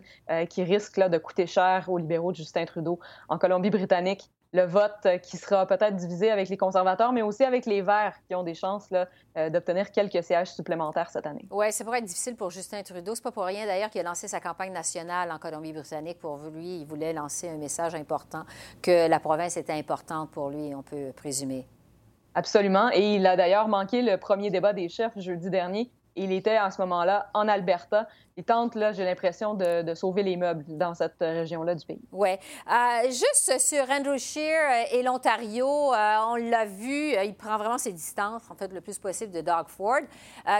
qui 0.50 0.64
risque 0.64 0.96
là, 0.96 1.10
de 1.10 1.18
coûter 1.18 1.46
cher 1.46 1.86
aux 1.90 1.98
libéraux 1.98 2.32
de 2.32 2.38
Justin 2.38 2.64
Trudeau. 2.64 3.00
En 3.28 3.38
Colombie-Britannique, 3.38 4.30
le 4.52 4.64
vote 4.64 5.08
qui 5.22 5.38
sera 5.38 5.66
peut-être 5.66 5.96
divisé 5.96 6.32
avec 6.32 6.50
les 6.50 6.58
conservateurs, 6.58 7.12
mais 7.12 7.22
aussi 7.22 7.44
avec 7.44 7.66
les 7.66 7.82
Verts 7.82 8.16
qui 8.28 8.36
ont 8.36 8.44
des 8.44 8.56
chances 8.56 8.90
euh, 9.38 9.50
d'obtenir 9.50 9.92
quelques 9.92 10.24
sièges 10.24 10.52
supplémentaires 10.52 11.10
cette 11.10 11.28
année. 11.28 11.46
Oui, 11.52 11.68
c'est 11.72 11.84
pour 11.84 11.96
être 11.96 12.06
difficile 12.06 12.36
pour 12.36 12.50
Justin 12.50 12.82
Trudeau. 12.82 13.14
C'est 13.14 13.24
pas 13.24 13.32
pour 13.32 13.44
rien 13.44 13.66
d'ailleurs 13.66 13.90
qu'il 13.90 14.02
a 14.02 14.04
lancé 14.04 14.28
sa 14.28 14.40
campagne 14.40 14.74
nationale 14.74 15.32
en 15.32 15.38
Colombie-Britannique. 15.38 16.20
Pour 16.20 16.38
lui, 16.52 16.80
il 16.82 16.86
voulait 16.86 17.14
lancer 17.14 17.50
un 17.50 17.58
message 17.58 17.94
important, 17.96 18.44
que 18.82 19.08
la 19.08 19.20
province 19.20 19.58
était 19.58 19.74
importante 19.74 20.32
pour 20.32 20.50
lui, 20.50 20.74
on 20.74 20.82
peut 20.82 21.12
présumer. 21.16 21.68
Absolument. 22.34 22.90
Et 22.94 23.16
il 23.16 23.28
a 23.28 23.36
d'ailleurs 23.36 23.68
manqué 23.68 24.02
le 24.02 24.18
premier 24.18 24.50
débat 24.50 24.74
des 24.74 24.90
chefs 24.90 25.18
jeudi 25.18 25.50
dernier 25.50 25.92
il 26.20 26.32
était 26.32 26.60
en 26.60 26.70
ce 26.72 26.82
moment-là 26.82 27.30
en 27.34 27.48
Alberta. 27.48 28.08
Il 28.38 28.44
tente, 28.44 28.76
là, 28.76 28.94
j'ai 28.94 29.04
l'impression, 29.04 29.54
de, 29.54 29.94
sauver 29.96 30.24
les 30.24 30.38
meubles 30.38 30.64
dans 30.68 30.94
cette 30.94 31.20
région-là 31.20 31.76
du 31.76 31.86
pays. 31.86 32.02
Oui. 32.12 32.30
Euh, 32.32 33.06
juste 33.08 33.60
sur 33.60 33.90
Andrew 33.90 34.18
Scheer 34.18 34.88
et 34.94 35.04
l'Ontario, 35.04 35.68
euh, 35.68 36.16
on 36.28 36.36
l'a 36.36 36.66
vu, 36.66 37.16
euh, 37.16 37.24
il 37.24 37.36
prend 37.36 37.58
vraiment 37.58 37.78
ses 37.78 37.92
distances, 37.92 38.44
en 38.50 38.56
fait, 38.56 38.72
le 38.72 38.82
plus 38.82 38.98
possible 38.98 39.34
de 39.34 39.42
Doug 39.42 39.68
Ford. 39.68 40.02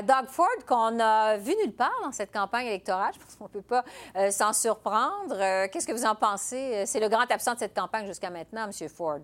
Doug 0.04 0.28
Ford, 0.28 0.48
qu'on 0.68 1.00
a 1.00 1.38
vu 1.38 1.56
nulle 1.64 1.76
part 1.76 1.98
dans 2.04 2.12
cette 2.12 2.32
campagne 2.32 2.68
électorale, 2.68 3.14
je 3.14 3.20
pense 3.20 3.36
qu'on 3.36 3.46
ne 3.46 3.50
peut 3.50 3.62
pas 3.62 3.84
s'en 4.32 4.54
surprendre. 4.54 5.68
Qu'est-ce 5.68 5.88
que 5.88 5.94
vous 5.94 6.06
en 6.06 6.16
pensez? 6.16 6.84
C'est 6.86 7.00
le 7.00 7.08
grand 7.08 7.30
absent 7.32 7.54
de 7.54 7.60
cette 7.60 7.76
campagne 7.76 8.06
jusqu'à 8.06 8.30
maintenant, 8.30 8.66
M. 8.66 8.90
Ford. 8.90 9.20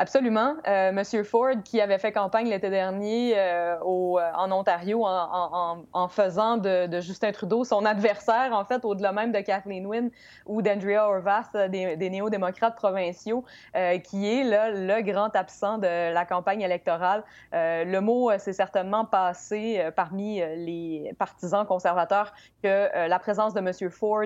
Absolument. 0.00 0.54
Euh, 0.66 0.92
Monsieur 0.92 1.24
Ford, 1.24 1.50
qui 1.62 1.78
avait 1.78 1.98
fait 1.98 2.10
campagne 2.10 2.48
l'été 2.48 2.70
dernier 2.70 3.34
euh, 3.36 3.76
au, 3.82 4.18
euh, 4.18 4.30
en 4.34 4.50
Ontario 4.50 5.04
en, 5.04 5.28
en, 5.30 5.84
en 5.92 6.08
faisant 6.08 6.56
de, 6.56 6.86
de, 6.86 7.00
Justin 7.02 7.32
Trudeau 7.32 7.64
son 7.64 7.84
adversaire, 7.84 8.48
en 8.54 8.64
fait, 8.64 8.86
au-delà 8.86 9.12
même 9.12 9.30
de 9.30 9.40
Kathleen 9.40 9.86
Wynne 9.86 10.10
ou 10.46 10.62
d'Andrea 10.62 11.06
Horvath, 11.06 11.54
euh, 11.54 11.68
des, 11.68 11.98
des 11.98 12.08
néo-démocrates 12.08 12.76
provinciaux, 12.76 13.44
euh, 13.76 13.98
qui 13.98 14.26
est 14.26 14.42
là, 14.42 14.70
le 14.70 15.02
grand 15.02 15.36
absent 15.36 15.76
de 15.76 16.14
la 16.14 16.24
campagne 16.24 16.62
électorale. 16.62 17.22
le 17.52 17.98
mot 17.98 18.30
s'est 18.38 18.54
certainement 18.54 19.04
passé 19.04 19.86
parmi 19.96 20.36
les 20.38 21.12
partisans 21.18 21.66
conservateurs 21.66 22.32
que 22.62 22.88
la 23.06 23.18
présence 23.18 23.52
de 23.52 23.60
Monsieur 23.60 23.90
Ford 23.90 24.24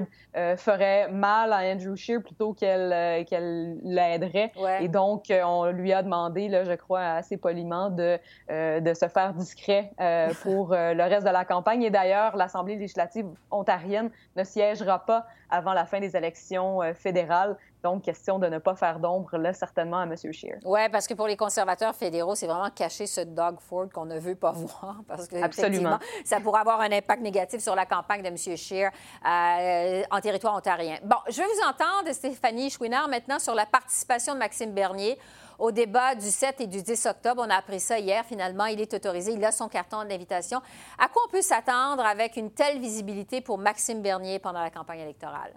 ferait 0.57 1.09
mal 1.09 1.53
à 1.53 1.63
Andrew 1.63 1.97
Scheer 1.97 2.23
plutôt 2.23 2.53
qu'elle 2.53 2.91
l'aiderait. 3.83 4.53
Ouais. 4.57 4.85
Et 4.85 4.89
donc, 4.89 5.33
on 5.33 5.64
on 5.65 5.73
lui 5.73 5.93
a 5.93 6.03
demandé, 6.03 6.49
là, 6.49 6.65
je 6.65 6.73
crois, 6.73 7.03
assez 7.03 7.37
poliment, 7.37 7.91
de, 7.91 8.19
euh, 8.51 8.81
de 8.81 8.95
se 8.95 9.09
faire 9.09 9.33
discret 9.35 9.93
euh, 10.01 10.33
pour 10.43 10.73
euh, 10.73 10.95
le 10.95 11.03
reste 11.05 11.27
de 11.27 11.33
la 11.33 11.45
campagne. 11.45 11.83
Et 11.83 11.91
d'ailleurs, 11.91 12.37
l'Assemblée 12.37 12.77
législative 12.77 13.27
ontarienne 13.51 14.11
ne 14.37 14.45
siégera 14.45 15.05
pas 15.05 15.27
avant 15.51 15.73
la 15.73 15.85
fin 15.85 16.01
des 16.01 16.17
élections 16.17 16.81
fédérales. 16.95 17.57
Donc, 17.85 18.03
question 18.03 18.39
de 18.39 18.47
ne 18.47 18.57
pas 18.57 18.75
faire 18.75 18.99
d'ombre, 18.99 19.37
là, 19.37 19.53
certainement, 19.53 19.99
à 19.99 20.05
M. 20.05 20.17
Scheer. 20.17 20.59
Oui, 20.65 20.81
parce 20.91 21.07
que 21.07 21.13
pour 21.13 21.27
les 21.27 21.37
conservateurs 21.37 21.95
fédéraux, 21.95 22.35
c'est 22.35 22.47
vraiment 22.47 22.71
cacher 22.71 23.07
ce 23.07 23.21
dog 23.21 23.57
Ford 23.61 23.89
qu'on 23.93 24.07
ne 24.07 24.19
veut 24.19 24.35
pas 24.37 24.53
voir. 24.57 25.03
Parce 25.07 25.29
que, 25.29 25.37
Absolument. 25.37 25.99
ça 26.25 26.41
pourrait 26.41 26.63
avoir 26.63 26.81
un 26.81 26.91
impact 26.91 27.21
négatif 27.21 27.61
sur 27.61 27.75
la 27.75 27.85
campagne 27.85 28.23
de 28.23 28.29
M. 28.29 28.39
Scheer 28.39 28.91
euh, 28.91 30.03
en 30.11 30.21
territoire 30.21 30.57
ontarien. 30.57 30.97
Bon, 31.05 31.19
je 31.29 31.43
veux 31.43 31.47
vous 31.47 31.69
entendre, 31.69 32.11
Stéphanie 32.15 32.71
Chouinard, 32.71 33.07
maintenant 33.07 33.39
sur 33.39 33.55
la 33.55 33.67
participation 33.67 34.33
de 34.33 34.39
Maxime 34.39 34.73
Bernier 34.73 35.19
au 35.59 35.71
débat 35.71 36.15
du 36.15 36.31
7 36.31 36.61
et 36.61 36.67
du 36.67 36.83
10 36.83 37.07
octobre. 37.07 37.43
On 37.47 37.51
a 37.51 37.57
appris 37.57 37.81
ça 37.81 37.99
hier. 37.99 38.25
Finalement, 38.25 38.67
il 38.67 38.81
est 38.81 38.93
autorisé. 38.95 39.33
Il 39.33 39.45
a 39.45 39.53
son 39.53 39.69
carton 39.69 40.05
d'invitation. 40.05 40.61
À 40.99 41.09
quoi 41.09 41.23
on 41.27 41.31
peut 41.31 41.43
s'attendre 41.43 42.05
avec 42.05 42.37
une 42.37 42.51
telle 42.51 42.81
visibilité 42.81 43.41
pour 43.41 43.59
Maxime 43.59 44.03
Bernier 44.03 44.39
pendant 44.39 44.61
la 44.61 44.71
campagne 44.71 45.01
électorale? 45.01 45.53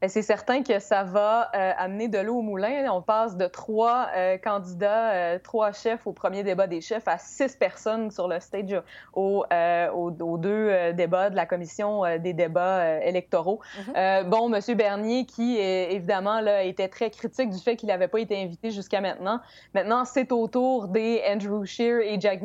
Ben, 0.00 0.08
c'est 0.08 0.22
certain 0.22 0.62
que 0.62 0.78
ça 0.78 1.02
va 1.02 1.50
euh, 1.56 1.72
amener 1.76 2.06
de 2.06 2.18
l'eau 2.18 2.36
au 2.36 2.42
moulin. 2.42 2.88
On 2.92 3.02
passe 3.02 3.36
de 3.36 3.46
trois 3.46 4.08
euh, 4.14 4.38
candidats, 4.38 5.10
euh, 5.10 5.38
trois 5.42 5.72
chefs 5.72 6.06
au 6.06 6.12
premier 6.12 6.44
débat 6.44 6.68
des 6.68 6.80
chefs 6.80 7.08
à 7.08 7.18
six 7.18 7.56
personnes 7.56 8.12
sur 8.12 8.28
le 8.28 8.38
stage 8.38 8.80
aux, 9.14 9.44
aux, 9.94 10.38
deux 10.38 10.92
débats 10.92 11.30
de 11.30 11.36
la 11.36 11.46
commission 11.46 12.02
des 12.18 12.32
débats 12.32 13.00
électoraux. 13.00 13.60
Mm-hmm. 13.76 14.24
bon, 14.24 14.48
Monsieur 14.48 14.74
Bernier, 14.74 15.26
qui 15.26 15.58
évidemment 15.58 16.40
là, 16.40 16.62
était 16.62 16.88
très 16.88 17.10
critique 17.10 17.50
du 17.50 17.58
fait 17.58 17.76
qu'il 17.76 17.88
n'avait 17.88 18.08
pas 18.08 18.20
été 18.20 18.40
invité 18.40 18.70
jusqu'à 18.70 19.00
maintenant. 19.00 19.40
Maintenant, 19.74 20.04
c'est 20.04 20.30
au 20.30 20.46
tour 20.46 20.88
des 20.88 21.22
Andrew 21.28 21.64
Scheer 21.64 22.00
et 22.00 22.20
Jack 22.20 22.42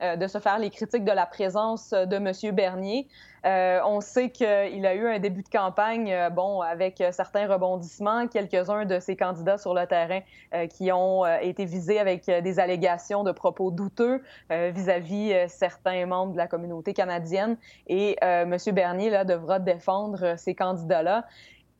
Meeting 0.00 0.18
de 0.18 0.26
se 0.26 0.38
faire 0.38 0.58
les 0.58 0.70
critiques 0.70 1.04
de 1.04 1.12
la 1.12 1.26
présence 1.26 1.90
de 1.90 2.18
Monsieur 2.18 2.52
Bernier. 2.52 3.06
Euh, 3.44 3.80
on 3.84 4.00
sait 4.00 4.30
qu'il 4.30 4.86
a 4.86 4.94
eu 4.94 5.06
un 5.06 5.18
début 5.18 5.42
de 5.42 5.48
campagne, 5.48 6.10
euh, 6.10 6.30
bon, 6.30 6.62
avec 6.62 7.00
euh, 7.00 7.12
certains 7.12 7.46
rebondissements, 7.46 8.26
quelques-uns 8.26 8.86
de 8.86 8.98
ses 9.00 9.16
candidats 9.16 9.58
sur 9.58 9.74
le 9.74 9.86
terrain 9.86 10.20
qui 10.70 10.92
ont 10.92 11.26
été 11.40 11.64
visés 11.64 11.98
avec 11.98 12.26
des 12.26 12.60
allégations 12.60 13.24
de 13.24 13.32
propos 13.32 13.70
douteux 13.70 14.22
vis-à-vis 14.50 15.48
certains 15.48 16.06
membres 16.06 16.32
de 16.32 16.36
la 16.36 16.46
communauté 16.46 16.94
canadienne. 16.94 17.56
Et 17.88 18.16
M. 18.22 18.56
Bernier 18.72 19.10
là, 19.10 19.24
devra 19.24 19.58
défendre 19.58 20.36
ces 20.38 20.54
candidats-là. 20.54 21.24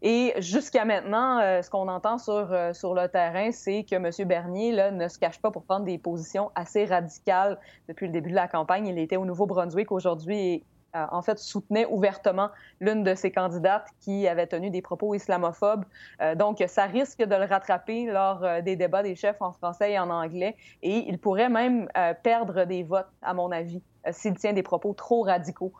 Et 0.07 0.35
jusqu'à 0.37 0.85
maintenant, 0.85 1.41
ce 1.63 1.71
qu'on 1.71 1.89
entend 1.89 2.19
sur, 2.19 2.55
sur 2.75 2.95
le 2.95 3.09
terrain, 3.09 3.51
c'est 3.53 3.85
que 3.85 3.95
M. 3.95 4.29
Bernier 4.29 4.91
ne 4.91 5.09
se 5.09 5.19
cache 5.19 5.41
pas 5.41 5.51
pour 5.51 5.65
prendre 5.65 5.87
des 5.87 5.97
positions 5.97 6.51
assez 6.55 6.85
radicales 6.85 7.59
depuis 7.89 8.09
le 8.09 8.13
début 8.13 8.29
de 8.29 8.35
la 8.35 8.47
campagne. 8.47 8.87
Il 8.87 8.99
était 8.99 9.17
au 9.17 9.25
Nouveau-Brunswick 9.25 9.91
aujourd'hui 9.91 10.63
euh, 10.95 11.07
en 11.11 11.23
fait, 11.23 11.39
soutenait 11.39 11.87
ouvertement 11.87 12.51
l'une 12.81 13.03
de 13.03 13.15
ses 13.15 13.33
candidates 13.33 13.89
qui 14.01 14.29
avait 14.29 14.47
tenu 14.47 14.71
des 14.71 14.83
propos 14.83 15.15
islamophobes. 15.15 15.85
Euh, 16.21 16.35
donc, 16.35 16.63
ça 16.69 16.85
risque 16.85 17.19
de 17.19 17.35
le 17.35 17.45
rattraper 17.45 18.07
lors 18.07 18.45
euh, 18.45 18.61
des 18.61 18.77
débats 18.77 19.03
des 19.03 19.17
chefs 19.17 19.41
en 19.43 19.53
français 19.53 19.93
et 19.93 19.99
en 19.99 20.11
anglais. 20.11 20.57
Et 20.83 21.05
il 21.09 21.19
pourrait 21.19 21.49
même 21.49 21.89
perdre 22.23 22.65
des 22.65 22.83
votes, 22.83 23.09
à 23.23 23.35
mon 23.35 23.51
avis, 23.51 23.83
s'il 24.11 24.35
tient 24.35 24.53
des 24.53 24.63
propos 24.63 24.93
trop 24.93 25.23
radicaux 25.23 25.73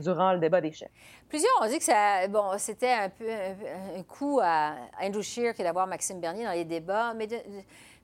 durant 0.00 0.32
le 0.32 0.38
débat 0.38 0.60
des 0.60 0.72
chefs. 0.72 0.90
Plusieurs 1.28 1.52
ont 1.62 1.66
dit 1.66 1.78
que 1.78 1.84
ça, 1.84 2.28
bon, 2.28 2.52
c'était 2.58 2.92
un 2.92 3.08
peu 3.08 3.28
un, 3.28 4.02
coup 4.04 4.40
à 4.42 4.74
Andrew 5.00 5.22
Scheer 5.22 5.54
que 5.54 5.62
d'avoir 5.62 5.86
Maxime 5.86 6.20
Bernier 6.20 6.44
dans 6.44 6.52
les 6.52 6.64
débats, 6.64 7.14
mais 7.14 7.26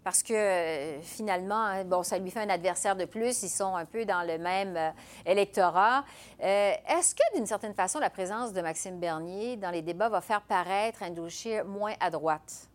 parce 0.04 0.22
que 0.22 0.32
euh, 0.32 1.00
finalement, 1.02 1.62
hein, 1.62 1.84
bon, 1.84 2.02
ça 2.02 2.18
lui 2.18 2.30
fait 2.30 2.40
un 2.40 2.48
adversaire 2.48 2.96
de 2.96 3.04
plus. 3.04 3.42
Ils 3.42 3.48
sont 3.48 3.76
un 3.76 3.84
peu 3.84 4.04
dans 4.04 4.26
le 4.26 4.38
même 4.38 4.76
euh, 4.76 4.90
électorat. 5.26 6.04
Euh, 6.42 6.72
est-ce 6.88 7.14
que, 7.14 7.36
d'une 7.36 7.46
certaine 7.46 7.74
façon, 7.74 7.98
la 7.98 8.10
présence 8.10 8.52
de 8.52 8.60
Maxime 8.62 8.98
Bernier 8.98 9.56
dans 9.56 9.70
les 9.70 9.82
débats 9.82 10.08
va 10.08 10.20
faire 10.20 10.42
paraître 10.42 11.02
Scheer 11.28 11.64
moins 11.64 11.92
à 12.00 12.10
droite? 12.10 12.68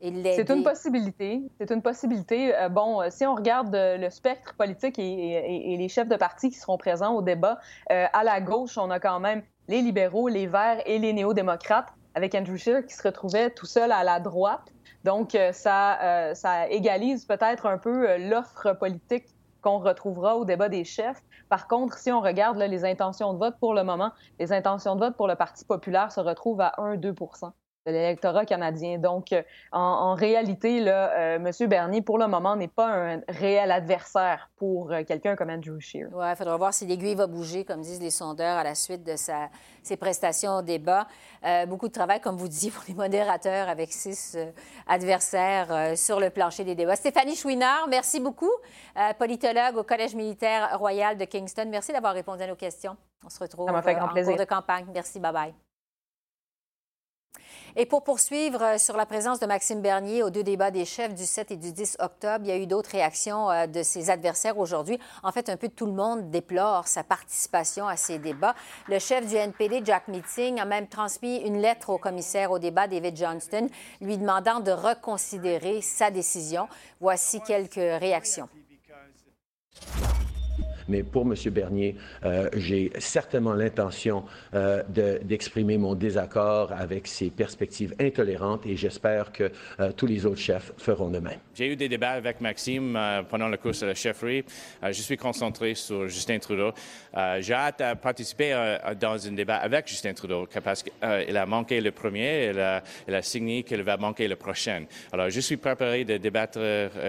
C'est 0.00 0.48
une 0.50 0.62
possibilité. 0.62 1.42
C'est 1.58 1.72
une 1.72 1.82
possibilité. 1.82 2.54
bon, 2.70 3.02
si 3.10 3.26
on 3.26 3.34
regarde 3.34 3.74
le 3.74 4.08
spectre 4.10 4.54
politique 4.54 4.96
et, 4.96 5.76
les 5.76 5.88
chefs 5.88 6.06
de 6.06 6.14
parti 6.14 6.50
qui 6.50 6.56
seront 6.56 6.78
présents 6.78 7.16
au 7.16 7.22
débat, 7.22 7.58
à 7.88 8.22
la 8.22 8.40
gauche, 8.40 8.78
on 8.78 8.90
a 8.90 9.00
quand 9.00 9.18
même 9.18 9.42
les 9.66 9.82
libéraux, 9.82 10.28
les 10.28 10.46
verts 10.46 10.80
et 10.86 11.00
les 11.00 11.12
néo-démocrates, 11.12 11.92
avec 12.14 12.34
Andrew 12.36 12.56
Scheer 12.56 12.86
qui 12.86 12.94
se 12.94 13.02
retrouvait 13.02 13.50
tout 13.50 13.66
seul 13.66 13.90
à 13.90 14.04
la 14.04 14.20
droite. 14.20 14.72
Donc, 15.08 15.34
euh, 15.34 15.52
ça, 15.52 15.98
euh, 16.02 16.34
ça 16.34 16.68
égalise 16.68 17.24
peut-être 17.24 17.64
un 17.64 17.78
peu 17.78 18.10
euh, 18.10 18.18
l'offre 18.18 18.74
politique 18.74 19.24
qu'on 19.62 19.78
retrouvera 19.78 20.36
au 20.36 20.44
débat 20.44 20.68
des 20.68 20.84
chefs. 20.84 21.22
Par 21.48 21.66
contre, 21.66 21.96
si 21.96 22.12
on 22.12 22.20
regarde 22.20 22.58
les 22.58 22.84
intentions 22.84 23.32
de 23.32 23.38
vote 23.38 23.54
pour 23.58 23.72
le 23.72 23.84
moment, 23.84 24.12
les 24.38 24.52
intentions 24.52 24.96
de 24.96 25.00
vote 25.00 25.16
pour 25.16 25.26
le 25.26 25.34
Parti 25.34 25.64
populaire 25.64 26.12
se 26.12 26.20
retrouvent 26.20 26.60
à 26.60 26.74
1-2 26.76 27.14
de 27.86 27.92
l'électorat 27.92 28.44
canadien. 28.44 28.98
Donc, 28.98 29.32
euh, 29.32 29.42
en, 29.72 30.14
réalité, 30.14 30.80
là, 30.80 31.10
euh, 31.12 31.36
M. 31.36 31.68
Bernier, 31.68 32.02
pour 32.02 32.18
le 32.18 32.26
moment, 32.26 32.56
n'est 32.56 32.68
pas 32.68 32.88
un 32.88 33.20
réel 33.28 33.70
adversaire 33.70 34.50
pour 34.56 34.92
euh, 34.92 35.04
quelqu'un 35.04 35.36
comme 35.36 35.50
Andrew 35.50 35.78
Scheer. 35.80 36.08
Oui, 36.12 36.26
il 36.28 36.36
faudra 36.36 36.56
voir 36.56 36.74
si 36.74 36.86
l'aiguille 36.86 37.14
va 37.14 37.26
bouger, 37.26 37.64
comme 37.64 37.80
disent 37.80 38.00
les 38.00 38.10
sondeurs, 38.10 38.58
à 38.58 38.64
la 38.64 38.74
suite 38.74 39.04
de 39.04 39.16
sa, 39.16 39.48
ses 39.82 39.96
prestations 39.96 40.56
au 40.56 40.62
débat. 40.62 41.06
beaucoup 41.66 41.88
de 41.88 41.92
travail, 41.92 42.20
comme 42.20 42.36
vous 42.36 42.48
disiez, 42.48 42.70
pour 42.70 42.84
les 42.88 42.94
modérateurs 42.94 43.68
avec 43.68 43.92
six 43.92 44.36
adversaires 44.86 45.96
sur 45.96 46.20
le 46.20 46.30
plancher 46.30 46.64
des 46.64 46.74
débats. 46.74 46.96
Stéphanie 46.96 47.36
Chouinard, 47.36 47.86
merci 47.88 48.20
beaucoup, 48.20 48.50
politologue 49.18 49.76
au 49.76 49.84
Collège 49.84 50.14
militaire 50.14 50.78
royal 50.78 51.16
de 51.16 51.24
Kingston. 51.24 51.66
Merci 51.70 51.92
d'avoir 51.92 52.14
répondu 52.14 52.42
à 52.42 52.46
nos 52.46 52.56
questions. 52.56 52.96
On 53.24 53.30
se 53.30 53.38
retrouve 53.38 53.70
en 53.70 53.80
cours 53.82 54.36
de 54.36 54.44
campagne. 54.44 54.86
Merci, 54.92 55.20
bye-bye. 55.20 55.67
Et 57.76 57.86
pour 57.86 58.02
poursuivre 58.02 58.62
euh, 58.62 58.78
sur 58.78 58.96
la 58.96 59.06
présence 59.06 59.40
de 59.40 59.46
Maxime 59.46 59.80
Bernier 59.80 60.22
aux 60.22 60.30
deux 60.30 60.42
débats 60.42 60.70
des 60.70 60.84
chefs 60.84 61.14
du 61.14 61.24
7 61.24 61.52
et 61.52 61.56
du 61.56 61.72
10 61.72 61.96
octobre, 62.00 62.44
il 62.44 62.48
y 62.48 62.52
a 62.52 62.56
eu 62.56 62.66
d'autres 62.66 62.90
réactions 62.90 63.50
euh, 63.50 63.66
de 63.66 63.82
ses 63.82 64.10
adversaires 64.10 64.58
aujourd'hui. 64.58 64.98
En 65.22 65.32
fait, 65.32 65.48
un 65.48 65.56
peu 65.56 65.68
tout 65.68 65.86
le 65.86 65.92
monde 65.92 66.30
déplore 66.30 66.88
sa 66.88 67.04
participation 67.04 67.86
à 67.86 67.96
ces 67.96 68.18
débats. 68.18 68.54
Le 68.88 68.98
chef 68.98 69.26
du 69.26 69.36
NPD, 69.36 69.82
Jack 69.84 70.08
Meeting, 70.08 70.58
a 70.60 70.64
même 70.64 70.88
transmis 70.88 71.36
une 71.38 71.60
lettre 71.60 71.90
au 71.90 71.98
commissaire 71.98 72.50
au 72.50 72.58
débat, 72.58 72.86
David 72.86 73.16
Johnston, 73.16 73.68
lui 74.00 74.18
demandant 74.18 74.60
de 74.60 74.72
reconsidérer 74.72 75.80
sa 75.80 76.10
décision. 76.10 76.68
Voici 77.00 77.40
quelques 77.40 77.74
réactions. 77.74 78.48
Mais 80.88 81.02
pour 81.02 81.22
M. 81.22 81.34
Bernier, 81.50 81.96
euh, 82.24 82.48
j'ai 82.54 82.90
certainement 82.98 83.52
l'intention 83.52 84.24
euh, 84.54 84.82
d'exprimer 85.22 85.76
mon 85.76 85.94
désaccord 85.94 86.72
avec 86.72 87.06
ces 87.06 87.30
perspectives 87.30 87.94
intolérantes 88.00 88.66
et 88.66 88.76
j'espère 88.76 89.30
que 89.32 89.52
euh, 89.80 89.92
tous 89.92 90.06
les 90.06 90.24
autres 90.24 90.40
chefs 90.40 90.72
feront 90.78 91.10
de 91.10 91.18
même. 91.18 91.38
J'ai 91.54 91.72
eu 91.72 91.76
des 91.76 91.88
débats 91.88 92.12
avec 92.12 92.40
Maxime 92.40 92.98
pendant 93.28 93.48
le 93.48 93.56
cours 93.56 93.72
de 93.72 93.86
la 93.86 93.94
chefferie. 93.94 94.44
je 94.82 94.92
suis 94.92 95.16
concentré 95.16 95.74
sur 95.74 96.08
Justin 96.08 96.38
Trudeau. 96.38 96.72
j'ai 97.40 97.52
hâte 97.52 97.80
de 97.80 97.94
participer 97.94 98.78
dans 99.00 99.26
un 99.26 99.32
débat 99.32 99.56
avec 99.56 99.88
Justin 99.88 100.14
Trudeau 100.14 100.46
parce 100.62 100.82
qu'il 100.82 101.36
a 101.36 101.46
manqué 101.46 101.80
le 101.80 101.90
premier, 101.90 102.50
il 102.50 102.60
a, 102.60 102.82
il 103.06 103.14
a 103.14 103.22
signé 103.22 103.62
qu'il 103.64 103.82
va 103.82 103.96
manquer 103.96 104.28
le 104.28 104.36
prochain. 104.36 104.84
Alors, 105.12 105.30
je 105.30 105.40
suis 105.40 105.56
préparé 105.56 106.04
de 106.04 106.16
débattre 106.16 106.60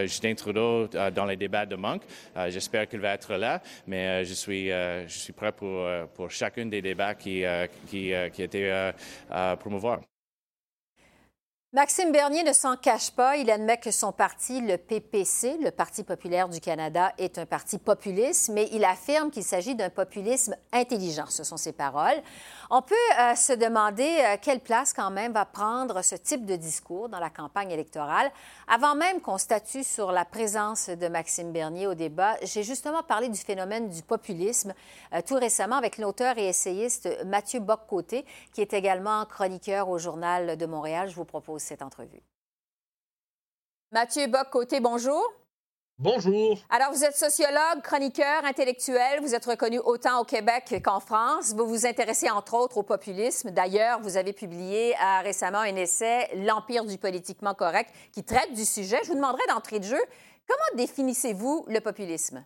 Justin 0.02 0.34
Trudeau 0.34 0.88
dans 0.88 1.26
les 1.26 1.36
débats 1.36 1.66
de 1.66 1.76
manque. 1.76 2.02
J'espère 2.50 2.88
qu'il 2.88 3.00
va 3.00 3.14
être 3.14 3.36
là 3.36 3.62
mais 3.88 4.08
euh, 4.08 4.24
je, 4.24 4.34
suis, 4.34 4.72
euh, 4.72 5.08
je 5.08 5.18
suis 5.18 5.34
prêt 5.34 5.52
pour, 5.52 5.68
euh, 5.68 6.06
pour 6.06 6.30
chacun 6.30 6.66
des 6.66 6.82
débats 6.82 7.16
qui, 7.16 7.44
qui, 7.88 8.14
qui 8.34 8.44
étaient 8.44 8.94
à 9.30 9.58
promouvoir. 9.58 10.02
Maxime 11.72 12.12
Bernier 12.12 12.42
ne 12.42 12.52
s'en 12.52 12.76
cache 12.78 13.12
pas. 13.12 13.38
Il 13.38 13.52
admet 13.52 13.78
que 13.78 13.92
son 13.92 14.12
parti, 14.12 14.60
le 14.60 14.78
PPC, 14.78 15.60
le 15.62 15.70
Parti 15.70 16.04
populaire 16.04 16.50
du 16.50 16.60
Canada, 16.60 17.14
est 17.20 17.38
un 17.38 17.46
parti 17.46 17.78
populiste, 17.78 18.50
mais 18.50 18.68
il 18.72 18.84
affirme 18.84 19.30
qu'il 19.30 19.44
s'agit 19.44 19.76
d'un 19.76 19.92
populisme 19.92 20.56
intelligent. 20.74 21.28
Ce 21.28 21.44
sont 21.44 21.58
ses 21.58 21.72
paroles. 21.72 22.24
On 22.72 22.84
peut 22.84 22.94
euh, 23.20 23.34
se 23.34 23.54
demander 23.54 24.04
euh, 24.04 24.38
quelle 24.40 24.60
place 24.60 24.94
quand 24.94 25.10
même 25.10 25.34
va 25.34 25.46
prendre 25.46 26.04
ce 26.04 26.14
type 26.14 26.46
de 26.46 26.56
discours 26.56 27.10
dans 27.10 27.18
la 27.18 27.32
campagne 27.32 27.72
électorale. 27.72 28.32
Avant 28.68 28.94
même 28.94 29.22
qu'on 29.22 29.40
statue 29.40 29.84
sur 29.84 30.12
la 30.12 30.24
présence 30.24 30.90
de 30.90 31.08
Maxime 31.08 31.52
Bernier 31.52 31.88
au 31.88 31.96
débat, 31.96 32.36
j'ai 32.44 32.62
justement 32.62 33.02
parlé 33.02 33.28
du 33.30 33.40
phénomène 33.40 33.90
du 33.90 34.04
populisme 34.04 34.76
euh, 35.16 35.22
tout 35.26 35.34
récemment 35.34 35.78
avec 35.78 35.98
l'auteur 35.98 36.38
et 36.38 36.48
essayiste 36.48 37.10
Mathieu 37.26 37.60
Boccoté, 37.60 38.24
qui 38.54 38.62
est 38.62 38.74
également 38.74 39.26
chroniqueur 39.26 39.90
au 39.90 39.98
Journal 39.98 40.56
de 40.56 40.66
Montréal. 40.68 41.10
Je 41.10 41.16
vous 41.16 41.26
propose 41.26 41.64
cette 41.64 41.82
entrevue. 41.82 42.22
Mathieu 43.92 44.28
Boccoté, 44.28 44.80
bonjour. 44.80 45.24
Bonjour. 46.02 46.58
Alors, 46.70 46.94
vous 46.94 47.04
êtes 47.04 47.18
sociologue, 47.18 47.82
chroniqueur, 47.84 48.46
intellectuel. 48.46 49.20
Vous 49.22 49.36
êtes 49.36 49.44
reconnu 49.44 49.80
autant 49.80 50.22
au 50.22 50.24
Québec 50.24 50.82
qu'en 50.82 51.02
France. 51.02 51.54
Vous 51.54 51.68
vous 51.68 51.86
intéressez 51.86 52.30
entre 52.30 52.54
autres 52.54 52.78
au 52.78 52.84
populisme. 52.84 53.52
D'ailleurs, 53.52 54.00
vous 54.00 54.16
avez 54.16 54.32
publié 54.32 54.96
euh, 54.96 55.20
récemment 55.24 55.60
un 55.60 55.76
essai, 55.76 56.30
L'Empire 56.36 56.86
du 56.86 56.98
politiquement 56.98 57.54
correct, 57.54 57.94
qui 58.14 58.24
traite 58.24 58.54
du 58.54 58.64
sujet. 58.64 58.98
Je 59.04 59.10
vous 59.10 59.16
demanderai 59.16 59.44
d'entrée 59.50 59.80
de 59.80 59.84
jeu, 59.84 60.00
comment 60.48 60.78
définissez-vous 60.78 61.66
le 61.68 61.82
populisme? 61.82 62.46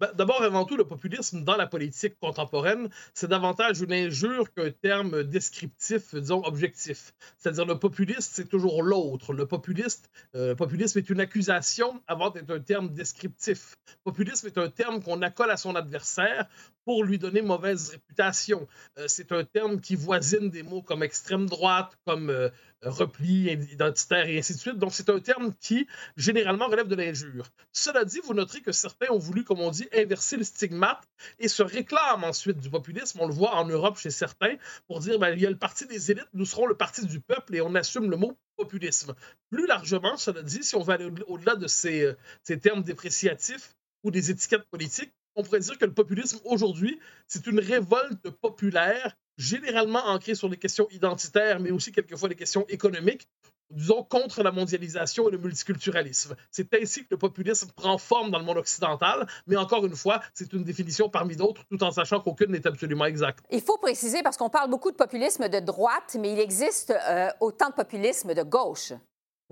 Ben, 0.00 0.10
d'abord, 0.14 0.42
avant 0.42 0.64
tout, 0.64 0.76
le 0.76 0.84
populisme 0.84 1.44
dans 1.44 1.56
la 1.56 1.68
politique 1.68 2.18
contemporaine, 2.18 2.88
c'est 3.14 3.28
davantage 3.28 3.80
une 3.80 3.92
injure 3.92 4.52
qu'un 4.52 4.70
terme 4.70 5.22
descriptif, 5.22 6.14
disons, 6.14 6.42
objectif. 6.44 7.14
C'est-à-dire, 7.38 7.64
le 7.64 7.78
populiste, 7.78 8.32
c'est 8.34 8.48
toujours 8.48 8.82
l'autre. 8.82 9.32
Le 9.32 9.46
populiste, 9.46 10.10
euh, 10.34 10.56
populisme 10.56 10.98
est 10.98 11.10
une 11.10 11.20
accusation 11.20 12.02
avant 12.08 12.30
d'être 12.30 12.50
un 12.50 12.60
terme 12.60 12.88
descriptif. 12.88 13.76
Populisme 14.02 14.48
est 14.48 14.58
un 14.58 14.68
terme 14.68 15.00
qu'on 15.00 15.22
accole 15.22 15.50
à 15.50 15.56
son 15.56 15.76
adversaire 15.76 16.48
pour 16.84 17.04
lui 17.04 17.18
donner 17.18 17.40
mauvaise 17.40 17.90
réputation. 17.90 18.66
Euh, 18.98 19.06
c'est 19.06 19.30
un 19.30 19.44
terme 19.44 19.80
qui 19.80 19.94
voisine 19.94 20.50
des 20.50 20.64
mots 20.64 20.82
comme 20.82 21.02
extrême 21.04 21.46
droite, 21.46 21.96
comme 22.04 22.30
euh, 22.30 22.50
repli 22.84 23.50
identitaire 23.72 24.28
et 24.28 24.38
ainsi 24.38 24.54
de 24.54 24.58
suite. 24.58 24.78
Donc, 24.78 24.92
c'est 24.92 25.10
un 25.10 25.20
terme 25.20 25.52
qui, 25.60 25.86
généralement, 26.16 26.66
relève 26.66 26.88
de 26.88 26.94
l'injure. 26.94 27.46
Cela 27.72 28.04
dit, 28.04 28.20
vous 28.24 28.34
noterez 28.34 28.60
que 28.60 28.72
certains 28.72 29.10
ont 29.10 29.18
voulu, 29.18 29.44
comme 29.44 29.60
on 29.60 29.70
dit, 29.70 29.88
inverser 29.94 30.36
le 30.36 30.44
stigmate 30.44 31.02
et 31.38 31.48
se 31.48 31.62
réclament 31.62 32.24
ensuite 32.24 32.58
du 32.58 32.70
populisme. 32.70 33.18
On 33.20 33.26
le 33.26 33.34
voit 33.34 33.56
en 33.56 33.66
Europe 33.66 33.98
chez 33.98 34.10
certains 34.10 34.56
pour 34.86 35.00
dire, 35.00 35.18
ben, 35.18 35.30
il 35.30 35.40
y 35.40 35.46
a 35.46 35.50
le 35.50 35.58
parti 35.58 35.86
des 35.86 36.10
élites, 36.10 36.28
nous 36.32 36.46
serons 36.46 36.66
le 36.66 36.76
parti 36.76 37.04
du 37.06 37.20
peuple 37.20 37.54
et 37.54 37.60
on 37.60 37.74
assume 37.74 38.10
le 38.10 38.16
mot 38.16 38.36
populisme. 38.56 39.14
Plus 39.50 39.66
largement, 39.66 40.16
cela 40.16 40.42
dit, 40.42 40.62
si 40.62 40.76
on 40.76 40.82
va 40.82 40.94
aller 40.94 41.10
au-delà 41.26 41.56
de 41.56 41.66
ces, 41.66 42.02
euh, 42.02 42.16
ces 42.42 42.58
termes 42.58 42.82
dépréciatifs 42.82 43.74
ou 44.02 44.10
des 44.10 44.30
étiquettes 44.30 44.64
politiques, 44.70 45.12
on 45.36 45.42
pourrait 45.42 45.60
dire 45.60 45.78
que 45.78 45.84
le 45.84 45.94
populisme 45.94 46.38
aujourd'hui, 46.44 47.00
c'est 47.26 47.46
une 47.46 47.58
révolte 47.58 48.30
populaire, 48.30 49.16
généralement 49.36 50.04
ancrée 50.06 50.34
sur 50.34 50.48
les 50.48 50.56
questions 50.56 50.88
identitaires, 50.90 51.60
mais 51.60 51.70
aussi 51.70 51.92
quelquefois 51.92 52.28
les 52.28 52.34
questions 52.34 52.64
économiques, 52.68 53.28
disons, 53.70 54.02
contre 54.02 54.42
la 54.42 54.52
mondialisation 54.52 55.28
et 55.28 55.32
le 55.32 55.38
multiculturalisme. 55.38 56.36
C'est 56.50 56.72
ainsi 56.74 57.02
que 57.02 57.08
le 57.12 57.16
populisme 57.16 57.70
prend 57.74 57.98
forme 57.98 58.30
dans 58.30 58.38
le 58.38 58.44
monde 58.44 58.58
occidental, 58.58 59.26
mais 59.46 59.56
encore 59.56 59.84
une 59.84 59.96
fois, 59.96 60.20
c'est 60.32 60.52
une 60.52 60.64
définition 60.64 61.08
parmi 61.08 61.36
d'autres, 61.36 61.64
tout 61.70 61.82
en 61.82 61.90
sachant 61.90 62.20
qu'aucune 62.20 62.52
n'est 62.52 62.66
absolument 62.66 63.06
exacte. 63.06 63.44
Il 63.50 63.60
faut 63.60 63.78
préciser, 63.78 64.22
parce 64.22 64.36
qu'on 64.36 64.50
parle 64.50 64.70
beaucoup 64.70 64.90
de 64.90 64.96
populisme 64.96 65.48
de 65.48 65.60
droite, 65.60 66.16
mais 66.18 66.32
il 66.32 66.38
existe 66.38 66.90
euh, 66.90 67.28
autant 67.40 67.70
de 67.70 67.74
populisme 67.74 68.34
de 68.34 68.42
gauche. 68.42 68.92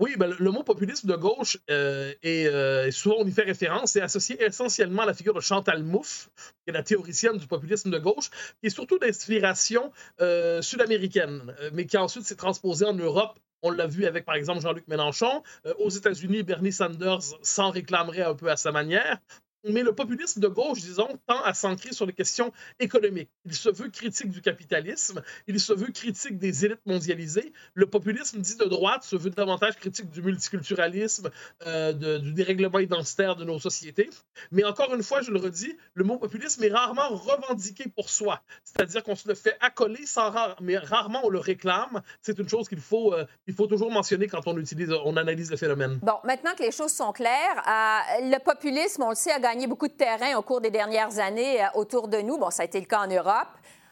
Oui, 0.03 0.17
ben, 0.17 0.35
le 0.37 0.51
mot 0.51 0.63
populisme 0.63 1.07
de 1.07 1.15
gauche 1.15 1.57
euh, 1.69 2.13
est, 2.23 2.47
euh, 2.47 2.91
souvent 2.91 3.15
on 3.19 3.25
y 3.25 3.31
fait 3.31 3.43
référence, 3.43 3.95
est 3.95 4.01
associé 4.01 4.35
essentiellement 4.43 5.03
à 5.03 5.05
la 5.05 5.13
figure 5.13 5.33
de 5.33 5.39
Chantal 5.39 5.81
Mouffe, 5.81 6.29
qui 6.35 6.71
est 6.71 6.73
la 6.73 6.83
théoricienne 6.83 7.37
du 7.37 7.47
populisme 7.47 7.89
de 7.89 7.97
gauche, 7.99 8.29
qui 8.59 8.67
est 8.67 8.69
surtout 8.69 8.99
d'inspiration 8.99 9.93
euh, 10.19 10.61
sud-américaine, 10.61 11.55
mais 11.71 11.85
qui 11.85 11.95
ensuite 11.95 12.25
s'est 12.25 12.35
transposée 12.35 12.85
en 12.85 12.93
Europe. 12.93 13.39
On 13.61 13.71
l'a 13.71 13.87
vu 13.87 14.05
avec, 14.05 14.25
par 14.25 14.35
exemple, 14.35 14.59
Jean-Luc 14.59 14.89
Mélenchon. 14.89 15.41
aux 15.79 15.89
États-Unis, 15.89 16.43
Bernie 16.43 16.73
Sanders 16.73 17.21
s'en 17.41 17.71
réclamerait 17.71 18.23
un 18.23 18.35
peu 18.35 18.51
à 18.51 18.57
sa 18.57 18.73
manière 18.73 19.19
mais 19.63 19.83
le 19.83 19.93
populisme 19.93 20.39
de 20.39 20.47
gauche, 20.47 20.81
disons, 20.81 21.07
tend 21.27 21.41
à 21.43 21.53
s'ancrer 21.53 21.93
sur 21.93 22.05
les 22.05 22.13
questions 22.13 22.51
économiques. 22.79 23.29
Il 23.45 23.53
se 23.53 23.69
veut 23.69 23.89
critique 23.89 24.29
du 24.29 24.41
capitalisme, 24.41 25.21
il 25.47 25.59
se 25.59 25.73
veut 25.73 25.91
critique 25.91 26.37
des 26.37 26.65
élites 26.65 26.85
mondialisées. 26.85 27.53
Le 27.73 27.85
populisme 27.85 28.39
dit 28.39 28.57
de 28.57 28.65
droite 28.65 29.03
se 29.03 29.15
veut 29.15 29.29
davantage 29.29 29.75
critique 29.77 30.09
du 30.09 30.21
multiculturalisme, 30.21 31.29
euh, 31.65 32.19
du 32.19 32.33
dérèglement 32.33 32.79
identitaire 32.79 33.35
de 33.35 33.45
nos 33.45 33.59
sociétés. 33.59 34.09
Mais 34.51 34.63
encore 34.63 34.93
une 34.93 35.03
fois, 35.03 35.21
je 35.21 35.31
le 35.31 35.39
redis, 35.39 35.77
le 35.93 36.03
mot 36.03 36.17
populisme 36.17 36.63
est 36.63 36.71
rarement 36.71 37.09
revendiqué 37.09 37.85
pour 37.89 38.09
soi. 38.09 38.41
C'est-à-dire 38.63 39.03
qu'on 39.03 39.15
se 39.15 39.27
le 39.27 39.35
fait 39.35 39.55
accoler, 39.61 40.05
sans 40.05 40.33
mais 40.61 40.77
rarement 40.77 41.21
on 41.23 41.29
le 41.29 41.39
réclame. 41.39 42.01
C'est 42.21 42.37
une 42.39 42.49
chose 42.49 42.67
qu'il 42.67 42.79
faut, 42.79 43.13
euh, 43.13 43.25
il 43.47 43.53
faut 43.53 43.67
toujours 43.67 43.91
mentionner 43.91 44.27
quand 44.27 44.45
on, 44.47 44.57
utilise, 44.57 44.91
on 45.05 45.15
analyse 45.15 45.51
le 45.51 45.57
phénomène. 45.57 45.99
Bon, 46.01 46.15
maintenant 46.23 46.53
que 46.57 46.63
les 46.63 46.71
choses 46.71 46.91
sont 46.91 47.11
claires, 47.11 47.63
euh, 47.67 48.29
le 48.31 48.43
populisme, 48.43 49.03
on 49.03 49.09
le 49.09 49.15
sait, 49.15 49.31
a 49.31 49.39
gagné 49.39 49.52
gagné 49.53 49.67
beaucoup 49.67 49.87
de 49.87 49.93
terrain 49.93 50.35
au 50.35 50.41
cours 50.41 50.61
des 50.61 50.71
dernières 50.71 51.19
années 51.19 51.63
euh, 51.63 51.67
autour 51.75 52.07
de 52.07 52.17
nous. 52.17 52.39
Bon, 52.39 52.49
ça 52.49 52.63
a 52.63 52.65
été 52.65 52.79
le 52.79 52.87
cas 52.87 53.01
en 53.01 53.07
Europe 53.07 53.49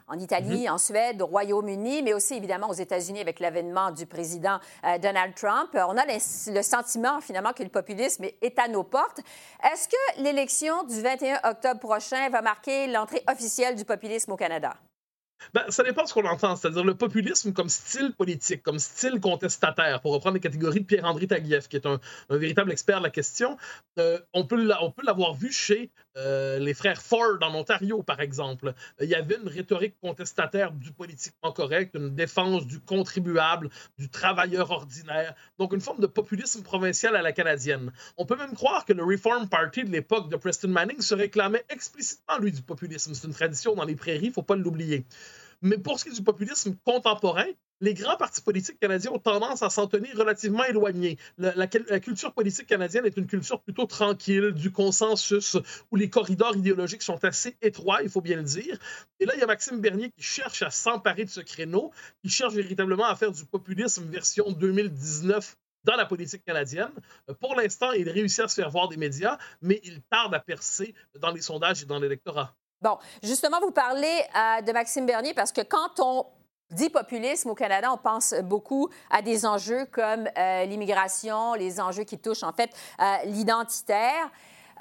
en 0.07 0.20
Italie, 0.20 0.64
mhm. 0.64 0.74
en 0.74 0.78
Suède, 0.78 1.22
au 1.22 1.28
Royaume-Uni, 1.28 2.01
mais 2.01 2.14
aussi 2.14 2.34
évidemment 2.34 2.68
aux 2.68 2.74
États-Unis 2.74 3.22
avec 3.22 3.39
l'avènement 3.39 3.91
du 3.91 4.05
président 4.05 4.59
euh, 4.84 4.97
Donald 4.97 5.34
Trump. 5.36 5.70
On 5.74 5.95
a 5.95 6.03
le 6.05 6.62
sentiment 6.64 7.22
finalement 7.22 7.53
que 7.53 7.64
le 7.64 7.70
populisme 7.70 8.26
est 8.41 8.59
à 8.59 8.68
nos 8.68 8.84
portes. 8.84 9.22
Est-ce 9.72 9.88
que 9.88 10.22
l'élection 10.22 10.84
du 10.84 10.99
21 10.99 11.39
octobre 11.49 11.80
prochain 11.80 12.28
va 12.30 12.41
marquer 12.41 12.88
l'entrée 12.88 13.24
officielle 13.32 13.76
du 13.76 13.86
populisme 13.86 14.34
au 14.34 14.38
Canada? 14.38 14.74
Ben, 15.53 15.63
ça 15.69 15.83
dépend 15.83 16.03
de 16.03 16.07
ce 16.07 16.13
qu'on 16.13 16.25
entend, 16.25 16.55
c'est-à-dire 16.55 16.83
le 16.83 16.95
populisme 16.95 17.53
comme 17.53 17.69
style 17.69 18.13
politique, 18.13 18.63
comme 18.63 18.79
style 18.79 19.19
contestataire, 19.19 20.01
pour 20.01 20.13
reprendre 20.13 20.35
les 20.35 20.39
catégories 20.39 20.81
de 20.81 20.85
Pierre-André 20.85 21.27
Taguieff, 21.27 21.67
qui 21.67 21.75
est 21.75 21.85
un, 21.85 21.99
véritable 22.29 22.71
expert 22.71 22.99
de 22.99 23.03
la 23.03 23.09
question. 23.09 23.57
Euh, 23.99 24.19
on 24.33 24.45
peut 24.45 24.65
l'avoir 25.03 25.33
vu 25.33 25.51
chez 25.51 25.91
euh, 26.17 26.59
les 26.59 26.73
frères 26.73 27.01
Ford 27.01 27.37
en 27.41 27.55
Ontario, 27.55 28.03
par 28.03 28.19
exemple. 28.19 28.73
Il 28.99 29.07
y 29.07 29.15
avait 29.15 29.37
une 29.41 29.47
rhétorique 29.47 29.95
contestataire 30.01 30.71
du 30.71 30.91
politiquement 30.91 31.51
correct, 31.51 31.95
une 31.95 32.13
défense 32.13 32.67
du 32.67 32.79
contribuable, 32.79 33.69
du 33.97 34.09
travailleur 34.09 34.71
ordinaire, 34.71 35.35
donc 35.57 35.73
une 35.73 35.81
forme 35.81 36.01
de 36.01 36.07
populisme 36.07 36.63
provincial 36.63 37.15
à 37.15 37.21
la 37.21 37.31
canadienne. 37.31 37.91
On 38.17 38.25
peut 38.25 38.35
même 38.35 38.53
croire 38.53 38.85
que 38.85 38.93
le 38.93 39.03
Reform 39.03 39.47
Party 39.47 39.83
de 39.85 39.89
l'époque 39.89 40.29
de 40.29 40.35
Preston 40.35 40.69
Manning 40.69 40.99
se 40.99 41.15
réclamait 41.15 41.63
explicitement, 41.69 42.37
lui, 42.39 42.51
du 42.51 42.61
populisme. 42.61 43.13
C'est 43.13 43.27
une 43.27 43.33
tradition 43.33 43.75
dans 43.75 43.85
les 43.85 43.95
prairies, 43.95 44.25
il 44.25 44.29
ne 44.29 44.33
faut 44.33 44.43
pas 44.43 44.55
l'oublier. 44.55 45.05
Mais 45.62 45.78
pour 45.78 45.99
ce 45.99 46.05
qui 46.05 46.09
est 46.09 46.14
du 46.16 46.24
populisme 46.24 46.76
contemporain, 46.84 47.45
les 47.82 47.95
grands 47.95 48.16
partis 48.16 48.41
politiques 48.41 48.80
canadiens 48.80 49.12
ont 49.12 49.20
tendance 49.20 49.64
à 49.64 49.70
s'en 49.70 49.88
tenir 49.88 50.16
relativement 50.16 50.64
éloignés. 50.64 51.18
La, 51.38 51.68
culture 51.68 52.34
politique 52.34 52.68
canadienne 52.68 53.05
est 53.05 53.18
une 53.18 53.26
culture 53.26 53.62
plutôt 53.62 53.86
tranquille, 53.86 54.51
du 54.51 54.72
consensus, 54.72 55.57
où 55.89 55.95
les 55.95 56.09
corridors 56.09 56.55
idéologiques 56.55 57.01
sont 57.01 57.24
assez 57.26 57.57
étroits, 57.62 58.03
il 58.03 58.09
faut 58.09 58.22
bien 58.22 58.38
le 58.38 58.43
dire. 58.43 58.78
Et 59.20 59.26
là, 59.26 59.34
il 59.36 59.39
y 59.39 59.43
a 59.43 59.47
Maxime 59.47 59.82
Bernier 59.82 60.12
qui 60.12 60.24
cherche 60.24 60.62
à 60.62 60.70
s'emparer 60.70 61.26
de 61.26 61.30
ce 61.30 61.41
créneau, 61.41 61.91
qui 62.24 62.30
cherche 62.30 62.53
véritablement 62.53 63.05
à 63.05 63.16
faire 63.16 63.32
du 63.32 63.45
populisme 63.45 64.05
version 64.05 64.51
2019 64.51 65.57
dans 65.84 65.95
la 65.95 66.05
politique 66.05 66.45
canadienne. 66.45 66.91
Pour 67.39 67.55
l'instant, 67.55 67.91
il 67.93 68.07
réussit 68.09 68.41
à 68.41 68.47
se 68.47 68.55
faire 68.55 68.70
voir 68.70 68.89
des 68.89 68.97
médias, 68.97 69.39
mais 69.62 69.82
il 69.84 70.01
tarde 70.03 70.34
à 70.36 70.39
percer 70.39 70.93
dans 71.20 71.32
les 71.32 71.41
sondages 71.41 71.82
et 71.82 71.86
dans 71.88 71.99
l'électorat. 71.99 72.55
Bon, 72.82 72.97
justement, 73.21 73.59
vous 73.59 73.71
parlez 73.71 74.07
euh, 74.36 74.61
de 74.61 74.71
Maxime 74.71 75.05
Bernier 75.05 75.36
parce 75.36 75.51
que 75.51 75.61
quand 75.61 75.99
on 75.99 76.25
dit 76.71 76.89
populisme 76.89 77.49
au 77.51 77.55
Canada, 77.55 77.91
on 77.93 77.97
pense 77.97 78.34
beaucoup 78.43 78.89
à 79.11 79.21
des 79.21 79.45
enjeux 79.45 79.86
comme 79.86 80.27
euh, 80.36 80.65
l'immigration, 80.65 81.53
les 81.53 81.79
enjeux 81.79 82.05
qui 82.05 82.17
touchent 82.17 82.43
en 82.43 82.53
fait 82.53 82.71
euh, 82.99 83.17
l'identitaire. 83.25 84.32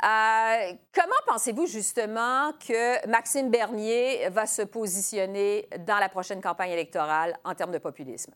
comment 0.00 1.20
pensez-vous 1.26 1.66
justement 1.66 2.52
que 2.52 3.06
Maxime 3.06 3.50
Bernier 3.50 4.30
va 4.30 4.46
se 4.46 4.62
positionner 4.62 5.68
dans 5.86 5.98
la 5.98 6.08
prochaine 6.08 6.40
campagne 6.40 6.70
électorale 6.70 7.36
en 7.44 7.54
termes 7.54 7.72
de 7.72 7.78
populisme? 7.78 8.32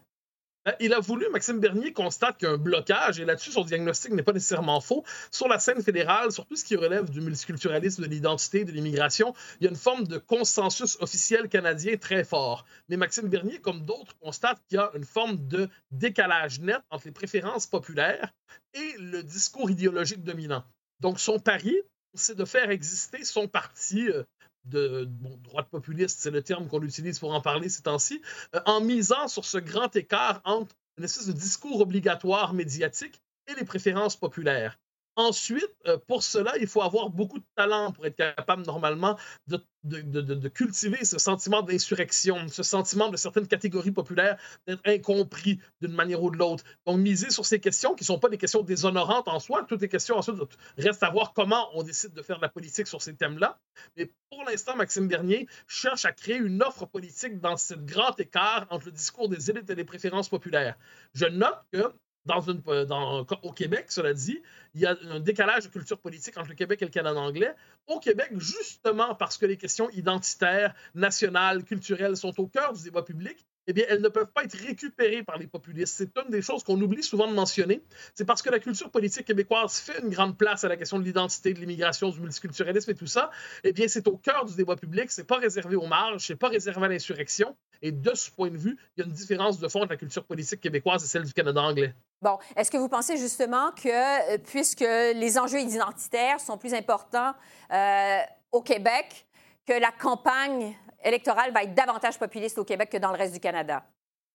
Euh, 0.69 0.73
il 0.81 0.93
a 0.95 1.01
voulu, 1.01 1.27
Maxime 1.31 1.61
Bernier 1.61 1.93
constate 1.93 2.39
qu'il 2.39 2.49
a 2.49 2.53
un 2.53 2.57
blocage, 2.57 3.21
et 3.21 3.25
là-dessus, 3.25 3.53
son 3.53 3.65
diagnostic 3.65 4.13
n'est 4.13 4.23
pas 4.23 4.33
nécessairement 4.33 4.81
faux. 4.81 5.05
Sur 5.31 5.49
la 5.49 5.59
scène 5.59 5.83
fédérale, 5.83 6.33
sur 6.33 6.47
tout 6.47 6.57
ce 6.57 6.65
qui 6.65 6.77
relève 6.77 7.11
du 7.11 7.21
multiculturalisme, 7.21 8.03
de 8.03 8.09
l'identité, 8.09 8.65
de 8.65 8.73
l'immigration, 8.73 9.35
il 9.61 9.65
y 9.65 9.67
a 9.67 9.71
une 9.71 9.77
forme 9.77 10.07
de 10.07 10.19
consensus 10.19 10.97
officiel 11.01 11.49
canadien 11.49 11.97
très 11.97 12.25
fort. 12.25 12.65
Mais 12.89 12.97
Maxime 12.97 13.29
Bernier, 13.29 13.61
comme 13.61 13.85
d'autres, 13.85 14.17
constate 14.19 14.61
qu'il 14.69 14.77
y 14.77 14.81
a 14.81 14.91
une 14.95 15.05
forme 15.05 15.37
de 15.49 15.69
décalage 15.91 16.61
net 16.61 16.81
entre 16.91 17.07
les 17.07 17.13
préférences 17.13 17.67
populaires 17.67 18.33
et 18.73 18.95
le 18.99 19.23
discours 19.23 19.71
idéologique 19.71 20.23
dominant. 20.23 20.65
Donc, 21.01 21.21
son 21.21 21.39
pari, 21.39 21.77
c'est 22.15 22.37
de 22.37 22.45
faire 22.45 22.71
exister 22.71 23.25
son 23.25 23.49
parti 23.49 24.09
euh, 24.09 24.23
de 24.65 25.09
droite 25.43 25.69
populiste, 25.71 26.21
c'est 26.21 26.31
le 26.31 26.43
terme 26.43 26.69
qu'on 26.69 26.83
utilise 26.83 27.19
pour 27.19 27.35
en 27.35 27.41
parler 27.41 27.69
ces 27.69 27.83
temps-ci, 27.83 28.23
euh, 28.55 28.61
en 28.67 28.81
misant 28.81 29.29
sur 29.29 29.45
ce 29.45 29.59
grand 29.59 29.95
écart 29.97 30.41
entre 30.45 30.75
une 30.99 31.05
espèce 31.05 31.27
de 31.27 31.33
discours 31.33 31.81
obligatoire 31.81 32.55
médiatique 32.55 33.23
et 33.49 33.55
les 33.55 33.65
préférences 33.65 34.17
populaires. 34.17 34.79
Ensuite, 35.17 35.71
euh, 35.87 35.97
pour 36.09 36.23
cela, 36.23 36.57
il 36.59 36.67
faut 36.67 36.83
avoir 36.83 37.09
beaucoup 37.09 37.39
de 37.39 37.45
talent 37.55 37.93
pour 37.93 38.05
être 38.07 38.17
capable 38.17 38.65
normalement 38.65 39.17
de, 39.47 40.49
cultiver 40.49 41.05
ce 41.05 41.19
sentiment 41.19 41.63
d'insurrection, 41.63 42.49
ce 42.49 42.63
sentiment 42.63 43.09
de 43.11 43.17
certaines 43.17 43.47
catégories 43.47 43.93
populaires 43.93 44.37
d'être 44.67 44.81
incompris 44.85 45.61
d'une 45.81 45.93
manière 45.93 46.23
ou 46.23 46.31
de 46.31 46.37
l'autre. 46.37 46.65
Donc, 46.87 46.99
miser 46.99 47.31
sur 47.31 47.47
ces 47.47 47.61
questions 47.61 47.95
qui 47.95 48.03
ne 48.03 48.07
sont 48.07 48.19
pas 48.19 48.29
des 48.29 48.39
questions 48.39 48.63
déshonorantes 48.63 49.29
en 49.29 49.39
soi, 49.39 49.65
toutes 49.69 49.83
les 49.83 49.89
questions 49.89 50.17
ensuite 50.17 50.37
restent 50.79 51.03
à 51.03 51.11
voir 51.11 51.33
comment 51.33 51.69
on 51.75 51.83
décide 51.83 52.13
de 52.13 52.23
faire 52.23 52.39
de 52.39 52.43
la 52.43 52.49
politique 52.49 52.89
sur 52.89 53.01
ces 53.01 53.15
thèmes-là. 53.15 53.61
Mais 53.97 54.11
pour 54.31 54.43
l'instant, 54.45 54.75
Maxime 54.75 55.07
Bernier 55.07 55.47
cherche 55.69 56.05
à 56.07 56.13
créer 56.13 56.37
une 56.37 56.63
offre 56.63 56.87
politique 56.87 57.41
dans 57.41 57.57
ce 57.57 57.75
grand 57.75 58.19
écart 58.19 58.67
entre 58.71 58.87
le 58.87 58.93
discours 58.93 59.29
des 59.29 59.51
élites 59.51 59.71
et 59.71 59.75
les 59.75 59.85
préférences 59.85 60.29
populaires. 60.29 60.77
Je 61.13 61.27
note 61.27 61.61
que 61.73 61.93
euh, 62.31 62.85
dans, 62.85 63.27
au 63.43 63.53
Québec, 63.53 63.87
cela 63.89 64.15
dit, 64.15 64.41
il 64.75 64.81
y 64.81 64.87
a 64.87 64.97
un 65.11 65.21
décalage 65.21 65.65
de 65.65 65.69
culture 65.69 65.99
politique 65.99 66.37
entre 66.39 66.49
le 66.49 66.55
Québec 66.55 66.81
et 66.83 66.85
le 66.87 66.91
Canada 66.91 67.21
anglais. 67.21 67.55
Au 67.87 68.01
Québec, 68.01 68.31
justement 68.37 69.15
parce 69.15 69.37
que 69.37 69.47
les 69.47 69.57
questions 69.57 69.91
identitaires, 69.91 70.75
nationales, 70.95 71.65
culturelles 71.65 72.17
sont 72.17 72.39
au 72.41 72.47
cœur 72.47 72.73
du 72.73 72.83
débat 72.83 73.03
public, 73.03 73.47
eh 73.67 73.73
bien, 73.73 73.85
elles 73.89 74.01
ne 74.01 74.09
peuvent 74.09 74.31
pas 74.31 74.45
être 74.45 74.57
récupérées 74.57 75.23
par 75.23 75.39
les 75.39 75.47
populistes. 75.47 75.95
C'est 75.97 76.17
une 76.19 76.31
des 76.31 76.43
choses 76.43 76.63
qu'on 76.63 76.81
oublie 76.81 77.03
souvent 77.03 77.27
de 77.27 77.35
mentionner. 77.35 77.83
C'est 78.15 78.25
parce 78.25 78.43
que 78.43 78.51
la 78.51 78.59
culture 78.59 78.91
politique 78.91 79.27
québécoise 79.27 79.79
fait 79.79 80.01
une 80.03 80.11
grande 80.11 80.37
place 80.37 80.65
à 80.65 80.69
la 80.69 80.77
question 80.77 80.99
de 80.99 81.05
l'identité, 81.05 81.55
de 81.55 81.61
l'immigration, 81.61 82.11
du 82.11 82.21
multiculturalisme 82.21 82.91
et 82.91 82.95
tout 82.95 83.07
ça. 83.07 83.31
Eh 83.63 83.73
bien, 83.73 83.89
c'est 83.89 84.07
au 84.09 84.17
cœur 84.17 84.45
du 84.45 84.55
débat 84.55 84.77
public. 84.77 85.11
C'est 85.11 85.25
pas 85.25 85.39
réservé 85.39 85.77
aux 85.77 85.87
marges, 85.87 86.27
c'est 86.27 86.37
pas 86.37 86.49
réservé 86.49 86.87
à 86.87 86.89
l'insurrection. 86.89 87.57
Et 87.83 87.93
de 87.93 88.15
ce 88.15 88.31
point 88.31 88.51
de 88.51 88.57
vue, 88.57 88.77
il 88.97 89.01
y 89.01 89.03
a 89.03 89.07
une 89.07 89.13
différence 89.13 89.59
de 89.59 89.69
fond 89.69 89.81
entre 89.81 89.91
la 89.91 89.97
culture 89.97 90.25
politique 90.25 90.61
québécoise 90.61 91.05
et 91.05 91.07
celle 91.07 91.25
du 91.25 91.33
Canada 91.33 91.61
anglais. 91.61 91.95
Bon, 92.23 92.39
est-ce 92.57 92.71
que 92.71 92.79
vous 92.79 92.89
pensez 92.89 93.17
justement 93.17 93.71
que, 93.73 94.35
euh, 94.35 94.39
puisque 94.39 94.81
les 94.81 95.39
enjeux 95.39 95.61
identitaires 95.61 96.41
sont 96.41 96.57
plus 96.57 96.73
importants 96.73 97.35
euh, 97.73 98.21
au 98.53 98.63
Québec, 98.63 99.27
que 99.67 99.73
la 99.73 99.93
campagne 99.93 100.77
électorale 101.03 101.53
va 101.53 101.65
être 101.65 101.75
davantage 101.75 102.19
populiste 102.19 102.59
au 102.59 102.65
Québec 102.65 102.91
que 102.91 102.99
dans 102.99 103.13
le 103.13 103.19
reste 103.19 103.35
du 103.35 103.41
Canada? 103.41 103.85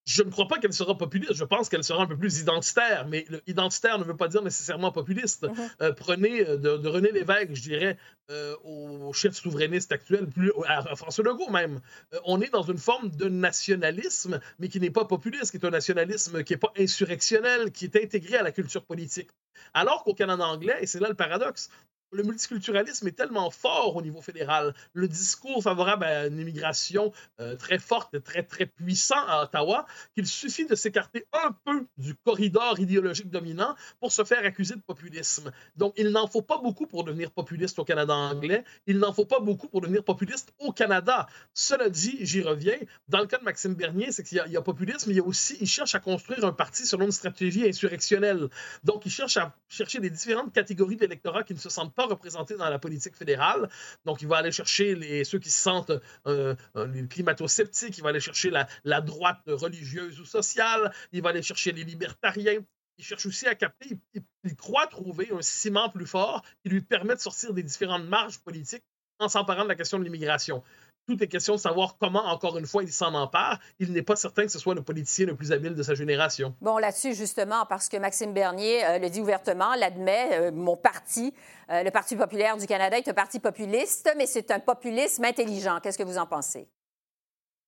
Je 0.06 0.24
ne 0.24 0.32
crois 0.32 0.48
pas 0.48 0.58
qu'elle 0.58 0.74
sera 0.74 0.98
populiste. 0.98 1.36
Je 1.36 1.44
pense 1.44 1.70
qu'elle 1.70 1.84
sera 1.84 2.02
un 2.02 2.08
peu 2.08 2.18
plus 2.18 2.40
identitaire. 2.40 3.06
Mais 3.08 3.26
le 3.30 3.44
identitaire 3.46 4.00
ne 4.00 4.04
veut 4.04 4.16
pas 4.16 4.28
dire 4.28 4.42
nécessairement 4.42 4.92
populiste. 4.92 5.44
Mm-hmm. 5.44 5.70
Euh, 5.82 5.94
prenez 5.94 6.48
euh, 6.48 6.58
de, 6.58 6.88
René 6.88 7.12
Lévesque, 7.12 7.54
je 7.54 7.62
dirais, 7.62 7.98
euh, 8.32 8.56
au 8.64 9.14
chef 9.14 9.36
souverainiste 9.36 9.92
actuel, 9.92 10.28
plus, 10.28 10.52
à 10.66 10.96
François 10.96 11.24
Legault 11.24 11.52
même. 11.52 11.80
on 12.26 12.42
est 12.42 12.52
dans 12.52 12.64
une 12.64 12.78
forme 12.80 13.10
de 13.10 13.30
nationalisme, 13.30 14.40
mais 14.58 14.68
qui 14.68 14.80
n'est 14.80 14.90
pas 14.90 15.06
populiste, 15.06 15.52
qui 15.52 15.58
est 15.58 15.66
un 15.66 15.70
nationalisme 15.70 16.44
qui 16.44 16.54
n'est 16.54 16.60
pas 16.60 16.74
insurrectionnel, 16.78 17.72
qui 17.72 17.86
est 17.86 17.96
intégré 17.96 18.38
à 18.38 18.44
la 18.44 18.52
culture 18.52 18.86
politique. 18.86 19.30
Alors 19.74 20.04
qu'au 20.04 20.16
Canada 20.16 20.46
anglais, 20.46 20.78
et 20.82 20.88
c'est 20.88 21.00
là 21.00 21.10
le 21.10 21.16
paradoxe, 21.16 21.70
le 22.12 22.24
multiculturalisme 22.24 23.08
est 23.08 23.18
tellement 23.18 23.50
fort 23.50 23.96
au 23.96 24.02
niveau 24.02 24.22
fédéral. 24.22 24.74
Le 24.94 25.08
discours 25.08 25.62
favorable 25.64 26.06
à 26.06 26.28
une 26.28 26.40
immigration 26.40 27.12
euh, 27.40 27.56
très 27.56 27.80
forte 27.80 28.22
très, 28.24 28.44
très 28.44 28.66
puissant 28.66 29.24
à 29.28 29.44
Ottawa, 29.44 29.86
qu'il 30.16 30.26
suffit 30.26 30.66
de 30.66 30.76
s'écarter 30.76 31.26
un 31.34 31.52
peu 31.66 31.86
du 31.98 32.16
corridor 32.16 32.80
idéologique 32.80 33.30
dominant 33.30 33.76
pour 34.00 34.12
se 34.12 34.24
faire 34.24 34.44
accuser 34.46 34.76
de 34.76 34.82
populisme. 34.82 35.52
Donc, 35.76 35.94
il 35.98 36.10
n'en 36.10 36.28
faut 36.28 36.42
pas 36.42 36.58
beaucoup 36.58 36.88
pour 36.88 37.04
devenir 37.04 37.32
populiste 37.32 37.80
au 37.80 37.86
Canada 37.86 38.14
anglais. 38.14 38.64
Il 38.88 38.98
n'en 38.98 39.14
faut 39.14 39.26
pas 39.26 39.40
beaucoup 39.40 39.68
pour 39.68 39.82
devenir 39.82 40.04
populiste 40.04 40.54
au 40.60 40.72
Canada. 40.72 41.28
Cela 41.54 41.90
dit, 41.90 42.18
j'y 42.22 42.42
reviens. 42.42 42.78
Dans 43.08 43.20
le 43.20 43.28
cas 43.28 43.38
de 43.38 43.44
Maxime 43.44 43.76
Bernier, 43.76 44.12
c'est 44.12 44.24
qu'il 44.24 44.42
y, 44.48 44.58
a 44.58 44.62
populisme, 44.62 45.10
mais 45.10 45.16
il 45.16 45.18
y 45.18 45.22
a 45.22 45.24
aussi, 45.24 45.58
il 45.62 45.68
cherche 45.68 45.96
à 45.96 46.00
construire 46.00 46.44
un 46.46 46.54
parti 46.54 46.86
selon 46.86 47.06
une 47.06 47.12
stratégie 47.12 47.68
insurrectionnelle. 47.68 48.50
Donc, 48.84 49.06
il 49.06 49.12
cherche 49.12 49.38
à 49.38 49.56
chercher 49.68 50.00
des 50.00 50.10
différentes 50.10 50.54
catégories 50.54 50.96
d'électorats 50.96 51.44
qui 51.44 51.54
ne 51.54 51.60
se 51.60 51.70
sentent 51.70 51.94
pas 51.94 51.99
représentés 52.06 52.56
dans 52.56 52.70
la 52.70 52.80
politique 52.80 53.16
fédérale. 53.16 53.70
Donc, 54.06 54.22
il 54.22 54.28
va 54.28 54.38
aller 54.38 54.52
chercher 54.52 54.96
les, 54.96 55.24
ceux 55.24 55.40
qui 55.40 55.50
se 55.50 55.62
sentent 55.62 55.92
euh, 56.28 56.56
euh, 56.76 56.88
les 56.88 57.08
climato-sceptiques, 57.08 57.98
il 57.98 58.04
va 58.04 58.10
aller 58.10 58.20
chercher 58.20 58.50
la, 58.50 58.68
la, 58.84 59.02
droite 59.02 59.42
religieuse 59.48 60.20
ou 60.20 60.26
sociale, 60.26 60.94
il 61.12 61.22
va 61.22 61.30
aller 61.30 61.42
chercher 61.42 61.72
les 61.72 61.84
libertariens. 61.84 62.60
Il 62.98 63.06
cherche 63.06 63.26
aussi 63.26 63.48
à 63.48 63.56
capter, 63.56 63.98
il, 64.14 64.22
il 64.44 64.56
croit 64.56 64.88
trouver 64.88 65.32
un 65.32 65.42
ciment 65.42 65.90
plus 65.90 66.06
fort 66.06 66.44
qui 66.64 66.70
lui 66.70 66.82
permet 66.82 67.16
de 67.16 67.22
sortir 67.22 67.54
des 67.54 67.64
différentes 67.64 68.06
marges 68.06 68.40
politiques 68.40 68.84
en 69.20 69.30
s'emparant 69.30 69.64
de 69.64 69.70
la 69.70 69.76
question 69.76 70.00
de 70.00 70.04
l'immigration 70.04 70.64
tout 71.10 71.24
est 71.24 71.28
question 71.28 71.56
de 71.56 71.60
savoir 71.60 71.98
comment, 72.00 72.24
encore 72.26 72.58
une 72.60 72.68
fois, 72.68 72.84
il 72.84 72.92
s'en 72.92 73.16
empare. 73.16 73.60
Il 73.80 73.92
n'est 73.94 74.04
pas 74.04 74.16
certain 74.16 74.46
que 74.46 74.52
ce 74.52 74.60
soit 74.60 74.76
le 74.76 74.84
politicien 74.84 75.26
le 75.26 75.36
plus 75.36 75.52
habile 75.52 75.74
de 75.74 75.82
sa 75.82 75.96
génération. 75.96 76.54
Bon, 76.62 76.78
là-dessus, 76.78 77.16
justement, 77.16 77.66
parce 77.66 77.90
que 77.90 77.98
Maxime 77.98 78.32
Bernier 78.32 78.86
euh, 78.86 79.00
le 79.00 79.10
dit 79.10 79.20
ouvertement, 79.20 79.74
l'admet, 79.74 80.30
euh, 80.34 80.52
mon 80.52 80.78
parti, 80.78 81.34
euh, 81.72 81.82
le 81.82 81.90
Parti 81.90 82.16
populaire 82.16 82.58
du 82.58 82.68
Canada, 82.68 82.96
est 82.96 83.08
un 83.08 83.14
parti 83.14 83.40
populiste, 83.40 84.14
mais 84.18 84.28
c'est 84.28 84.52
un 84.52 84.60
populisme 84.60 85.26
intelligent. 85.26 85.80
Qu'est-ce 85.82 85.98
que 85.98 86.04
vous 86.04 86.20
en 86.20 86.28
pensez? 86.28 86.68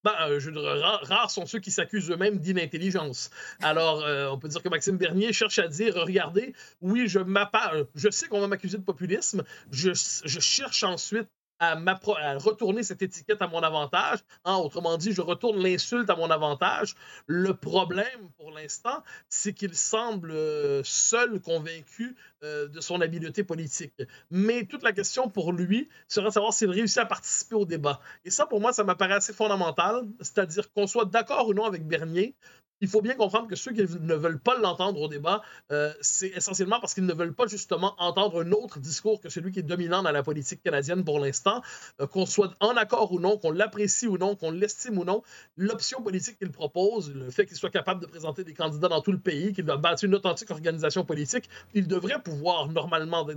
Ben, 0.04 0.14
je, 0.38 0.52
rares, 1.08 1.32
sont 1.32 1.48
ceux 1.48 1.60
qui 1.60 1.72
s'accusent 1.72 2.12
eux-mêmes 2.12 2.38
d'inintelligence. 2.38 3.30
Alors, 3.62 4.04
on 4.34 4.40
peut 4.40 4.48
dire 4.48 4.64
que 4.64 4.70
Maxime 4.70 4.98
Bernier 4.98 5.32
cherche 5.32 5.60
à 5.60 5.68
dire, 5.68 5.94
regardez, 5.94 6.56
oui, 6.82 7.08
je 7.08 7.20
je 7.94 8.10
sais 8.10 8.28
qu'on 8.28 8.42
va 8.42 8.48
m'accuser 8.48 8.80
de 8.80 8.84
populisme, 8.84 9.44
je, 9.70 9.92
je, 9.94 10.40
cherche 10.40 10.84
ensuite 10.84 11.30
à, 11.62 12.38
retourner 12.38 12.82
cette 12.82 13.02
étiquette 13.04 13.42
à 13.42 13.48
mon 13.48 13.60
avantage. 13.60 14.20
Hein, 14.46 14.56
autrement 14.56 14.98
dit, 14.98 15.14
je 15.14 15.22
retourne 15.22 15.62
l'insulte 15.62 16.10
à 16.10 16.16
mon 16.16 16.32
avantage. 16.32 16.96
Le 17.28 17.54
problème, 17.54 18.30
pour 18.38 18.52
l'instant, 18.52 19.04
c'est 19.30 19.54
qu'il 19.54 19.76
semble 19.76 20.32
euh, 20.32 20.82
seul 20.84 21.40
convaincu 21.40 22.16
euh, 22.44 22.68
de 22.68 22.82
son 22.82 23.00
habileté 23.00 23.44
politique. 23.44 23.94
Mais 24.32 24.66
toute 24.66 24.82
la 24.82 24.92
question 24.92 25.30
pour 25.30 25.54
lui 25.54 25.88
serait 26.08 26.30
de 26.30 26.34
savoir 26.34 26.54
s'il 26.54 26.72
réussit 26.72 26.98
à 26.98 27.06
participer 27.06 27.56
au 27.56 27.66
débat. 27.66 28.02
Et 28.26 28.32
ça, 28.32 28.48
pour 28.48 28.60
moi, 28.60 28.74
ça 28.74 28.84
m'apparaît 28.84 29.14
assez 29.14 29.34
fondamental, 29.34 30.08
c'est-à-dire 30.20 30.72
qu'on 30.74 30.88
soit 30.88 31.06
d'accord 31.06 31.48
ou 31.48 31.54
non 31.54 31.66
avec 31.66 31.86
Bernier, 31.88 32.34
il 32.82 32.88
faut 32.88 33.02
bien 33.02 33.14
comprendre 33.14 33.48
que 33.48 33.56
ceux 33.56 33.72
qui 33.72 33.82
ne 33.82 34.16
veulent 34.16 34.40
pas 34.40 34.58
l'entendre 34.58 35.00
au 35.02 35.08
débat, 35.08 35.42
euh, 35.72 35.94
c'est 36.02 36.30
essentiellement 36.30 36.80
parce 36.80 36.94
qu'ils 36.94 37.06
ne 37.06 37.14
veulent 37.14 37.34
pas 37.34 37.48
justement 37.48 37.96
entendre 38.00 38.44
un 38.44 38.52
autre 38.52 38.80
discours 38.80 39.22
que 39.22 39.30
celui 39.30 39.52
qui 39.52 39.60
est 39.60 39.64
dominant 39.64 40.02
dans 40.02 40.12
la 40.12 40.24
politique 40.24 40.64
canadienne 40.64 41.04
pour 41.04 41.20
l'instant. 41.20 41.62
Euh, 42.00 42.08
qu'on 42.08 42.26
soit 42.26 42.54
en 42.60 42.76
accord 42.76 43.12
ou 43.12 43.20
non, 43.20 43.38
qu'on 43.38 43.52
l'apprécie 43.52 44.08
ou 44.08 44.18
non, 44.18 44.36
qu'on 44.36 44.52
l'estime 44.52 44.98
ou 44.98 45.06
non, 45.06 45.22
l'option 45.58 46.02
politique 46.02 46.38
qu'il 46.38 46.52
propose, 46.52 47.14
le 47.14 47.30
fait 47.30 47.46
qu'il 47.46 47.56
soit 47.56 47.70
capable 47.70 48.02
de 48.02 48.08
présenter 48.08 48.44
des 48.44 48.54
candidats 48.54 48.90
dans 48.90 49.02
tout 49.02 49.12
le 49.12 49.20
pays, 49.20 49.54
qu'il 49.54 49.66
va 49.66 49.78
bâtir 49.78 50.08
une 50.08 50.16
authentique 50.16 50.50
organisation 50.52 51.06
politique, 51.06 51.50
il 51.74 51.88
devrait 51.88 52.22
pouvoir 52.22 52.68
normalement 52.68 53.28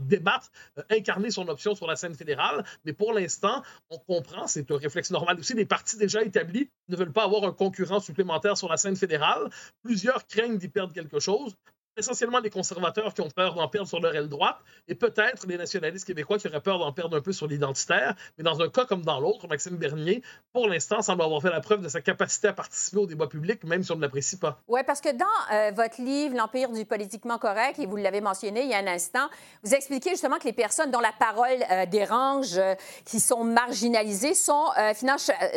débattre, 0.00 0.50
euh, 0.78 0.82
incarner 0.90 1.30
son 1.30 1.48
option 1.48 1.74
sur 1.74 1.86
la 1.86 1.96
scène 1.96 2.14
fédérale. 2.14 2.64
Mais 2.84 2.92
pour 2.92 3.12
l'instant, 3.12 3.62
on 3.90 3.98
comprend, 3.98 4.46
c'est 4.46 4.70
un 4.70 4.76
réflexe 4.76 5.10
normal 5.10 5.38
aussi, 5.40 5.54
les 5.54 5.66
partis 5.66 5.96
déjà 5.96 6.22
établis 6.22 6.70
ne 6.88 6.96
veulent 6.96 7.12
pas 7.12 7.24
avoir 7.24 7.44
un 7.44 7.52
concurrent 7.52 8.00
supplémentaire 8.00 8.56
sur 8.56 8.68
la 8.68 8.76
scène 8.76 8.91
fédérale. 8.96 9.50
Plusieurs 9.82 10.26
craignent 10.26 10.58
d'y 10.58 10.68
perdre 10.68 10.92
quelque 10.92 11.20
chose 11.20 11.56
essentiellement 11.96 12.40
les 12.40 12.50
conservateurs 12.50 13.12
qui 13.12 13.20
ont 13.20 13.30
peur 13.30 13.54
d'en 13.54 13.68
perdre 13.68 13.88
sur 13.88 14.00
leur 14.00 14.14
aile 14.14 14.28
droite 14.28 14.56
et 14.88 14.94
peut-être 14.94 15.46
les 15.46 15.58
nationalistes 15.58 16.06
québécois 16.06 16.38
qui 16.38 16.48
auraient 16.48 16.60
peur 16.60 16.78
d'en 16.78 16.92
perdre 16.92 17.16
un 17.16 17.20
peu 17.20 17.32
sur 17.32 17.46
l'identitaire. 17.46 18.14
Mais 18.38 18.44
dans 18.44 18.60
un 18.60 18.68
cas 18.68 18.86
comme 18.86 19.02
dans 19.02 19.20
l'autre, 19.20 19.46
Maxime 19.46 19.76
Bernier, 19.76 20.22
pour 20.52 20.68
l'instant, 20.68 21.02
semble 21.02 21.22
avoir 21.22 21.42
fait 21.42 21.50
la 21.50 21.60
preuve 21.60 21.82
de 21.82 21.88
sa 21.88 22.00
capacité 22.00 22.48
à 22.48 22.52
participer 22.52 22.98
au 22.98 23.06
débat 23.06 23.26
public, 23.26 23.64
même 23.64 23.82
si 23.82 23.92
on 23.92 23.96
ne 23.96 24.00
l'apprécie 24.00 24.38
pas. 24.38 24.60
Oui, 24.68 24.80
parce 24.86 25.00
que 25.00 25.12
dans 25.12 25.26
euh, 25.52 25.70
votre 25.72 26.00
livre, 26.00 26.36
L'Empire 26.36 26.70
du 26.70 26.84
politiquement 26.86 27.38
correct, 27.38 27.78
et 27.78 27.86
vous 27.86 27.96
l'avez 27.96 28.20
mentionné 28.20 28.62
il 28.62 28.70
y 28.70 28.74
a 28.74 28.78
un 28.78 28.86
instant, 28.86 29.28
vous 29.62 29.74
expliquez 29.74 30.10
justement 30.10 30.38
que 30.38 30.44
les 30.44 30.52
personnes 30.52 30.90
dont 30.90 31.00
la 31.00 31.12
parole 31.12 31.62
euh, 31.70 31.86
dérange, 31.86 32.56
euh, 32.56 32.74
qui 33.04 33.20
sont 33.20 33.44
marginalisées, 33.44 34.34
sont 34.34 34.70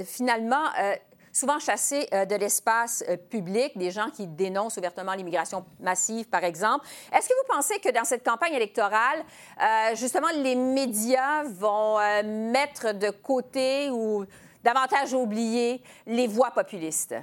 finalement 0.06 0.66
souvent 1.36 1.60
chassés 1.60 2.08
euh, 2.14 2.26
de 2.26 2.36
l'espace 2.36 3.04
euh, 3.10 3.18
public, 3.18 3.78
des 3.78 3.92
gens 3.92 4.10
qui 4.10 4.26
dénoncent 4.26 4.78
ouvertement 4.78 5.14
l'immigration 5.14 5.66
massive, 5.82 6.30
par 6.30 6.46
exemple. 6.46 6.88
Est-ce 7.12 7.28
que 7.28 7.34
vous 7.34 7.54
pensez 7.54 7.78
que 7.80 7.92
dans 7.92 8.06
cette 8.06 8.24
campagne 8.24 8.54
électorale, 8.54 9.20
euh, 9.62 9.96
justement, 9.96 10.30
les 10.34 10.56
médias 10.56 11.44
vont 11.44 12.00
mettre 12.24 12.94
de 12.94 13.10
côté 13.10 13.90
ou 13.92 14.26
davantage 14.64 15.14
oublier 15.14 15.84
les 16.08 16.28
voix 16.28 16.52
populistes? 16.52 17.16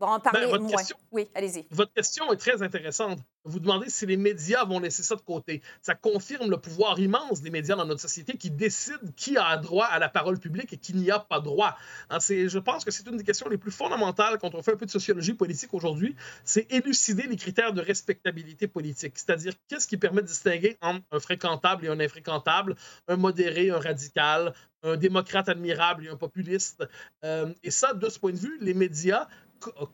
Vont 0.00 0.06
en 0.06 0.20
parler 0.20 0.46
ben, 0.50 0.58
moins. 0.62 0.82
oui, 1.12 1.28
allez-y. 1.34 1.66
Votre 1.70 1.92
question 1.92 2.32
est 2.32 2.36
très 2.36 2.62
intéressante 2.62 3.20
vous 3.44 3.60
demandez 3.60 3.88
si 3.88 4.06
les 4.06 4.16
médias 4.16 4.64
vont 4.64 4.80
laisser 4.80 5.02
ça 5.02 5.16
de 5.16 5.22
côté. 5.22 5.62
Ça 5.80 5.94
confirme 5.94 6.50
le 6.50 6.58
pouvoir 6.58 6.98
immense 6.98 7.40
des 7.40 7.50
médias 7.50 7.76
dans 7.76 7.86
notre 7.86 8.00
société 8.00 8.36
qui 8.36 8.50
décident 8.50 8.98
qui 9.16 9.36
a 9.36 9.56
droit 9.56 9.86
à 9.86 9.98
la 9.98 10.08
parole 10.08 10.38
publique 10.38 10.72
et 10.72 10.76
qui 10.76 10.94
n'y 10.94 11.10
a 11.10 11.18
pas 11.18 11.40
droit. 11.40 11.76
Hein, 12.10 12.18
je 12.20 12.58
pense 12.58 12.84
que 12.84 12.90
c'est 12.90 13.06
une 13.06 13.16
des 13.16 13.24
questions 13.24 13.48
les 13.48 13.56
plus 13.56 13.70
fondamentales 13.70 14.38
quand 14.38 14.54
on 14.54 14.62
fait 14.62 14.72
un 14.72 14.76
peu 14.76 14.86
de 14.86 14.90
sociologie 14.90 15.32
politique 15.32 15.72
aujourd'hui, 15.72 16.16
c'est 16.44 16.70
élucider 16.70 17.26
les 17.26 17.36
critères 17.36 17.72
de 17.72 17.80
respectabilité 17.80 18.68
politique, 18.68 19.16
c'est-à-dire 19.16 19.54
qu'est-ce 19.68 19.86
qui 19.86 19.96
permet 19.96 20.22
de 20.22 20.26
distinguer 20.26 20.76
entre 20.82 21.04
un 21.10 21.20
fréquentable 21.20 21.86
et 21.86 21.88
un 21.88 22.00
infréquentable, 22.00 22.76
un 23.08 23.16
modéré, 23.16 23.70
un 23.70 23.78
radical, 23.78 24.52
un 24.82 24.96
démocrate 24.96 25.48
admirable 25.48 26.06
et 26.06 26.08
un 26.10 26.16
populiste? 26.16 26.86
Euh, 27.24 27.52
et 27.62 27.70
ça, 27.70 27.94
de 27.94 28.08
ce 28.08 28.18
point 28.18 28.32
de 28.32 28.38
vue, 28.38 28.58
les 28.60 28.74
médias 28.74 29.28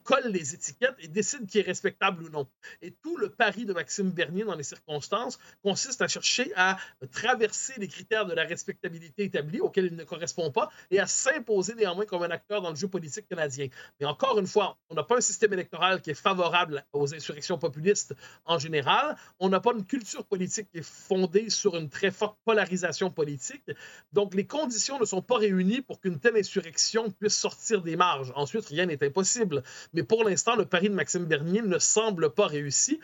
colle 0.04 0.28
les 0.28 0.54
étiquettes 0.54 0.96
et 1.00 1.08
décide 1.08 1.46
qui 1.46 1.58
est 1.58 1.62
respectable 1.62 2.22
ou 2.24 2.28
non. 2.28 2.48
Et 2.82 2.92
tout 2.92 3.16
le 3.16 3.30
pari 3.30 3.64
de 3.64 3.72
Maxime 3.72 4.10
Bernier 4.10 4.44
dans 4.44 4.54
les 4.54 4.62
circonstances 4.62 5.38
consiste 5.62 6.02
à 6.02 6.08
chercher 6.08 6.52
à 6.56 6.78
traverser 7.12 7.74
les 7.78 7.88
critères 7.88 8.26
de 8.26 8.34
la 8.34 8.44
respectabilité 8.44 9.24
établie 9.24 9.60
auxquels 9.60 9.86
il 9.86 9.96
ne 9.96 10.04
correspond 10.04 10.50
pas 10.50 10.70
et 10.90 11.00
à 11.00 11.06
s'imposer 11.06 11.74
néanmoins 11.74 12.06
comme 12.06 12.22
un 12.22 12.30
acteur 12.30 12.62
dans 12.62 12.70
le 12.70 12.76
jeu 12.76 12.88
politique 12.88 13.28
canadien. 13.28 13.68
Mais 14.00 14.06
encore 14.06 14.38
une 14.38 14.46
fois, 14.46 14.78
on 14.90 14.94
n'a 14.94 15.02
pas 15.02 15.16
un 15.16 15.20
système 15.20 15.52
électoral 15.52 16.00
qui 16.00 16.10
est 16.10 16.14
favorable 16.14 16.84
aux 16.92 17.14
insurrections 17.14 17.58
populistes 17.58 18.14
en 18.44 18.58
général. 18.58 19.16
On 19.38 19.48
n'a 19.48 19.60
pas 19.60 19.72
une 19.74 19.84
culture 19.84 20.24
politique 20.24 20.70
qui 20.70 20.78
est 20.78 20.86
fondée 20.86 21.50
sur 21.50 21.76
une 21.76 21.88
très 21.88 22.10
forte 22.10 22.38
polarisation 22.44 23.10
politique. 23.10 23.70
Donc, 24.12 24.34
les 24.34 24.46
conditions 24.46 24.98
ne 24.98 25.04
sont 25.04 25.22
pas 25.22 25.38
réunies 25.38 25.82
pour 25.82 26.00
qu'une 26.00 26.18
telle 26.18 26.36
insurrection 26.36 27.10
puisse 27.10 27.36
sortir 27.36 27.82
des 27.82 27.96
marges. 27.96 28.32
Ensuite, 28.34 28.66
rien 28.66 28.86
n'est 28.86 29.02
impossible. 29.04 29.55
Mais 29.92 30.02
pour 30.02 30.24
l'instant, 30.24 30.56
le 30.56 30.64
pari 30.64 30.88
de 30.88 30.94
Maxime 30.94 31.24
Bernier 31.24 31.62
ne 31.62 31.78
semble 31.78 32.30
pas 32.30 32.46
réussi. 32.46 33.00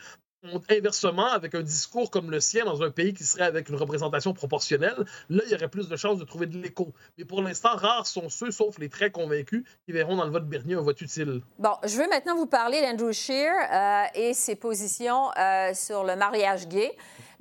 Inversement, 0.68 1.30
avec 1.30 1.54
un 1.54 1.62
discours 1.62 2.10
comme 2.10 2.32
le 2.32 2.40
sien 2.40 2.64
dans 2.64 2.82
un 2.82 2.90
pays 2.90 3.14
qui 3.14 3.22
serait 3.22 3.44
avec 3.44 3.68
une 3.68 3.76
représentation 3.76 4.34
proportionnelle, 4.34 5.04
là, 5.30 5.42
il 5.46 5.52
y 5.52 5.54
aurait 5.54 5.68
plus 5.68 5.88
de 5.88 5.94
chances 5.94 6.18
de 6.18 6.24
trouver 6.24 6.46
de 6.46 6.58
l'écho. 6.58 6.92
Mais 7.16 7.24
pour 7.24 7.42
l'instant, 7.42 7.76
rares 7.76 8.08
sont 8.08 8.28
ceux, 8.28 8.50
sauf 8.50 8.76
les 8.80 8.88
très 8.88 9.12
convaincus, 9.12 9.62
qui 9.86 9.92
verront 9.92 10.16
dans 10.16 10.24
le 10.24 10.32
vote 10.32 10.48
Bernier 10.48 10.74
un 10.74 10.80
vote 10.80 11.00
utile. 11.00 11.42
Bon, 11.60 11.74
je 11.84 11.96
veux 11.96 12.08
maintenant 12.08 12.34
vous 12.34 12.46
parler 12.46 12.82
d'Andrew 12.82 13.12
Scheer 13.12 13.52
euh, 13.72 14.04
et 14.16 14.34
ses 14.34 14.56
positions 14.56 15.30
euh, 15.38 15.74
sur 15.74 16.02
le 16.02 16.16
mariage 16.16 16.66
gay. 16.66 16.92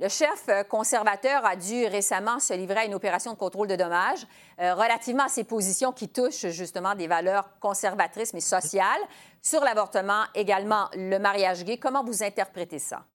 Le 0.01 0.09
chef 0.09 0.45
euh, 0.49 0.63
conservateur 0.63 1.45
a 1.45 1.55
dû 1.55 1.85
récemment 1.85 2.39
se 2.39 2.53
livrer 2.55 2.79
à 2.79 2.85
une 2.85 2.95
opération 2.95 3.33
de 3.33 3.37
contrôle 3.37 3.67
de 3.67 3.75
dommages 3.75 4.25
euh, 4.59 4.73
relativement 4.73 5.25
à 5.25 5.29
ses 5.29 5.43
positions 5.43 5.91
qui 5.91 6.09
touchent 6.09 6.47
justement 6.47 6.95
des 6.95 7.05
valeurs 7.05 7.49
conservatrices 7.59 8.33
mais 8.33 8.39
sociales. 8.39 8.99
Sur 9.43 9.61
l'avortement, 9.61 10.25
également 10.35 10.87
le 10.93 11.17
mariage 11.17 11.63
gay, 11.63 11.77
comment 11.77 12.03
vous 12.03 12.23
interprétez 12.23 12.77
ça? 12.77 13.07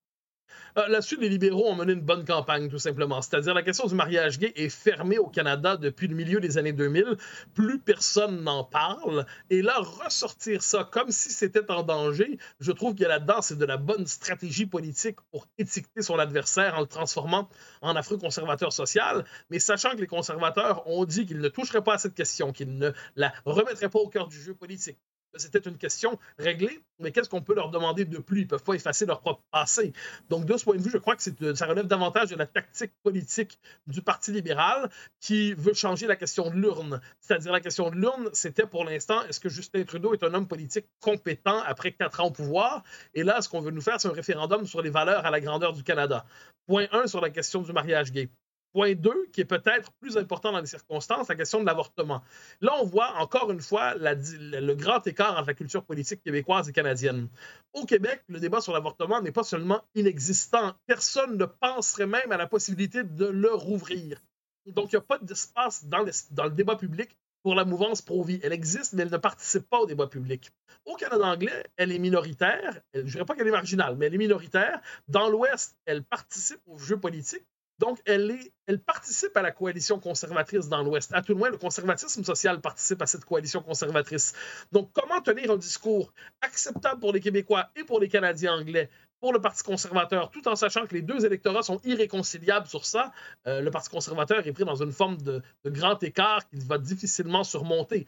Euh, 0.77 0.87
là-dessus, 0.89 1.17
les 1.17 1.29
libéraux 1.29 1.67
ont 1.67 1.75
mené 1.75 1.93
une 1.93 2.01
bonne 2.01 2.25
campagne, 2.25 2.69
tout 2.69 2.79
simplement. 2.79 3.21
C'est-à-dire, 3.21 3.53
la 3.53 3.63
question 3.63 3.87
du 3.87 3.95
mariage 3.95 4.37
gay 4.37 4.51
est 4.57 4.67
fermée 4.67 5.17
au 5.17 5.27
Canada 5.27 5.77
depuis 5.77 6.07
le 6.07 6.15
milieu 6.15 6.41
des 6.41 6.57
années 6.57 6.73
2000. 6.73 7.17
Plus 7.53 7.79
personne 7.79 8.43
n'en 8.43 8.65
parle. 8.65 9.25
Et 9.49 9.61
là, 9.61 9.79
ressortir 9.79 10.61
ça 10.61 10.87
comme 10.91 11.11
si 11.11 11.29
c'était 11.29 11.71
en 11.71 11.83
danger, 11.83 12.37
je 12.59 12.73
trouve 12.73 12.93
qu'il 12.93 13.03
y 13.03 13.05
a 13.05 13.09
là-dedans, 13.09 13.41
c'est 13.41 13.57
de 13.57 13.65
la 13.65 13.77
bonne 13.77 14.05
stratégie 14.05 14.65
politique 14.65 15.21
pour 15.31 15.47
étiqueter 15.57 16.01
son 16.01 16.19
adversaire 16.19 16.75
en 16.75 16.81
le 16.81 16.87
transformant 16.87 17.47
en 17.81 17.95
afro-conservateur 17.95 18.73
social. 18.73 19.25
Mais 19.49 19.59
sachant 19.59 19.91
que 19.91 20.01
les 20.01 20.07
conservateurs 20.07 20.85
ont 20.87 21.05
dit 21.05 21.25
qu'ils 21.25 21.39
ne 21.39 21.49
toucheraient 21.49 21.83
pas 21.83 21.93
à 21.93 21.97
cette 21.97 22.15
question, 22.15 22.51
qu'ils 22.51 22.77
ne 22.77 22.91
la 23.15 23.33
remettraient 23.45 23.89
pas 23.89 23.99
au 23.99 24.09
cœur 24.09 24.27
du 24.27 24.39
jeu 24.39 24.53
politique, 24.53 24.97
c'était 25.35 25.59
une 25.59 25.77
question 25.77 26.17
réglée, 26.37 26.79
mais 26.99 27.11
qu'est-ce 27.11 27.29
qu'on 27.29 27.41
peut 27.41 27.55
leur 27.55 27.69
demander 27.69 28.05
de 28.05 28.17
plus? 28.17 28.41
Ils 28.41 28.43
ne 28.43 28.49
peuvent 28.49 28.63
pas 28.63 28.73
effacer 28.73 29.05
leur 29.05 29.21
propre 29.21 29.43
passé. 29.51 29.93
Donc, 30.29 30.45
de 30.45 30.57
ce 30.57 30.63
point 30.63 30.75
de 30.75 30.81
vue, 30.81 30.89
je 30.91 30.97
crois 30.97 31.15
que 31.15 31.23
ça 31.55 31.65
relève 31.65 31.87
davantage 31.87 32.29
de 32.29 32.35
la 32.35 32.45
tactique 32.45 32.93
politique 33.03 33.59
du 33.87 34.01
Parti 34.01 34.31
libéral 34.31 34.89
qui 35.19 35.53
veut 35.53 35.73
changer 35.73 36.07
la 36.07 36.15
question 36.15 36.49
de 36.49 36.55
l'urne. 36.55 37.01
C'est-à-dire, 37.19 37.51
la 37.51 37.61
question 37.61 37.89
de 37.89 37.95
l'urne, 37.95 38.29
c'était 38.33 38.65
pour 38.65 38.85
l'instant, 38.85 39.21
est-ce 39.23 39.39
que 39.39 39.49
Justin 39.49 39.83
Trudeau 39.83 40.13
est 40.13 40.23
un 40.23 40.33
homme 40.33 40.47
politique 40.47 40.85
compétent 40.99 41.61
après 41.65 41.91
quatre 41.91 42.21
ans 42.21 42.27
au 42.27 42.31
pouvoir? 42.31 42.83
Et 43.13 43.23
là, 43.23 43.41
ce 43.41 43.49
qu'on 43.49 43.61
veut 43.61 43.71
nous 43.71 43.81
faire, 43.81 43.99
c'est 43.99 44.07
un 44.07 44.13
référendum 44.13 44.65
sur 44.65 44.81
les 44.81 44.89
valeurs 44.89 45.25
à 45.25 45.31
la 45.31 45.39
grandeur 45.39 45.73
du 45.73 45.83
Canada. 45.83 46.25
Point 46.67 46.87
1 46.91 47.07
sur 47.07 47.21
la 47.21 47.29
question 47.29 47.61
du 47.61 47.71
mariage 47.73 48.11
gay. 48.11 48.29
Point 48.73 48.95
2, 48.95 49.27
qui 49.31 49.41
est 49.41 49.45
peut-être 49.45 49.91
plus 49.99 50.17
important 50.17 50.51
dans 50.51 50.59
les 50.59 50.67
circonstances, 50.67 51.29
la 51.29 51.35
question 51.35 51.61
de 51.61 51.65
l'avortement. 51.65 52.21
Là, 52.61 52.73
on 52.79 52.85
voit 52.85 53.13
encore 53.17 53.51
une 53.51 53.61
fois 53.61 53.95
le 53.95 54.73
grand 54.73 55.05
écart 55.07 55.37
entre 55.37 55.47
la 55.47 55.53
culture 55.53 55.83
politique 55.83 56.21
québécoise 56.21 56.69
et 56.69 56.73
canadienne. 56.73 57.27
Au 57.73 57.85
Québec, 57.85 58.23
le 58.27 58.39
débat 58.39 58.61
sur 58.61 58.73
l'avortement 58.73 59.21
n'est 59.21 59.31
pas 59.31 59.43
seulement 59.43 59.81
inexistant. 59.95 60.73
Personne 60.85 61.37
ne 61.37 61.45
penserait 61.45 62.07
même 62.07 62.31
à 62.31 62.37
la 62.37 62.47
possibilité 62.47 63.03
de 63.03 63.25
le 63.25 63.53
rouvrir. 63.53 64.21
Donc, 64.67 64.91
il 64.91 64.95
n'y 64.95 64.99
a 64.99 65.01
pas 65.01 65.17
d'espace 65.19 65.85
dans, 65.85 66.05
dans 66.31 66.43
le 66.43 66.51
débat 66.51 66.75
public 66.75 67.17
pour 67.43 67.55
la 67.55 67.63
mouvance 67.63 68.01
pro-vie. 68.01 68.39
Elle 68.43 68.51
existe, 68.51 68.93
mais 68.93 69.03
elle 69.03 69.11
ne 69.11 69.17
participe 69.17 69.69
pas 69.69 69.79
au 69.79 69.85
débat 69.85 70.07
public. 70.07 70.51
Au 70.85 70.95
Canada 70.95 71.25
anglais, 71.25 71.63
elle 71.77 71.91
est 71.91 71.99
minoritaire. 71.99 72.81
je 72.93 72.99
ne 72.99 73.05
dirais 73.05 73.25
pas 73.25 73.35
qu'elle 73.35 73.47
est 73.47 73.51
marginale, 73.51 73.95
mais 73.95 74.07
elle 74.07 74.15
est 74.15 74.17
minoritaire. 74.17 74.81
Dans 75.07 75.29
l'Ouest, 75.29 75.77
elle 75.85 76.03
participe 76.03 76.59
au 76.65 76.77
jeu 76.77 76.99
politique. 76.99 77.45
Donc, 77.79 77.99
elle, 78.05 78.39
participe 78.85 79.35
à 79.37 79.41
la 79.41 79.51
coalition 79.51 79.99
conservatrice 79.99 80.67
dans 80.67 80.81
l'Ouest. 80.81 81.11
À 81.13 81.21
tout 81.21 81.33
le 81.33 81.37
moins, 81.37 81.49
le 81.49 81.57
conservatisme 81.57 82.23
social 82.23 82.59
participe 82.59 83.01
à 83.01 83.05
cette 83.05 83.25
coalition 83.25 83.61
conservatrice. 83.61 84.33
Donc, 84.71 84.91
comment 84.93 85.21
tenir 85.21 85.51
un 85.51 85.57
discours 85.57 86.11
acceptable 86.41 86.99
pour 86.99 87.13
les 87.13 87.19
Québécois 87.19 87.69
et 87.75 87.83
pour 87.83 87.99
les 87.99 88.09
Canadiens 88.09 88.55
anglais, 88.59 88.89
pour 89.19 89.31
le 89.31 89.39
Parti 89.39 89.63
conservateur, 89.63 90.31
tout 90.31 90.47
en 90.47 90.55
sachant 90.55 90.87
que 90.87 90.95
les 90.95 91.01
deux 91.03 91.25
électorats 91.25 91.63
sont 91.63 91.79
irréconciliables 91.83 92.67
sur 92.67 92.85
ça? 92.85 93.11
Euh, 93.45 93.61
le 93.61 93.69
Parti 93.69 93.89
conservateur 93.89 94.45
est 94.45 94.53
pris 94.53 94.65
dans 94.65 94.81
une 94.81 94.91
forme 94.91 95.17
de 95.17 95.41
grand 95.65 96.01
écart 96.01 96.47
qu'il 96.49 96.63
va 96.63 96.79
difficilement 96.79 97.43
surmonter. 97.43 98.07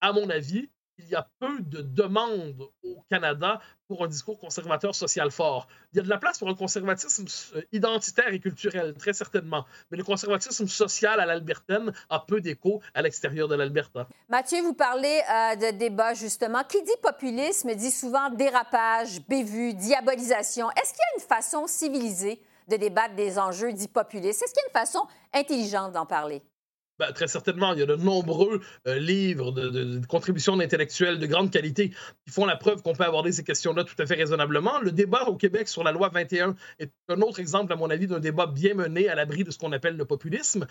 À 0.00 0.12
mon 0.12 0.30
avis, 0.30 0.70
il 1.02 1.10
y 1.10 1.14
a 1.14 1.28
peu 1.38 1.60
de 1.60 1.82
demandes 1.82 2.68
au 2.82 3.02
Canada 3.10 3.60
pour 3.88 4.04
un 4.04 4.08
discours 4.08 4.38
conservateur 4.38 4.94
social 4.94 5.30
fort. 5.30 5.66
Il 5.92 5.96
y 5.96 6.00
a 6.00 6.02
de 6.02 6.08
la 6.08 6.18
place 6.18 6.38
pour 6.38 6.48
un 6.48 6.54
conservatisme 6.54 7.24
euh, 7.56 7.62
identitaire 7.72 8.32
et 8.32 8.38
culturel, 8.38 8.94
très 8.94 9.12
certainement. 9.12 9.64
Mais 9.90 9.98
le 9.98 10.04
conservatisme 10.04 10.66
social 10.68 11.18
à 11.18 11.26
l'albertaine 11.26 11.92
a 12.08 12.20
peu 12.20 12.40
d'écho 12.40 12.80
à 12.94 13.02
l'extérieur 13.02 13.48
de 13.48 13.56
l'Alberta. 13.56 14.06
Mathieu, 14.28 14.62
vous 14.62 14.74
parlez 14.74 15.20
euh, 15.28 15.56
de 15.56 15.76
débat, 15.76 16.14
justement. 16.14 16.62
Qui 16.64 16.82
dit 16.82 16.90
populisme 17.02 17.74
dit 17.74 17.90
souvent 17.90 18.30
dérapage, 18.30 19.20
bévue, 19.26 19.74
diabolisation. 19.74 20.70
Est-ce 20.70 20.92
qu'il 20.92 21.00
y 21.00 21.18
a 21.18 21.22
une 21.22 21.28
façon 21.28 21.66
civilisée 21.66 22.40
de 22.68 22.76
débattre 22.76 23.16
des 23.16 23.38
enjeux 23.38 23.72
dits 23.72 23.88
populistes? 23.88 24.42
Est-ce 24.42 24.54
qu'il 24.54 24.62
y 24.62 24.66
a 24.66 24.68
une 24.68 24.86
façon 24.86 25.06
intelligente 25.34 25.92
d'en 25.92 26.06
parler? 26.06 26.42
Ben, 27.00 27.12
très 27.12 27.28
certainement, 27.28 27.72
il 27.72 27.78
y 27.78 27.82
a 27.82 27.86
de 27.86 27.96
nombreux 27.96 28.60
euh, 28.86 28.98
livres 28.98 29.52
de, 29.52 29.70
de, 29.70 30.06
contributions 30.06 30.58
d'intellectuels 30.58 31.18
de 31.18 31.26
grande 31.26 31.50
qualité 31.50 31.88
qui 31.88 32.30
font 32.30 32.44
la 32.44 32.56
preuve 32.56 32.82
qu'on 32.82 32.92
peut 32.92 33.04
aborder 33.04 33.32
ces 33.32 33.42
questions-là 33.42 33.84
tout 33.84 33.94
à 33.98 34.04
fait 34.04 34.16
raisonnablement. 34.16 34.78
Le 34.82 34.92
débat 34.92 35.22
au 35.22 35.34
Québec 35.34 35.66
sur 35.68 35.82
la 35.82 35.92
loi 35.92 36.10
21 36.10 36.56
est 36.78 36.92
un 37.08 37.22
autre 37.22 37.40
exemple, 37.40 37.72
à 37.72 37.76
mon 37.76 37.88
avis, 37.88 38.06
d'un 38.06 38.20
débat 38.20 38.46
bien 38.46 38.74
mené 38.74 39.08
à 39.08 39.14
l'abri 39.14 39.44
de 39.44 39.50
ce 39.50 39.56
qu'on 39.56 39.72
appelle 39.72 39.96
le 39.96 40.04
populisme. 40.04 40.66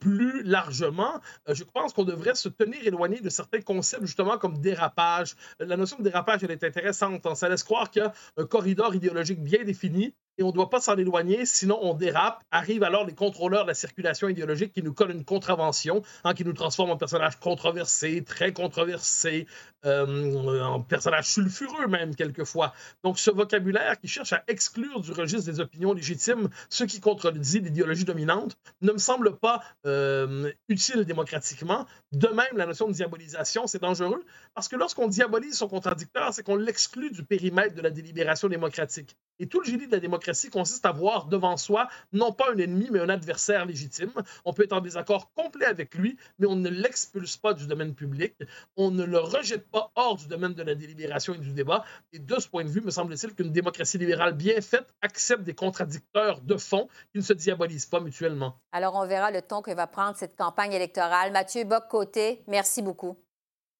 Plus 0.00 0.42
largement, 0.42 1.20
euh, 1.48 1.54
je 1.54 1.62
pense 1.62 1.92
qu'on 1.92 2.02
devrait 2.02 2.34
se 2.34 2.48
tenir 2.48 2.84
éloigné 2.84 3.20
de 3.20 3.30
certains 3.30 3.60
concepts, 3.60 4.04
justement, 4.04 4.36
comme 4.36 4.58
dérapage. 4.58 5.36
La 5.60 5.76
notion 5.76 5.96
de 5.98 6.02
dérapage, 6.02 6.42
elle 6.42 6.50
est 6.50 6.64
intéressante. 6.64 7.22
Ça 7.36 7.48
laisse 7.48 7.62
croire 7.62 7.92
qu'il 7.92 8.02
y 8.02 8.04
a 8.04 8.12
un 8.36 8.46
corridor 8.46 8.96
idéologique 8.96 9.40
bien 9.40 9.62
défini 9.62 10.12
et 10.38 10.42
on 10.42 10.48
ne 10.48 10.52
doit 10.52 10.70
pas 10.70 10.80
s'en 10.80 10.96
éloigner, 10.96 11.44
sinon 11.44 11.78
on 11.82 11.94
dérape. 11.94 12.42
Arrivent 12.50 12.84
alors 12.84 13.04
les 13.04 13.14
contrôleurs 13.14 13.64
de 13.64 13.68
la 13.68 13.74
circulation 13.74 14.28
idéologique 14.28 14.72
qui 14.72 14.82
nous 14.82 14.94
collent 14.94 15.10
une 15.10 15.24
contravention, 15.24 16.02
hein, 16.24 16.32
qui 16.34 16.44
nous 16.44 16.52
transforment 16.52 16.90
en 16.90 16.96
personnages 16.96 17.38
controversés, 17.38 18.22
très 18.24 18.52
controversés, 18.52 19.46
euh, 19.84 20.62
en 20.62 20.80
personnages 20.80 21.26
sulfureux 21.26 21.86
même 21.88 22.14
quelquefois. 22.14 22.72
Donc 23.02 23.18
ce 23.18 23.30
vocabulaire 23.30 23.98
qui 24.00 24.08
cherche 24.08 24.32
à 24.32 24.42
exclure 24.48 25.00
du 25.00 25.12
registre 25.12 25.50
des 25.50 25.60
opinions 25.60 25.92
légitimes 25.92 26.48
ce 26.68 26.84
qui 26.84 27.00
contredit 27.00 27.60
l'idéologie 27.60 28.04
dominante 28.04 28.56
ne 28.80 28.92
me 28.92 28.98
semble 28.98 29.36
pas 29.36 29.62
euh, 29.86 30.50
utile 30.68 31.04
démocratiquement. 31.04 31.86
De 32.12 32.28
même, 32.28 32.56
la 32.56 32.66
notion 32.66 32.88
de 32.88 32.92
diabolisation, 32.92 33.66
c'est 33.66 33.82
dangereux 33.82 34.24
parce 34.54 34.68
que 34.68 34.76
lorsqu'on 34.76 35.08
diabolise 35.08 35.58
son 35.58 35.68
contradicteur, 35.68 36.32
c'est 36.32 36.42
qu'on 36.42 36.56
l'exclut 36.56 37.10
du 37.10 37.24
périmètre 37.24 37.74
de 37.74 37.82
la 37.82 37.90
délibération 37.90 38.48
démocratique. 38.48 39.16
Et 39.38 39.46
tout 39.46 39.60
le 39.60 39.66
génie 39.66 39.86
de 39.86 39.92
la 39.92 40.00
démocratie 40.00 40.50
consiste 40.50 40.84
à 40.86 40.92
voir 40.92 41.26
devant 41.26 41.56
soi 41.56 41.88
non 42.12 42.32
pas 42.32 42.52
un 42.52 42.58
ennemi, 42.58 42.88
mais 42.90 43.00
un 43.00 43.08
adversaire 43.08 43.66
légitime. 43.66 44.12
On 44.44 44.52
peut 44.52 44.64
être 44.64 44.72
en 44.72 44.80
désaccord 44.80 45.32
complet 45.34 45.66
avec 45.66 45.94
lui, 45.94 46.16
mais 46.38 46.46
on 46.46 46.56
ne 46.56 46.68
l'expulse 46.68 47.36
pas 47.36 47.54
du 47.54 47.66
domaine 47.66 47.94
public. 47.94 48.34
On 48.76 48.90
ne 48.90 49.04
le 49.04 49.18
rejette 49.18 49.70
pas 49.70 49.90
hors 49.94 50.16
du 50.16 50.26
domaine 50.26 50.54
de 50.54 50.62
la 50.62 50.74
délibération 50.74 51.34
et 51.34 51.38
du 51.38 51.52
débat. 51.52 51.84
Et 52.12 52.18
de 52.18 52.38
ce 52.38 52.48
point 52.48 52.64
de 52.64 52.68
vue, 52.68 52.80
me 52.80 52.90
semble-t-il 52.90 53.34
qu'une 53.34 53.52
démocratie 53.52 53.98
libérale 53.98 54.34
bien 54.34 54.60
faite 54.60 54.92
accepte 55.02 55.42
des 55.42 55.54
contradicteurs 55.54 56.40
de 56.40 56.56
fond 56.56 56.88
qui 57.12 57.18
ne 57.18 57.22
se 57.22 57.32
diabolisent 57.32 57.86
pas 57.86 58.00
mutuellement. 58.00 58.60
Alors, 58.72 58.94
on 58.96 59.06
verra 59.06 59.30
le 59.30 59.42
ton 59.42 59.62
que 59.62 59.70
va 59.70 59.86
prendre 59.86 60.16
cette 60.16 60.36
campagne 60.36 60.72
électorale. 60.72 61.32
Mathieu 61.32 61.64
Bock-Côté, 61.64 62.42
merci 62.46 62.82
beaucoup. 62.82 63.16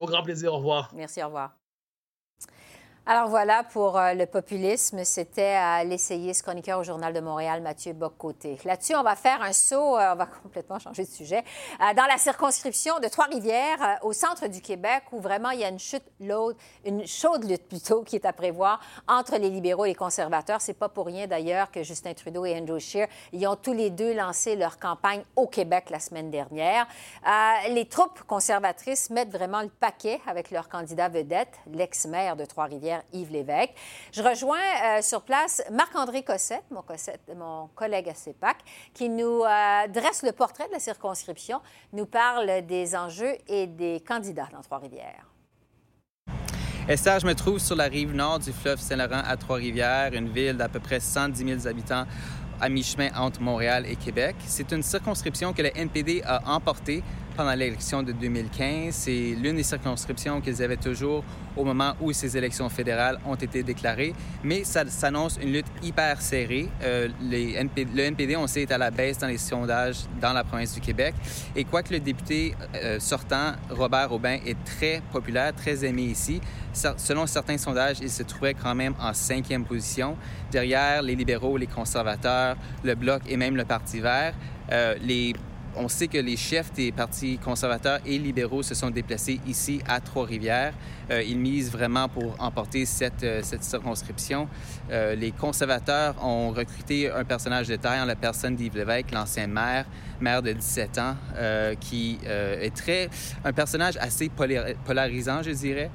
Au 0.01 0.07
grand 0.07 0.23
plaisir. 0.23 0.53
Au 0.53 0.59
revoir. 0.59 0.91
Merci, 0.95 1.23
au 1.23 1.27
revoir. 1.27 1.58
Alors 3.11 3.31
voilà 3.31 3.65
pour 3.65 3.97
euh, 3.97 4.13
le 4.13 4.27
populisme. 4.27 5.03
C'était 5.03 5.55
à 5.55 5.83
l'essayiste 5.83 6.43
chroniqueur 6.43 6.79
au 6.79 6.83
Journal 6.83 7.15
de 7.15 7.21
Montréal, 7.21 7.63
Mathieu 7.63 7.95
Boccoté. 7.95 8.59
Là-dessus, 8.67 8.95
on 8.97 9.03
va 9.03 9.17
faire 9.17 9.41
un 9.41 9.55
saut, 9.55 9.97
euh, 9.97 10.13
on 10.13 10.15
va 10.15 10.27
complètement 10.27 10.79
changer 10.79 11.07
de 11.07 11.11
sujet, 11.11 11.43
euh, 11.81 11.95
dans 11.95 12.05
la 12.05 12.19
circonscription 12.19 12.99
de 13.01 13.09
Trois-Rivières, 13.09 13.99
au 14.03 14.13
centre 14.13 14.47
du 14.49 14.61
Québec, 14.61 15.05
où 15.13 15.21
vraiment 15.21 15.49
il 15.53 15.61
y 15.61 15.65
a 15.65 15.71
une 15.71 15.79
chute 15.79 16.03
une 16.85 17.07
chaude 17.07 17.49
lutte 17.49 17.67
plutôt, 17.67 18.03
qui 18.03 18.17
est 18.17 18.27
à 18.27 18.35
prévoir 18.35 18.79
entre 19.09 19.39
les 19.39 19.49
libéraux 19.49 19.87
et 19.87 19.89
les 19.89 19.95
conservateurs. 19.95 20.61
C'est 20.61 20.75
pas 20.75 20.91
pour 20.91 21.07
rien 21.07 21.27
d'ailleurs 21.27 21.71
que 21.71 21.83
Justin 21.83 22.13
Trudeau 22.13 22.45
et 22.45 22.59
Andrew 22.59 22.79
Scheer 22.79 23.09
y 23.33 23.47
ont 23.47 23.57
tous 23.57 23.73
les 23.73 23.89
deux 23.89 24.13
lancé 24.13 24.55
leur 24.55 24.79
campagne 24.79 25.23
au 25.35 25.47
Québec 25.47 25.89
la 25.89 26.01
semaine 26.01 26.31
dernière. 26.31 26.87
les 27.71 27.87
troupes 27.87 28.23
conservatrices 28.25 29.09
mettent 29.09 29.33
vraiment 29.33 29.63
le 29.63 29.71
paquet 29.71 30.21
avec 30.27 30.51
leur 30.51 30.69
candidat 30.69 31.09
vedette, 31.09 31.55
l'ex-maire 31.73 32.37
de 32.37 32.45
Trois-Rivières, 32.45 32.98
Yves 33.13 33.33
Lévesque. 33.33 33.75
Je 34.13 34.23
rejoins 34.23 34.59
euh, 34.59 35.03
sur 35.03 35.23
place 35.23 35.63
Marc-André 35.71 36.23
Cossette, 36.23 36.65
mon, 37.35 37.69
collègue 37.75 38.09
à 38.09 38.15
CEPAC, 38.15 38.59
qui 38.95 39.09
nous 39.09 39.43
euh, 39.43 39.89
dresse 39.89 40.23
le 40.23 40.33
portrait 40.33 40.67
de 40.69 40.73
la 40.73 40.79
circonscription, 40.79 41.61
nous 41.93 42.07
parle 42.07 42.67
des 42.67 42.97
enjeux 42.97 43.37
et 43.47 43.67
des 43.67 44.01
candidats 44.07 44.49
dans 44.53 44.61
Trois-Rivières. 44.61 45.27
Esther, 46.89 47.21
je 47.21 47.27
me 47.27 47.35
trouve 47.35 47.59
sur 47.59 47.77
la 47.77 47.85
rive 47.85 48.15
nord 48.15 48.39
du 48.39 48.51
fleuve 48.51 48.81
Saint-Laurent 48.81 49.23
à 49.27 49.37
Trois-Rivières, 49.37 50.15
une 50.15 50.31
ville 50.31 50.57
d'à 50.57 50.71
peu 50.71 50.81
près 50.81 51.01
110 51.01 51.63
000 51.63 51.67
habitants 51.67 52.07
à 52.61 52.69
mi-chemin 52.69 53.11
entre 53.15 53.41
Montréal 53.41 53.85
et 53.87 53.97
Québec. 53.97 54.37
C'est 54.47 54.73
une 54.73 54.83
circonscription 54.83 55.53
que 55.53 55.63
le 55.63 55.77
NPD 55.77 56.23
a 56.25 56.51
emportée 56.51 57.03
pendant 57.39 57.55
l'élection 57.55 58.03
de 58.03 58.11
2015. 58.11 58.93
C'est 58.93 59.37
l'une 59.41 59.55
des 59.55 59.63
circonscriptions 59.63 60.41
qu'ils 60.41 60.61
avaient 60.61 60.77
toujours 60.77 61.23
au 61.57 61.65
moment 61.65 61.95
où 62.01 62.13
ces 62.13 62.37
élections 62.37 62.69
fédérales 62.69 63.21
ont 63.25 63.37
été 63.37 63.63
déclarées. 63.63 64.13
Mais 64.43 64.65
ça 64.65 64.85
s'annonce 64.89 65.39
une 65.41 65.53
lutte 65.53 65.69
hyper 65.81 66.21
serrée. 66.21 66.69
Euh, 66.83 67.07
le 67.23 68.01
NPD, 68.01 68.37
on 68.37 68.49
sait, 68.49 68.63
est 68.63 68.73
à 68.73 68.79
la 68.79 68.91
baisse 68.91 69.19
dans 69.19 69.29
les 69.29 69.39
sondages 69.39 69.99
dans 70.21 70.33
la 70.33 70.43
province 70.43 70.75
du 70.75 70.81
Québec. 70.81 71.15
Et 71.55 71.63
quoique 71.63 71.95
le 71.95 72.01
député 72.01 72.57
euh, 72.75 72.99
sortant, 72.99 73.53
Robert 73.71 74.13
Aubin, 74.13 74.39
est 74.45 74.57
très 74.65 75.01
populaire, 75.13 75.55
très 75.55 75.85
aimé 75.85 76.03
ici, 76.03 76.41
selon 76.73 77.27
certains 77.27 77.59
sondages, 77.59 77.99
il 78.01 78.11
se 78.11 78.25
trouvait 78.25 78.55
quand 78.55 78.75
même 78.75 78.95
en 79.01 79.15
cinquième 79.15 79.65
position, 79.65 80.17
derrière 80.51 81.03
les 81.03 81.15
libéraux, 81.15 81.57
les 81.57 81.67
conservateurs, 81.67 82.57
le 82.83 82.95
Bloc 82.97 83.23
et 83.29 83.37
même 83.37 83.57
le 83.57 83.65
Parti 83.65 84.01
vert. 84.01 84.35
Euh, 84.71 84.95
les 85.01 85.35
on 85.77 85.89
sait 85.89 86.09
que 86.09 86.19
les 86.19 86.37
chefs 86.37 86.73
des 86.73 86.93
partis 86.93 87.39
conservateurs 87.39 88.01
et 88.07 88.19
libéraux 88.19 88.63
se 88.63 88.75
sont 88.75 88.91
déplacés 88.91 89.41
ici 89.47 89.81
à 89.87 90.01
Trois-Rivières. 90.01 90.75
Euh, 91.11 91.23
ils 91.23 91.39
misent 91.39 91.71
vraiment 91.71 92.09
pour 92.09 92.35
emporter 92.39 92.85
cette, 92.85 93.23
euh, 93.23 93.43
circonscription. 93.43 94.49
Euh, 94.91 95.15
les 95.15 95.31
conservateurs 95.31 96.15
ont 96.25 96.51
recruté 96.51 97.11
un 97.11 97.25
personnage 97.25 97.69
de 97.69 97.77
taille 97.77 98.01
en 98.01 98.05
la 98.05 98.17
personne 98.17 98.57
d'Yves 98.57 98.77
Lévesque, 98.77 99.11
l'ancien 99.13 99.47
maire, 99.47 99.87
maire 100.21 100.43
de 100.43 100.53
17 100.53 100.99
ans, 100.99 101.17
qui 101.81 102.19
est 102.25 102.75
très 102.75 103.09
un 103.45 103.53
personnage 103.53 103.97
assez 103.99 104.31
polarisant, 104.85 105.43
je 105.43 105.51
dirais, 105.51 105.91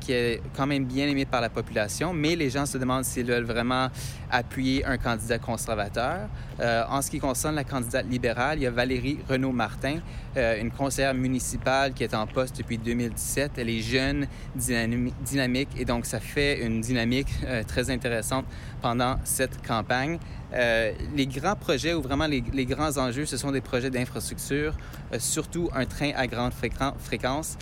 qui 0.00 0.12
est 0.12 0.42
quand 0.56 0.66
même 0.66 0.84
bien 0.84 1.06
aimé 1.08 1.24
par 1.24 1.40
la 1.40 1.48
population, 1.48 2.12
mais 2.12 2.36
les 2.36 2.50
gens 2.50 2.66
se 2.66 2.78
demandent 2.78 3.04
s'ils 3.04 3.26
veulent 3.26 3.44
vraiment 3.44 3.88
appuyer 4.30 4.84
un 4.84 4.98
candidat 4.98 5.38
conservateur. 5.38 6.28
en 6.60 7.02
ce 7.02 7.10
qui 7.10 7.18
concerne 7.18 7.54
la 7.54 7.64
candidate 7.64 8.06
libérale, 8.08 8.58
il 8.58 8.62
y 8.62 8.66
a 8.66 8.70
Valérie 8.70 9.18
Renaud-Martin, 9.28 10.00
une 10.36 10.70
conseillère 10.70 11.14
municipale 11.14 11.92
qui 11.92 12.04
est 12.04 12.14
en 12.14 12.26
poste 12.26 12.58
depuis 12.58 12.78
2017. 12.78 13.52
Elle 13.56 13.70
est 13.70 13.80
jeune, 13.80 14.26
dynamique 14.54 15.68
et 15.76 15.84
donc 15.84 16.06
ça 16.06 16.20
fait 16.20 16.64
une 16.64 16.80
dynamique 16.80 17.28
euh, 17.44 17.62
très 17.62 17.90
intéressante 17.90 18.44
pendant 18.80 19.16
cette 19.24 19.66
campagne. 19.66 20.18
Euh, 20.54 20.92
les 21.16 21.26
grands 21.26 21.56
projets 21.56 21.94
ou 21.94 22.02
vraiment 22.02 22.26
les, 22.26 22.66
grands 22.66 22.96
enjeux, 22.98 23.26
ce 23.26 23.36
sont 23.36 23.50
des 23.50 23.60
projets 23.60 23.90
d'infrastructure, 23.90 24.74
euh, 25.12 25.16
surtout 25.18 25.68
un 25.74 25.84
train 25.84 26.12
à 26.16 26.26
grande 26.26 26.52
fréquence. 26.52 27.56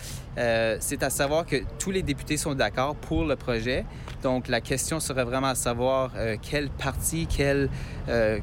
c'est 0.79 1.03
à 1.03 1.09
savoir 1.09 1.45
que 1.45 1.57
tous 1.79 1.91
les 1.91 2.01
députés 2.01 2.37
sont 2.37 2.55
d'accord 2.55 2.95
pour 2.95 3.25
le 3.25 3.35
projet. 3.35 3.85
Donc 4.21 4.47
la 4.47 4.61
question 4.61 4.99
serait 4.99 5.23
vraiment 5.23 5.47
à 5.47 5.55
savoir 5.55 6.11
quel 6.41 6.69
parti, 6.69 7.27
quel, 7.27 7.69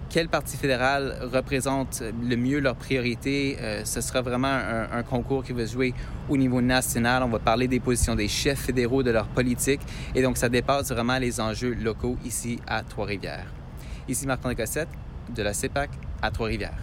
quel 0.08 0.28
parti 0.28 0.56
fédéral 0.56 1.16
représente 1.32 2.02
le 2.22 2.36
mieux 2.36 2.60
leurs 2.60 2.76
priorités. 2.76 3.56
ce 3.84 4.00
sera 4.00 4.20
vraiment 4.22 4.48
un, 4.48 4.88
un 4.92 5.02
concours 5.02 5.42
qui 5.42 5.52
va 5.52 5.66
se 5.66 5.72
jouer 5.72 5.94
au 6.28 6.36
niveau 6.36 6.60
national. 6.60 7.22
On 7.22 7.28
va 7.28 7.38
parler 7.38 7.68
des 7.68 7.80
positions 7.80 8.14
des 8.14 8.28
chefs 8.28 8.60
fédéraux, 8.60 9.02
de 9.02 9.10
leur 9.10 9.26
politique. 9.26 9.80
Et 10.14 10.22
donc, 10.22 10.36
ça 10.36 10.48
dépasse 10.48 10.90
vraiment 10.92 11.18
les 11.18 11.40
enjeux 11.40 11.74
locaux 11.74 12.16
ici 12.24 12.60
à 12.66 12.82
Trois-Rivières. 12.82 13.59
Ici 14.10 14.26
Marc-André 14.26 14.56
Cossette 14.56 14.88
de 15.28 15.40
la 15.40 15.54
CEPAC 15.54 15.88
à 16.20 16.32
Trois-Rivières. 16.32 16.74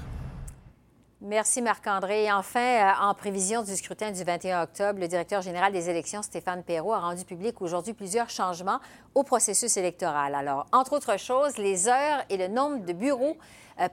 Merci 1.19 1.61
Marc-André. 1.61 2.31
Enfin, 2.31 2.59
euh, 2.61 2.91
en 3.01 3.13
prévision 3.13 3.63
du 3.63 3.75
scrutin 3.75 4.11
du 4.11 4.23
21 4.23 4.63
octobre, 4.63 4.97
le 4.97 5.09
directeur 5.09 5.41
général 5.41 5.73
des 5.73 5.89
élections, 5.89 6.21
Stéphane 6.21 6.63
Perrault, 6.63 6.93
a 6.93 6.99
rendu 6.99 7.25
public 7.25 7.61
aujourd'hui 7.61 7.91
plusieurs 7.91 8.29
changements 8.29 8.79
au 9.13 9.23
processus 9.23 9.75
électoral. 9.75 10.35
Alors, 10.35 10.67
entre 10.71 10.93
autres 10.93 11.19
choses, 11.19 11.57
les 11.57 11.89
heures 11.89 12.23
et 12.29 12.37
le 12.37 12.47
nombre 12.47 12.85
de 12.85 12.93
bureaux 12.93 13.35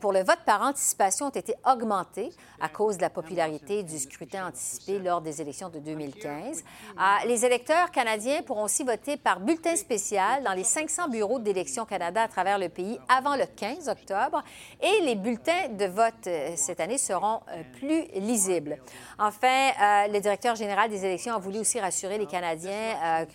pour 0.01 0.13
le 0.13 0.21
vote 0.21 0.39
par 0.47 0.63
anticipation 0.63 1.27
ont 1.27 1.31
été 1.31 1.55
augmentés 1.71 2.31
à 2.61 2.69
cause 2.69 2.97
de 2.97 3.03
la 3.03 3.11
popularité 3.11 3.83
du 3.83 3.99
scrutin 3.99 4.49
anticipé 4.49 4.99
lors 4.99 5.21
des 5.21 5.41
élections 5.41 5.69
de 5.69 5.79
2015. 5.79 6.63
Euh, 6.99 7.27
les 7.27 7.45
électeurs 7.45 7.91
canadiens 7.91 8.43
pourront 8.43 8.65
aussi 8.65 8.85
voter 8.85 9.17
par 9.17 9.41
bulletin 9.41 9.77
spécial 9.77 10.43
dans 10.43 10.53
les 10.53 10.65
500 10.65 11.09
bureaux 11.09 11.39
d'élections 11.39 11.85
Canada 11.85 12.23
à 12.23 12.29
travers 12.29 12.59
le 12.59 12.69
pays 12.69 12.99
avant 13.09 13.37
le 13.37 13.45
15 13.45 13.89
octobre 13.89 14.43
et 14.81 15.05
les 15.05 15.15
bulletins 15.15 15.69
de 15.71 15.87
vote 15.87 16.27
euh, 16.27 16.53
cette 16.57 16.81
année 16.81 16.99
seront 16.99 17.41
plus 17.79 18.05
lisibles. 18.15 18.79
Enfin, 19.19 19.71
le 20.09 20.19
directeur 20.21 20.55
général 20.55 20.91
des 20.91 21.05
élections 21.05 21.35
a 21.35 21.39
voulu 21.39 21.59
aussi 21.59 21.81
rassurer 21.81 22.19
les 22.19 22.27
Canadiens 22.27 23.27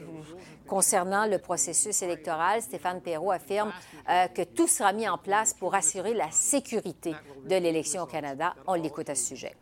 concernant 0.67 1.25
le 1.25 1.37
processus 1.37 2.01
électoral. 2.01 2.61
Stéphane 2.61 3.01
Perrault 3.01 3.31
affirme 3.31 3.71
que 4.07 4.43
tout 4.43 4.67
sera 4.67 4.93
mis 4.93 5.07
en 5.07 5.17
place 5.17 5.53
pour 5.53 5.75
assurer 5.75 6.13
la 6.13 6.31
sécurité 6.39 7.13
de 7.45 7.55
l'élection 7.55 8.03
au 8.03 8.05
Canada. 8.05 8.55
On 8.67 8.73
l'écoute 8.73 9.09
à 9.09 9.15
ce 9.15 9.25
sujet. 9.25 9.55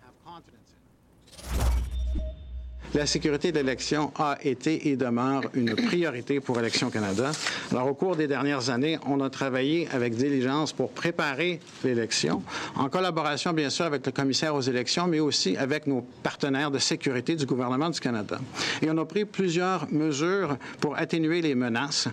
La 2.93 3.05
sécurité 3.05 3.51
de 3.51 3.57
l'élection 3.57 4.11
a 4.17 4.37
été 4.43 4.87
et 4.89 4.95
demeure 4.95 5.43
une 5.53 5.75
priorité 5.75 6.39
pour 6.39 6.57
Élections 6.57 6.89
Canada. 6.89 7.31
Alors, 7.71 7.87
au 7.87 7.93
cours 7.93 8.15
des 8.15 8.27
dernières 8.27 8.69
années, 8.69 8.97
on 9.05 9.19
a 9.19 9.29
travaillé 9.29 9.89
avec 9.91 10.15
diligence 10.15 10.71
pour 10.71 10.91
préparer 10.91 11.59
l'élection, 11.83 12.41
en 12.75 12.87
collaboration, 12.87 13.51
bien 13.51 13.69
sûr, 13.69 13.85
avec 13.85 14.05
le 14.05 14.11
commissaire 14.11 14.55
aux 14.55 14.61
élections, 14.61 15.05
mais 15.07 15.19
aussi 15.19 15.57
avec 15.57 15.85
nos 15.85 16.01
partenaires 16.23 16.71
de 16.71 16.79
sécurité 16.79 17.35
du 17.35 17.45
gouvernement 17.45 17.89
du 17.89 17.99
Canada. 17.99 18.39
Et 18.81 18.89
on 18.89 18.97
a 18.97 19.05
pris 19.05 19.25
plusieurs 19.25 19.91
mesures 19.91 20.57
pour 20.79 20.97
atténuer 20.97 21.41
les 21.41 21.55
menaces 21.55 22.07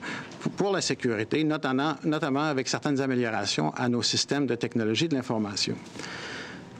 pour 0.57 0.73
la 0.73 0.81
sécurité, 0.81 1.45
notamment 1.45 2.43
avec 2.43 2.69
certaines 2.69 3.01
améliorations 3.01 3.73
à 3.75 3.89
nos 3.89 4.03
systèmes 4.03 4.47
de 4.47 4.57
technologie 4.57 5.09
de 5.09 5.15
l'information. 5.15 5.77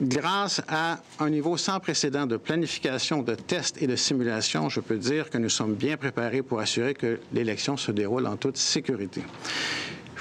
Grâce 0.01 0.61
à 0.67 0.99
un 1.19 1.29
niveau 1.29 1.55
sans 1.55 1.79
précédent 1.79 2.25
de 2.25 2.35
planification, 2.35 3.21
de 3.21 3.33
tests 3.33 3.81
et 3.81 3.87
de 3.87 3.95
simulation, 3.95 4.67
je 4.67 4.81
peux 4.81 4.97
dire 4.97 5.29
que 5.29 5.37
nous 5.37 5.49
sommes 5.49 5.73
bien 5.73 5.95
préparés 5.95 6.41
pour 6.41 6.59
assurer 6.59 6.93
que 6.93 7.19
l'élection 7.31 7.77
se 7.77 7.93
déroule 7.93 8.27
en 8.27 8.35
toute 8.35 8.57
sécurité. 8.57 9.23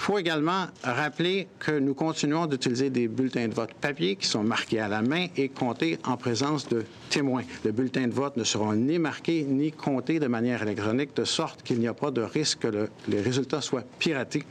Il 0.04 0.08
faut 0.08 0.18
également 0.18 0.66
rappeler 0.82 1.48
que 1.58 1.78
nous 1.78 1.94
continuons 1.94 2.44
d'utiliser 2.44 2.90
des 2.90 3.08
bulletins 3.08 3.48
de 3.48 3.54
vote 3.54 3.72
papier 3.72 4.16
qui 4.16 4.26
sont 4.26 4.44
marqués 4.44 4.78
à 4.78 4.86
la 4.86 5.00
main 5.00 5.28
et 5.34 5.48
comptés 5.48 5.98
en 6.04 6.18
présence 6.18 6.68
de 6.68 6.84
témoins. 7.08 7.44
Les 7.64 7.72
bulletins 7.72 8.06
de 8.06 8.12
vote 8.12 8.36
ne 8.36 8.44
seront 8.44 8.74
ni 8.74 8.98
marqués 8.98 9.44
ni 9.48 9.72
comptés 9.72 10.20
de 10.20 10.26
manière 10.26 10.62
électronique, 10.62 11.16
de 11.16 11.24
sorte 11.24 11.62
qu'il 11.62 11.78
n'y 11.78 11.88
a 11.88 11.94
pas 11.94 12.10
de 12.10 12.20
risque 12.20 12.58
que 12.58 12.90
les 13.08 13.22
résultats 13.22 13.62
soient 13.62 13.84
piratés. 13.98 14.44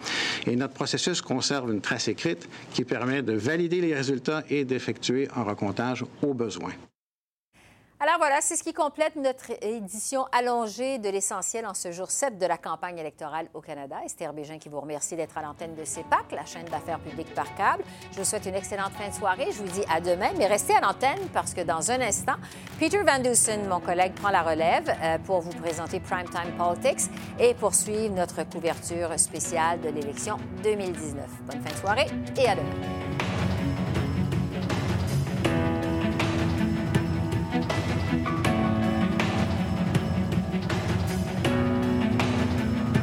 Et 0.47 0.55
notre 0.55 0.73
processus 0.73 1.21
conserve 1.21 1.71
une 1.71 1.81
trace 1.81 2.07
écrite 2.07 2.49
qui 2.73 2.83
permet 2.83 3.21
de 3.21 3.33
valider 3.33 3.79
les 3.79 3.93
résultats 3.93 4.43
et 4.49 4.65
d'effectuer 4.65 5.27
un 5.35 5.43
recomptage 5.43 6.03
au 6.23 6.33
besoin. 6.33 6.71
Alors 8.03 8.17
voilà, 8.17 8.41
c'est 8.41 8.57
ce 8.57 8.63
qui 8.63 8.73
complète 8.73 9.15
notre 9.15 9.51
édition 9.61 10.25
allongée 10.33 10.97
de 10.97 11.07
l'essentiel 11.07 11.65
en 11.65 11.73
ce 11.73 11.93
jour 11.93 12.11
7 12.11 12.37
de 12.37 12.45
la 12.45 12.57
campagne 12.57 12.97
électorale 12.97 13.47
au 13.53 13.61
Canada. 13.61 13.95
Esther 14.03 14.33
Bégin 14.33 14.57
qui 14.57 14.67
vous 14.67 14.81
remercie 14.81 15.15
d'être 15.15 15.37
à 15.37 15.41
l'antenne 15.41 15.73
de 15.73 15.85
CEPAC, 15.85 16.33
la 16.33 16.43
chaîne 16.43 16.65
d'affaires 16.65 16.99
publiques 16.99 17.33
par 17.33 17.55
câble. 17.55 17.81
Je 18.11 18.17
vous 18.17 18.25
souhaite 18.25 18.45
une 18.45 18.55
excellente 18.55 18.91
fin 18.91 19.07
de 19.07 19.13
soirée. 19.13 19.47
Je 19.53 19.59
vous 19.59 19.71
dis 19.71 19.85
à 19.89 20.01
demain, 20.01 20.31
mais 20.37 20.47
restez 20.47 20.75
à 20.75 20.81
l'antenne 20.81 21.29
parce 21.33 21.53
que 21.53 21.61
dans 21.61 21.91
un 21.91 22.01
instant, 22.01 22.35
Peter 22.77 23.01
Van 23.03 23.19
Dusen, 23.19 23.69
mon 23.69 23.79
collègue, 23.79 24.15
prend 24.15 24.31
la 24.31 24.41
relève 24.41 24.93
euh, 25.01 25.17
pour 25.19 25.39
vous 25.39 25.53
présenter 25.61 26.01
Primetime 26.01 26.57
Politics 26.57 27.09
et 27.39 27.53
poursuivre 27.53 28.13
notre 28.13 28.43
couverture 28.43 29.17
spéciale 29.17 29.79
de 29.79 29.87
l'élection 29.87 30.35
2019. 30.61 31.23
Bonne 31.43 31.61
fin 31.61 31.73
de 31.73 31.79
soirée 31.79 32.07
et 32.35 32.49
à 32.49 32.55
demain. 32.55 33.13